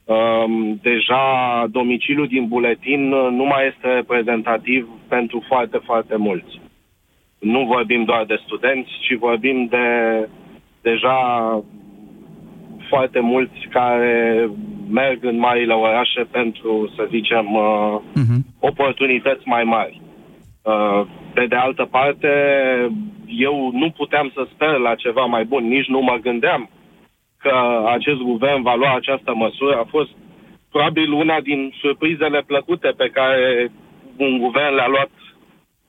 um, 0.05 0.79
deja 0.81 1.23
domiciliul 1.71 2.27
din 2.27 2.47
buletin 2.47 3.11
uh, 3.11 3.27
nu 3.31 3.43
mai 3.45 3.67
este 3.67 3.93
reprezentativ 3.93 4.87
pentru 5.07 5.43
foarte, 5.47 5.77
foarte 5.83 6.15
mulți. 6.15 6.61
Nu 7.39 7.65
vorbim 7.65 8.03
doar 8.03 8.25
de 8.25 8.41
studenți, 8.45 8.89
ci 9.01 9.15
vorbim 9.17 9.65
de 9.65 9.87
deja 10.81 11.19
foarte 12.89 13.19
mulți 13.19 13.67
care 13.69 14.49
merg 14.91 15.23
în 15.23 15.37
marile 15.39 15.73
orașe 15.73 16.21
pentru, 16.31 16.93
să 16.95 17.07
zicem, 17.09 17.53
uh, 17.53 17.99
oportunități 18.59 19.47
mai 19.47 19.63
mari. 19.63 20.01
Uh, 20.69 21.07
Pe 21.33 21.45
de 21.45 21.55
altă 21.55 21.85
parte, 21.97 22.31
eu 23.25 23.71
nu 23.73 23.89
puteam 23.89 24.31
să 24.35 24.47
sper 24.53 24.73
la 24.77 24.95
ceva 24.95 25.25
mai 25.25 25.45
bun, 25.45 25.63
nici 25.67 25.87
nu 25.87 25.99
mă 25.99 26.15
gândeam 26.21 26.69
că 27.37 27.55
acest 27.95 28.19
guvern 28.31 28.61
va 28.61 28.75
lua 28.75 28.95
această 28.95 29.31
măsură. 29.35 29.75
A 29.75 29.87
fost 29.89 30.09
probabil 30.71 31.11
una 31.11 31.37
din 31.41 31.73
surprizele 31.81 32.41
plăcute 32.51 32.89
pe 32.97 33.09
care 33.13 33.71
un 34.17 34.37
guvern 34.37 34.75
le-a 34.75 34.87
luat, 34.87 35.11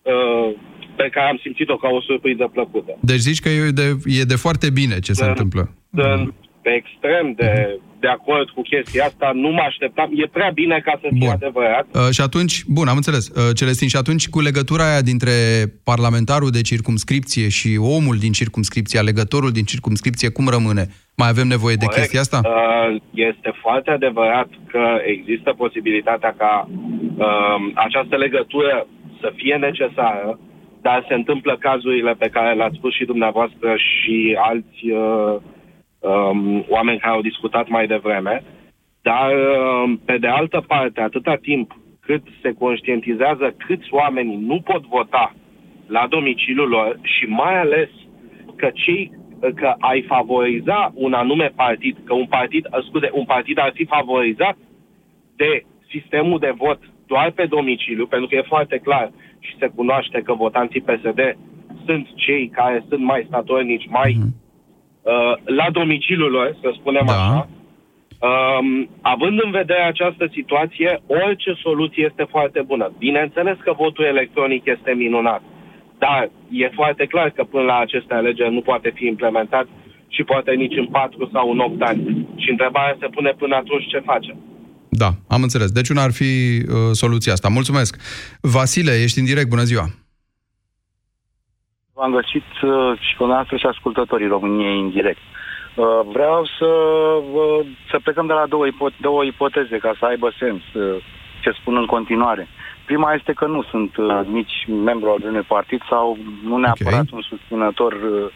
uh, 0.03 0.49
pe 0.97 1.09
care 1.09 1.29
am 1.29 1.39
simțit-o 1.43 1.77
ca 1.77 1.89
o 1.89 2.01
surpriză 2.01 2.51
plăcută. 2.53 2.93
Deci 3.01 3.25
zici 3.29 3.41
că 3.41 3.49
e 3.49 3.71
de, 3.83 3.89
e 4.21 4.33
de 4.33 4.43
foarte 4.47 4.71
bine 4.71 4.99
ce 4.99 5.13
se 5.13 5.25
întâmplă. 5.25 5.63
Sunt 5.95 6.35
pe 6.63 6.71
extrem 6.71 7.33
de, 7.33 7.81
de 8.01 8.09
acord 8.09 8.49
cu 8.51 8.63
chestia 8.63 9.05
asta, 9.05 9.31
nu 9.35 9.49
mă 9.49 9.65
așteptam. 9.67 10.11
E 10.15 10.27
prea 10.27 10.51
bine 10.55 10.81
ca 10.85 10.93
să 11.01 11.07
fie 11.11 11.19
Bun. 11.19 11.29
adevărat. 11.29 11.87
Uh, 11.95 12.09
și 12.11 12.21
atunci, 12.21 12.65
bun, 12.67 12.89
am 12.89 12.97
înțeles, 12.97 13.29
uh, 13.29 13.35
Celestin, 13.57 13.89
și 13.89 13.97
atunci 13.97 14.29
cu 14.29 14.41
legătura 14.41 14.85
aia 14.91 15.01
dintre 15.01 15.33
parlamentarul 15.85 16.51
de 16.51 16.61
circumscripție 16.61 17.49
și 17.49 17.71
omul 17.99 18.17
din 18.17 18.33
circumscripție, 18.33 18.99
alegătorul 18.99 19.51
din 19.51 19.65
circumscripție, 19.65 20.29
cum 20.31 20.49
rămâne? 20.49 20.85
Mai 21.17 21.29
avem 21.29 21.47
nevoie 21.47 21.75
de 21.75 21.85
Corect. 21.85 22.01
chestia 22.01 22.21
asta? 22.21 22.41
Uh, 22.45 23.01
Este 23.31 23.51
foarte 23.65 23.91
adevărat 23.91 24.49
că 24.73 24.85
există 25.05 25.55
posibilitatea 25.57 26.35
ca 26.39 26.69
uh, 26.69 27.59
această 27.75 28.17
legătură 28.17 28.87
să 29.21 29.33
fie 29.37 29.57
necesară, 29.57 30.39
dar 30.83 31.05
se 31.09 31.15
întâmplă 31.15 31.57
cazurile 31.61 32.13
pe 32.19 32.29
care 32.29 32.55
le-ați 32.55 32.77
spus 32.77 32.93
și 32.95 33.05
dumneavoastră 33.05 33.75
și 33.77 34.37
alți 34.51 34.81
uh, 34.91 35.37
um, 36.01 36.65
oameni 36.69 36.99
care 36.99 37.15
au 37.15 37.21
discutat 37.21 37.69
mai 37.69 37.87
devreme. 37.87 38.43
Dar, 39.03 39.33
uh, 39.33 39.93
pe 40.05 40.19
de 40.19 40.27
altă 40.27 40.65
parte, 40.67 41.01
atâta 41.01 41.37
timp 41.37 41.77
cât 42.01 42.23
se 42.43 42.53
conștientizează 42.53 43.55
câți 43.67 43.89
oameni 43.91 44.37
nu 44.37 44.61
pot 44.61 44.87
vota 44.87 45.35
la 45.87 46.07
domiciliul 46.09 46.69
lor 46.69 46.99
și 47.03 47.25
mai 47.25 47.59
ales 47.59 47.89
că 48.57 48.71
cei 48.75 49.19
că 49.55 49.75
ai 49.79 50.03
favoriza 50.03 50.93
un 50.95 51.13
anume 51.13 51.53
partid, 51.57 51.97
că 52.05 52.15
un 52.15 52.27
partid, 52.27 52.67
uh, 52.67 52.85
scuze, 52.85 53.11
un 53.13 53.25
partid 53.25 53.59
ar 53.59 53.73
fi 53.75 53.85
favorizat 53.85 54.57
de 55.37 55.65
sistemul 55.91 56.39
de 56.39 56.53
vot 56.57 56.79
doar 57.07 57.31
pe 57.31 57.47
domiciliu, 57.47 58.07
pentru 58.07 58.29
că 58.29 58.35
e 58.35 58.43
foarte 58.55 58.79
clar 58.79 59.11
și 59.39 59.57
se 59.59 59.67
cunoaște 59.67 60.23
că 60.23 60.33
votanții 60.35 60.81
PSD 60.81 61.37
sunt 61.85 62.09
cei 62.15 62.49
care 62.49 62.85
sunt 62.89 63.03
mai 63.03 63.25
statornici, 63.27 63.87
mai 63.89 64.17
uh, 64.19 64.25
la 65.45 65.67
domiciliul 65.73 66.31
lor, 66.31 66.57
să 66.61 66.71
spunem 66.79 67.07
da. 67.07 67.13
așa. 67.13 67.49
Um, 68.21 68.89
având 69.01 69.41
în 69.45 69.51
vedere 69.51 69.83
această 69.83 70.31
situație, 70.33 71.03
orice 71.07 71.53
soluție 71.63 72.07
este 72.11 72.27
foarte 72.31 72.63
bună. 72.67 72.93
Bineînțeles 72.99 73.57
că 73.65 73.73
votul 73.77 74.05
electronic 74.05 74.63
este 74.65 74.93
minunat, 74.97 75.43
dar 75.99 76.31
e 76.51 76.69
foarte 76.81 77.05
clar 77.07 77.31
că 77.31 77.43
până 77.45 77.65
la 77.65 77.79
aceste 77.79 78.15
alegeri 78.15 78.53
nu 78.53 78.61
poate 78.61 78.93
fi 78.95 79.07
implementat 79.07 79.67
și 80.09 80.23
poate 80.23 80.51
nici 80.53 80.77
în 80.77 80.87
4 80.87 81.31
sau 81.33 81.51
în 81.51 81.59
8 81.59 81.83
ani. 81.83 82.27
Și 82.37 82.51
întrebarea 82.51 82.97
se 83.01 83.07
pune 83.07 83.35
până 83.39 83.55
atunci 83.57 83.89
ce 83.89 83.99
facem. 83.99 84.37
Da, 84.89 85.11
am 85.29 85.43
înțeles. 85.43 85.71
Deci 85.71 85.89
una 85.89 86.03
ar 86.03 86.13
fi 86.13 86.23
uh, 86.23 86.75
soluția 86.93 87.33
asta. 87.33 87.49
Mulțumesc. 87.49 87.97
Vasile, 88.41 89.03
ești 89.03 89.19
în 89.19 89.25
direct, 89.25 89.49
bună 89.49 89.63
ziua. 89.63 89.91
V-am 92.01 92.21
găsit 92.21 92.51
uh, 92.63 92.99
și 92.99 93.17
cu 93.17 93.25
noastră 93.25 93.57
și 93.57 93.67
ascultătorii 93.67 94.27
României 94.27 94.81
în 94.81 94.91
direct. 94.91 95.21
Uh, 95.75 95.87
vreau 96.13 96.45
să, 96.59 96.71
uh, 97.33 97.67
să 97.91 97.99
plecăm 98.03 98.27
de 98.27 98.33
la 98.33 98.47
două, 98.47 98.67
ipo- 98.67 99.01
două 99.01 99.25
ipoteze 99.25 99.79
ca 99.79 99.93
să 99.99 100.05
aibă 100.05 100.33
sens 100.39 100.63
uh, 100.75 101.03
ce 101.43 101.51
spun 101.51 101.77
în 101.77 101.87
continuare. 101.87 102.49
Prima 102.85 103.13
este 103.13 103.33
că 103.33 103.47
nu 103.47 103.63
sunt 103.63 103.97
uh, 103.97 104.21
nici 104.27 104.67
membru 104.85 105.09
al 105.11 105.21
unui 105.25 105.43
partid 105.43 105.83
sau 105.89 106.19
nu 106.45 106.57
neapărat 106.57 107.07
okay. 107.07 107.13
un 107.13 107.23
susținător 107.23 107.93
uh, 107.93 108.31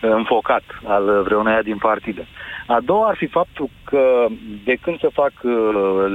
înfocat 0.00 0.64
al 0.84 1.22
vreuneia 1.22 1.62
din 1.62 1.78
partide. 1.78 2.26
A 2.66 2.80
doua 2.80 3.08
ar 3.08 3.16
fi 3.16 3.26
faptul 3.26 3.68
că 3.84 4.26
de 4.64 4.76
când 4.82 5.00
se 5.00 5.08
fac 5.12 5.32
uh, 5.42 5.52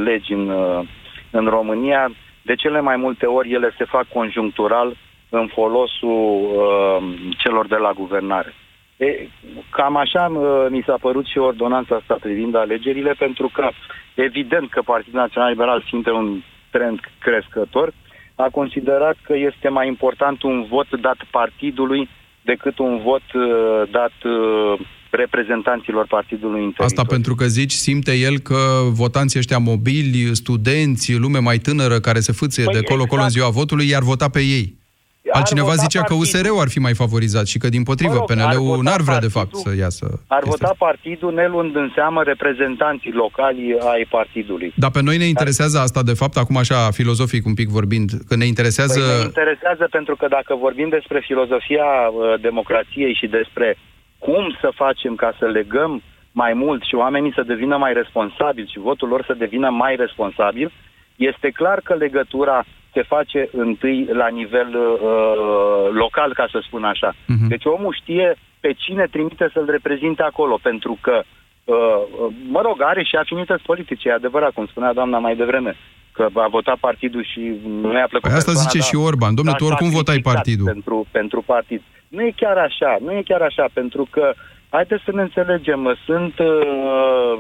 legi 0.04 0.34
în, 0.34 0.50
uh, 0.50 0.88
în 1.32 1.46
România, 1.46 2.12
de 2.42 2.56
cele 2.56 2.82
mai 2.82 2.96
multe 2.96 3.26
ori 3.26 3.52
ele 3.52 3.74
se 3.78 3.86
fac 3.86 4.08
conjunctural 4.14 4.96
în 5.40 5.48
folosul 5.48 6.22
uh, 6.44 6.98
celor 7.38 7.68
de 7.68 7.76
la 7.76 7.92
guvernare. 8.02 8.54
E, 8.98 9.28
cam 9.70 9.96
așa 9.98 10.24
uh, 10.32 10.66
mi 10.70 10.84
s-a 10.86 10.98
părut 11.02 11.26
și 11.26 11.38
ordonanța 11.38 11.96
asta 11.96 12.18
privind 12.22 12.56
alegerile, 12.56 13.14
pentru 13.18 13.50
că 13.54 13.70
evident 14.16 14.70
că 14.70 14.82
Partidul 14.86 15.20
Național 15.20 15.50
Liberal 15.50 15.84
simte 15.90 16.12
un 16.12 16.42
trend 16.72 17.00
crescător, 17.20 17.94
a 18.36 18.48
considerat 18.52 19.18
că 19.24 19.34
este 19.36 19.70
mai 19.70 19.88
important 19.88 20.44
un 20.44 20.66
vot 20.70 21.00
dat 21.02 21.18
partidului 21.32 22.10
decât 22.42 22.78
un 22.80 23.02
vot 23.04 23.28
uh, 23.34 23.44
dat 23.92 24.14
uh, 24.24 24.80
reprezentanților 25.10 26.06
partidului 26.08 26.64
în 26.64 26.74
Asta 26.78 27.04
pentru 27.04 27.36
că 27.36 27.46
zici, 27.46 27.72
simte 27.72 28.14
el 28.14 28.40
că 28.40 28.58
votanții 28.92 29.40
ăștia 29.40 29.58
mobili, 29.58 30.36
studenți, 30.36 31.18
lume 31.18 31.40
mai 31.40 31.58
tânără 31.58 32.00
care 32.00 32.20
se 32.20 32.32
fâție 32.32 32.64
Păi 32.64 32.74
de 32.74 32.82
colo-colo 32.82 33.22
în 33.22 33.28
exact. 33.28 33.32
ziua 33.32 33.50
votului, 33.50 33.90
i-ar 33.90 34.02
vota 34.02 34.30
pe 34.30 34.40
ei. 34.40 34.81
Altcineva 35.30 35.68
vota 35.68 35.82
zicea 35.82 36.04
că 36.04 36.14
partidul. 36.14 36.40
USR-ul 36.40 36.60
ar 36.60 36.70
fi 36.70 36.80
mai 36.80 36.94
favorizat 36.94 37.46
și 37.48 37.58
că, 37.58 37.70
din 37.70 37.84
potrivă, 37.84 38.14
Mă 38.14 38.20
rog, 38.20 38.32
ar 38.32 38.38
PNL-ul 38.38 38.76
vota 38.76 38.82
n-ar 38.82 39.02
vrea, 39.02 39.20
de 39.20 39.28
partidul- 39.34 39.38
fapt, 39.38 39.56
să 39.56 39.76
iasă. 39.84 40.06
Ar 40.28 40.44
chestia 40.44 40.52
vota 40.52 40.76
partidul 40.78 41.34
ne 41.34 41.48
luând 41.48 41.76
în 41.76 41.92
seamă 41.96 42.24
reprezentanții 42.24 43.12
locali 43.12 43.78
ai 43.94 44.08
partidului. 44.10 44.74
Dar 44.76 44.92
pe 44.92 45.02
noi 45.02 45.18
ne 45.18 45.28
interesează 45.36 45.78
asta, 45.80 46.04
de 46.04 46.14
fapt, 46.14 46.38
acum 46.38 46.58
așa, 46.58 46.92
filozofic 46.92 47.46
un 47.46 47.54
pic 47.54 47.70
vorbind, 47.70 48.10
că 48.28 48.36
ne 48.36 48.46
interesează... 48.46 49.00
Păi 49.00 49.18
ne 49.18 49.24
interesează 49.24 49.88
pentru 49.92 50.16
că 50.16 50.28
dacă 50.38 50.56
vorbim 50.56 50.90
despre 50.90 51.20
filozofia 51.28 51.90
uh, 52.10 52.42
democrației 52.42 53.14
și 53.20 53.28
despre 53.28 53.78
cum 54.20 54.44
să 54.62 54.70
facem 54.76 55.16
ca 55.16 55.36
să 55.40 55.46
legăm 55.46 56.02
mai 56.32 56.54
mult 56.54 56.82
și 56.84 56.96
oamenii 56.96 57.34
să 57.36 57.44
devină 57.48 57.78
mai 57.78 57.94
responsabili 57.94 58.72
și 58.72 58.80
votul 58.80 59.08
lor 59.08 59.24
să 59.28 59.36
devină 59.38 59.70
mai 59.70 59.96
responsabil, 59.96 60.72
este 61.16 61.50
clar 61.50 61.80
că 61.84 61.94
legătura 61.94 62.66
se 62.94 63.04
face 63.04 63.50
întâi 63.52 64.08
la 64.12 64.28
nivel 64.28 64.70
uh, 64.76 65.94
local, 65.94 66.34
ca 66.34 66.48
să 66.52 66.60
spun 66.62 66.84
așa. 66.84 67.14
Mhm. 67.28 67.48
Deci 67.48 67.66
omul 67.66 67.98
știe 68.02 68.36
pe 68.60 68.74
cine 68.78 69.06
trimite 69.12 69.50
să-l 69.54 69.68
reprezinte 69.70 70.24
acolo, 70.24 70.60
pentru 70.62 70.98
că, 71.02 71.24
uh, 71.64 72.02
mă 72.50 72.62
rog, 72.62 72.82
are 72.82 73.04
și 73.04 73.16
afinități 73.16 73.64
politice, 73.64 74.10
e 74.10 74.14
adevărat, 74.14 74.52
cum 74.52 74.66
spunea 74.66 74.94
doamna 74.94 75.18
mai 75.18 75.36
devreme, 75.36 75.76
că 76.12 76.28
a 76.34 76.48
votat 76.48 76.78
partidul 76.78 77.24
și 77.24 77.54
nu 77.68 77.94
i-a 77.94 78.08
plăcut 78.08 78.30
Păi 78.30 78.38
asta 78.38 78.52
persoana, 78.52 78.70
zice 78.70 78.78
dar 78.78 78.88
și 78.88 78.96
Orban. 78.96 79.34
Dom'le, 79.34 79.52
s-a 79.52 79.56
tu 79.56 79.66
oricum 79.66 79.90
votai 79.90 80.16
sacrificat 80.16 80.34
partidul. 80.34 80.66
Pentru, 80.66 81.08
pentru 81.12 81.42
partid. 81.42 81.82
Nu 82.08 82.22
e 82.22 82.34
chiar 82.36 82.58
așa, 82.58 82.98
nu 83.02 83.12
e 83.12 83.22
chiar 83.26 83.42
așa, 83.42 83.66
pentru 83.74 84.08
că, 84.12 84.34
haideți 84.70 85.04
să 85.04 85.12
ne 85.14 85.22
înțelegem, 85.22 85.80
mă, 85.80 85.96
sunt 86.06 86.40
uh, 86.40 87.40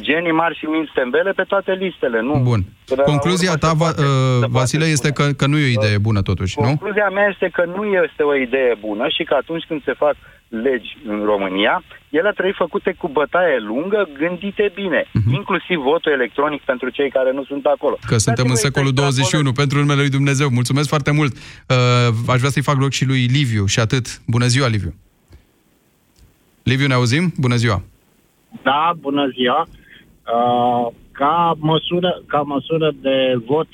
genii 0.00 0.32
mari 0.32 0.56
și 0.58 0.64
minți 0.64 0.92
tembele 0.94 1.32
pe 1.32 1.42
toate 1.42 1.72
listele, 1.72 2.20
nu? 2.20 2.34
Bun. 2.50 2.60
Până 2.86 3.02
la 3.06 3.10
Concluzia 3.12 3.50
urmă 3.52 3.60
ta, 3.64 3.68
se 3.68 3.74
Va- 3.76 3.84
poate- 3.84 4.02
uh, 4.02 4.40
se 4.40 4.46
Vasile, 4.58 4.84
poate 4.84 4.92
este 4.96 5.08
spune. 5.12 5.28
că, 5.28 5.34
că 5.40 5.46
nu 5.46 5.56
e 5.58 5.64
o 5.70 5.74
idee 5.78 5.98
bună, 5.98 6.20
totuși, 6.22 6.54
nu? 6.60 6.66
Concluzia 6.66 7.08
mea 7.08 7.26
este 7.32 7.48
că 7.56 7.62
nu 7.76 7.82
este 8.04 8.22
o 8.22 8.34
idee 8.46 8.72
bună 8.86 9.04
și 9.08 9.22
că 9.28 9.34
atunci 9.34 9.64
când 9.68 9.80
se 9.84 9.92
fac 10.02 10.16
legi 10.48 10.90
în 11.12 11.18
România, 11.24 11.82
ele 12.18 12.30
trebuie 12.32 12.54
făcute 12.64 12.94
cu 13.00 13.08
bătaie 13.08 13.56
lungă, 13.70 14.08
gândite 14.18 14.72
bine, 14.74 15.00
inclusiv 15.38 15.78
votul 15.92 16.12
electronic 16.12 16.62
pentru 16.62 16.88
cei 16.88 17.10
care 17.10 17.30
nu 17.32 17.44
sunt 17.44 17.64
acolo. 17.64 17.96
Mhm. 17.98 18.08
Că 18.10 18.16
suntem 18.18 18.44
în 18.44 18.50
Dați-mi 18.54 18.66
secolul 18.72 18.92
voie 18.94 19.10
să 19.10 19.18
21, 19.20 19.52
pentru 19.52 19.78
numele 19.78 20.00
lui 20.00 20.10
Dumnezeu. 20.18 20.48
Mulțumesc 20.50 20.88
foarte 20.88 21.10
mult. 21.10 21.32
Uh, 21.36 21.76
aș 22.32 22.38
vrea 22.38 22.50
să-i 22.50 22.62
fac 22.70 22.76
loc 22.80 22.90
și 22.92 23.04
lui 23.04 23.22
Liviu 23.36 23.64
și 23.66 23.80
atât. 23.80 24.04
Bună 24.26 24.46
ziua, 24.46 24.68
Liviu. 24.68 24.94
Liviu, 26.62 26.86
ne 26.86 26.94
auzim? 26.94 27.32
Bună 27.36 27.56
ziua. 27.56 27.82
Da, 28.62 28.92
bună 29.00 29.28
ziua. 29.28 29.66
Uh, 29.66 30.92
ca, 31.12 31.54
măsură, 31.58 32.22
ca 32.26 32.40
măsură 32.40 32.92
de 33.00 33.34
vot 33.44 33.68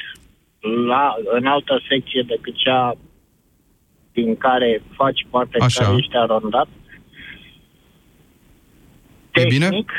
la, 0.87 1.15
în 1.25 1.47
altă 1.47 1.81
secție 1.89 2.23
decât 2.27 2.55
cea 2.55 2.95
din 4.13 4.37
care 4.37 4.83
faci 4.91 5.27
parte, 5.31 5.57
în 5.59 5.65
Așa. 5.65 5.85
care 5.85 5.97
ești 5.97 6.17
arondat, 6.17 6.69
E 9.33 9.45
bine? 9.49 9.69
tehnic, 9.69 9.93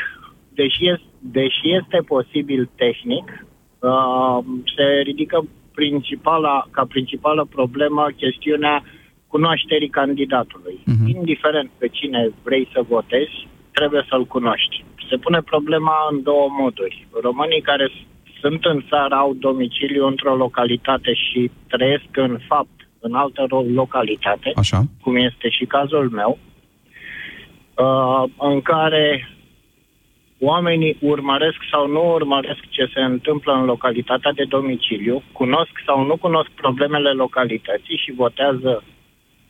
deși 0.54 0.88
este, 0.88 1.04
deși 1.18 1.74
este 1.80 1.98
posibil 2.06 2.70
tehnic, 2.74 3.46
uh, 3.78 4.38
se 4.76 5.00
ridică 5.02 5.46
principala, 5.74 6.66
ca 6.70 6.84
principală 6.84 7.46
problemă 7.50 8.08
chestiunea 8.16 8.84
cunoașterii 9.26 9.88
candidatului. 9.88 10.78
Mhm. 10.84 11.06
Indiferent 11.06 11.70
pe 11.78 11.88
cine 11.88 12.30
vrei 12.42 12.68
să 12.72 12.84
votezi, 12.88 13.48
trebuie 13.74 14.04
să-l 14.08 14.24
cunoști. 14.24 14.84
Se 15.08 15.16
pune 15.16 15.40
problema 15.42 15.96
în 16.10 16.22
două 16.22 16.48
moduri. 16.60 17.06
Românii 17.22 17.60
care 17.60 17.86
s- 17.86 18.06
sunt 18.40 18.64
în 18.64 18.84
țară, 18.88 19.14
au 19.14 19.34
domiciliu 19.34 20.06
într-o 20.06 20.36
localitate 20.36 21.14
și 21.14 21.50
trăiesc 21.68 22.08
în 22.12 22.38
fapt 22.48 22.76
în 23.00 23.14
altă 23.14 23.42
ro- 23.46 23.72
localitate, 23.74 24.52
Așa. 24.56 24.82
cum 25.02 25.16
este 25.16 25.48
și 25.48 25.64
cazul 25.64 26.10
meu, 26.10 26.38
uh, 27.84 28.30
în 28.38 28.60
care 28.62 29.28
oamenii 30.40 30.96
urmăresc 31.00 31.56
sau 31.70 31.88
nu 31.88 32.12
urmăresc 32.12 32.60
ce 32.68 32.90
se 32.94 33.00
întâmplă 33.00 33.52
în 33.52 33.64
localitatea 33.64 34.32
de 34.32 34.44
domiciliu, 34.48 35.22
cunosc 35.32 35.70
sau 35.86 36.04
nu 36.04 36.16
cunosc 36.16 36.50
problemele 36.50 37.10
localității 37.10 37.96
și 37.96 38.12
votează 38.12 38.82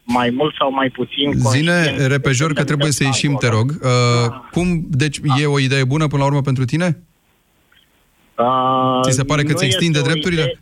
mai 0.05 0.31
mult 0.31 0.55
sau 0.59 0.73
mai 0.73 0.91
puțin 0.91 1.33
Zine 1.33 1.73
conștient 1.73 2.07
repejor 2.07 2.53
că 2.53 2.65
trebuie 2.65 2.91
să 2.91 3.05
ieșim, 3.05 3.37
te 3.41 3.49
rog. 3.49 3.71
Uh, 3.83 4.35
cum, 4.51 4.67
deci, 4.89 5.19
e 5.41 5.47
o 5.47 5.59
idee 5.59 5.85
bună 5.85 6.07
până 6.07 6.23
la 6.23 6.29
urmă 6.29 6.41
pentru 6.41 6.65
tine? 6.65 6.99
Uh, 8.39 9.01
Ți 9.03 9.17
se 9.17 9.25
pare 9.25 9.43
că 9.43 9.53
nu 9.53 9.59
ți 9.59 9.65
extinde 9.65 9.99
este 9.99 10.09
o 10.09 10.13
drepturile? 10.13 10.43
idee- 10.43 10.59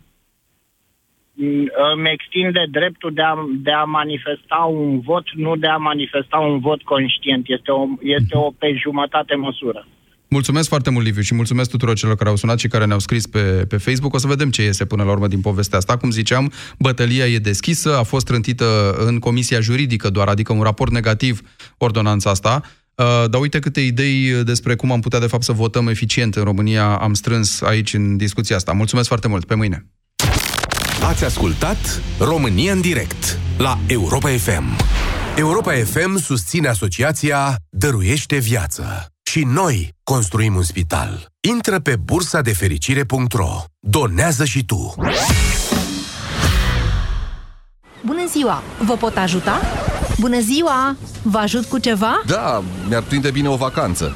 Mm, 1.35 1.67
Îmi 1.95 2.09
extinde 2.11 2.65
dreptul 2.71 3.13
de 3.13 3.21
a, 3.21 3.33
de 3.63 3.71
a 3.71 3.83
manifesta 3.83 4.55
un 4.55 4.99
vot, 4.99 5.23
nu 5.35 5.55
de 5.55 5.67
a 5.67 5.75
manifesta 5.77 6.37
un 6.37 6.59
vot 6.59 6.81
conștient. 6.81 7.45
Este 7.49 7.71
o, 7.71 7.87
este 8.01 8.37
o 8.37 8.51
pe 8.57 8.73
jumătate 8.81 9.35
măsură. 9.35 9.87
Mulțumesc 10.33 10.67
foarte 10.67 10.89
mult, 10.89 11.05
Liviu, 11.05 11.21
și 11.21 11.33
mulțumesc 11.33 11.69
tuturor 11.69 11.95
celor 11.95 12.15
care 12.15 12.29
au 12.29 12.35
sunat 12.35 12.59
și 12.59 12.67
care 12.67 12.85
ne-au 12.85 12.99
scris 12.99 13.27
pe, 13.27 13.39
pe 13.39 13.77
Facebook. 13.77 14.13
O 14.13 14.17
să 14.17 14.27
vedem 14.27 14.49
ce 14.49 14.63
iese 14.63 14.85
până 14.85 15.03
la 15.03 15.11
urmă 15.11 15.27
din 15.27 15.41
povestea 15.41 15.77
asta. 15.77 15.97
Cum 15.97 16.11
ziceam, 16.11 16.51
bătălia 16.79 17.25
e 17.27 17.37
deschisă, 17.37 17.97
a 17.97 18.03
fost 18.03 18.25
trântită 18.25 18.95
în 18.97 19.19
comisia 19.19 19.59
juridică 19.59 20.09
doar, 20.09 20.27
adică 20.27 20.53
un 20.53 20.61
raport 20.61 20.91
negativ 20.91 21.41
ordonanța 21.77 22.29
asta. 22.29 22.61
Uh, 22.95 23.05
dar 23.29 23.41
uite 23.41 23.59
câte 23.59 23.79
idei 23.79 24.43
despre 24.43 24.75
cum 24.75 24.91
am 24.91 24.99
putea, 24.99 25.19
de 25.19 25.27
fapt, 25.27 25.43
să 25.43 25.51
votăm 25.51 25.87
eficient 25.87 26.35
în 26.35 26.43
România 26.43 26.95
am 26.95 27.13
strâns 27.13 27.61
aici 27.61 27.93
în 27.93 28.17
discuția 28.17 28.55
asta. 28.55 28.71
Mulțumesc 28.71 29.07
foarte 29.07 29.27
mult. 29.27 29.45
Pe 29.45 29.55
mâine. 29.55 29.85
Ați 31.03 31.25
ascultat 31.25 32.01
România 32.19 32.71
în 32.71 32.81
direct 32.81 33.39
la 33.57 33.79
Europa 33.87 34.29
FM. 34.29 34.77
Europa 35.37 35.71
FM 35.73 36.17
susține 36.17 36.67
asociația 36.67 37.55
Dăruiește 37.69 38.37
Viață. 38.37 39.05
Și 39.23 39.43
noi 39.43 39.89
construim 40.03 40.55
un 40.55 40.63
spital. 40.63 41.27
Intră 41.49 41.79
pe 41.79 41.95
bursa 41.95 42.41
de 42.41 42.53
fericire.ro. 42.53 43.63
Donează 43.79 44.45
și 44.45 44.65
tu. 44.65 44.93
Bună 48.05 48.25
ziua! 48.27 48.63
Vă 48.85 48.93
pot 48.93 49.17
ajuta? 49.17 49.61
Bună 50.19 50.39
ziua! 50.39 50.95
Vă 51.21 51.37
ajut 51.37 51.65
cu 51.65 51.77
ceva? 51.77 52.21
Da, 52.25 52.63
mi-ar 52.87 53.03
prinde 53.03 53.31
bine 53.31 53.49
o 53.49 53.55
vacanță. 53.55 54.15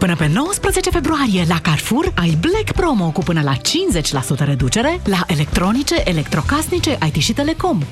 Până 0.00 0.16
pe 0.16 0.30
19 0.34 0.90
februarie 0.90 1.44
la 1.48 1.60
Carrefour 1.60 2.12
ai 2.16 2.38
Black 2.40 2.72
Promo 2.72 3.10
cu 3.10 3.20
până 3.20 3.42
la 3.42 3.54
50% 3.56 3.58
reducere 4.38 5.00
la 5.04 5.24
electronice, 5.26 6.02
electrocasnice, 6.04 6.98
IT 7.06 7.14
și 7.14 7.32
telecom. 7.32 7.82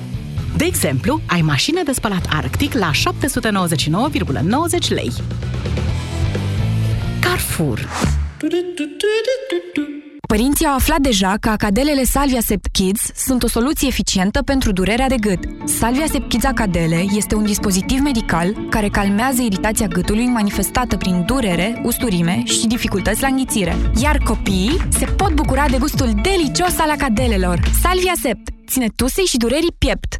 De 0.57 0.65
exemplu, 0.65 1.21
ai 1.27 1.41
mașină 1.41 1.83
de 1.83 1.91
spălat 1.91 2.25
Arctic 2.29 2.73
la 2.73 2.91
799,90 2.91 4.87
lei. 4.89 5.11
Carrefour. 7.19 7.87
Părinții 10.35 10.65
au 10.65 10.73
aflat 10.73 10.99
deja 10.99 11.35
că 11.41 11.49
acadelele 11.49 12.03
Salvia 12.03 12.39
Sept 12.41 12.67
Kids 12.71 13.11
sunt 13.15 13.43
o 13.43 13.47
soluție 13.47 13.87
eficientă 13.87 14.41
pentru 14.41 14.71
durerea 14.71 15.07
de 15.07 15.15
gât. 15.15 15.39
Salvia 15.65 16.05
Sept 16.05 16.29
Kids 16.29 16.43
Acadele 16.45 17.05
este 17.15 17.35
un 17.35 17.45
dispozitiv 17.45 17.99
medical 17.99 18.67
care 18.69 18.87
calmează 18.87 19.41
iritația 19.41 19.87
gâtului 19.87 20.25
manifestată 20.25 20.97
prin 20.97 21.23
durere, 21.25 21.81
usturime 21.83 22.43
și 22.45 22.67
dificultăți 22.67 23.21
la 23.21 23.27
înghițire. 23.27 23.75
Iar 24.01 24.17
copiii 24.17 24.77
se 24.89 25.05
pot 25.05 25.33
bucura 25.33 25.65
de 25.69 25.77
gustul 25.77 26.11
delicios 26.21 26.79
al 26.79 26.89
acadelelor. 26.89 27.59
Salvia 27.81 28.13
Sept 28.21 28.49
ține 28.67 28.87
tusei 28.95 29.25
și 29.25 29.37
durerii 29.37 29.75
piept. 29.77 30.15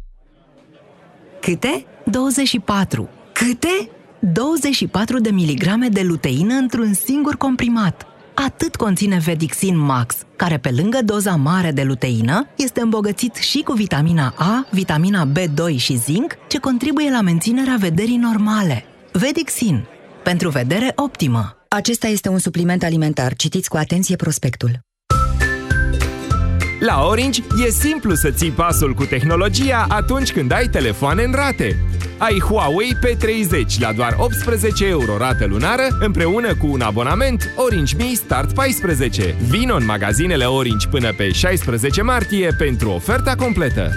Câte? 1.40 1.86
24. 2.04 3.08
Câte? 3.32 3.90
24 4.20 5.20
de 5.20 5.30
miligrame 5.30 5.88
de 5.88 6.02
luteină 6.02 6.54
într-un 6.54 6.94
singur 6.94 7.36
comprimat. 7.36 8.09
Atât 8.46 8.76
conține 8.76 9.18
Vedixin 9.18 9.78
Max, 9.78 10.16
care 10.36 10.58
pe 10.58 10.70
lângă 10.70 10.98
doza 11.04 11.36
mare 11.36 11.70
de 11.70 11.82
luteină, 11.82 12.48
este 12.56 12.80
îmbogățit 12.80 13.34
și 13.34 13.62
cu 13.62 13.72
vitamina 13.72 14.34
A, 14.36 14.66
vitamina 14.70 15.28
B2 15.32 15.76
și 15.76 15.96
zinc, 15.96 16.34
ce 16.48 16.58
contribuie 16.58 17.10
la 17.10 17.20
menținerea 17.20 17.76
vederii 17.78 18.16
normale. 18.16 18.84
Vedixin. 19.12 19.84
Pentru 20.22 20.48
vedere 20.48 20.92
optimă. 20.94 21.56
Acesta 21.68 22.06
este 22.06 22.28
un 22.28 22.38
supliment 22.38 22.82
alimentar. 22.82 23.34
Citiți 23.34 23.68
cu 23.68 23.76
atenție 23.76 24.16
prospectul. 24.16 24.80
La 26.80 27.04
Orange 27.06 27.42
e 27.66 27.70
simplu 27.70 28.14
să 28.14 28.30
ții 28.30 28.50
pasul 28.50 28.94
cu 28.94 29.04
tehnologia 29.04 29.84
atunci 29.88 30.32
când 30.32 30.52
ai 30.52 30.66
telefoane 30.66 31.22
în 31.22 31.32
rate. 31.32 31.76
Ai 32.18 32.38
Huawei 32.38 32.96
P30 32.96 33.80
la 33.80 33.92
doar 33.92 34.14
18 34.18 34.86
euro 34.86 35.16
rată 35.16 35.46
lunară, 35.46 35.82
împreună 36.00 36.54
cu 36.54 36.66
un 36.66 36.80
abonament 36.80 37.52
Orange 37.56 37.96
Mi 37.96 38.12
Start 38.14 38.52
14. 38.52 39.34
Vino 39.48 39.74
în 39.74 39.84
magazinele 39.84 40.44
Orange 40.44 40.88
până 40.88 41.12
pe 41.12 41.30
16 41.30 42.02
martie 42.02 42.54
pentru 42.58 42.90
oferta 42.90 43.34
completă. 43.34 43.96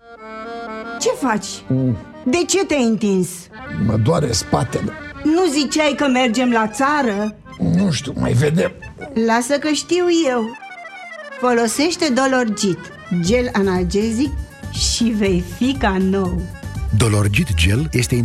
Ce 1.01 1.09
faci? 1.19 1.47
De 2.23 2.37
ce 2.47 2.65
te-ai 2.65 2.83
întins? 2.83 3.27
Mă 3.85 3.97
doare 3.97 4.31
spatele. 4.31 4.91
Nu 5.23 5.45
ziceai 5.51 5.93
că 5.97 6.07
mergem 6.07 6.51
la 6.51 6.67
țară? 6.67 7.35
Nu 7.75 7.91
știu, 7.91 8.13
mai 8.19 8.31
vedem. 8.31 8.71
Lasă 9.25 9.53
că 9.57 9.67
știu 9.67 10.05
eu. 10.29 10.57
Folosește 11.39 12.13
Dolorgit, 12.13 12.79
gel 13.21 13.49
analgezic 13.53 14.31
și 14.71 15.03
vei 15.03 15.43
fi 15.57 15.75
ca 15.79 15.97
nou. 15.99 16.41
Dolorgit 16.97 17.53
Gel 17.53 17.89
este 17.91 18.15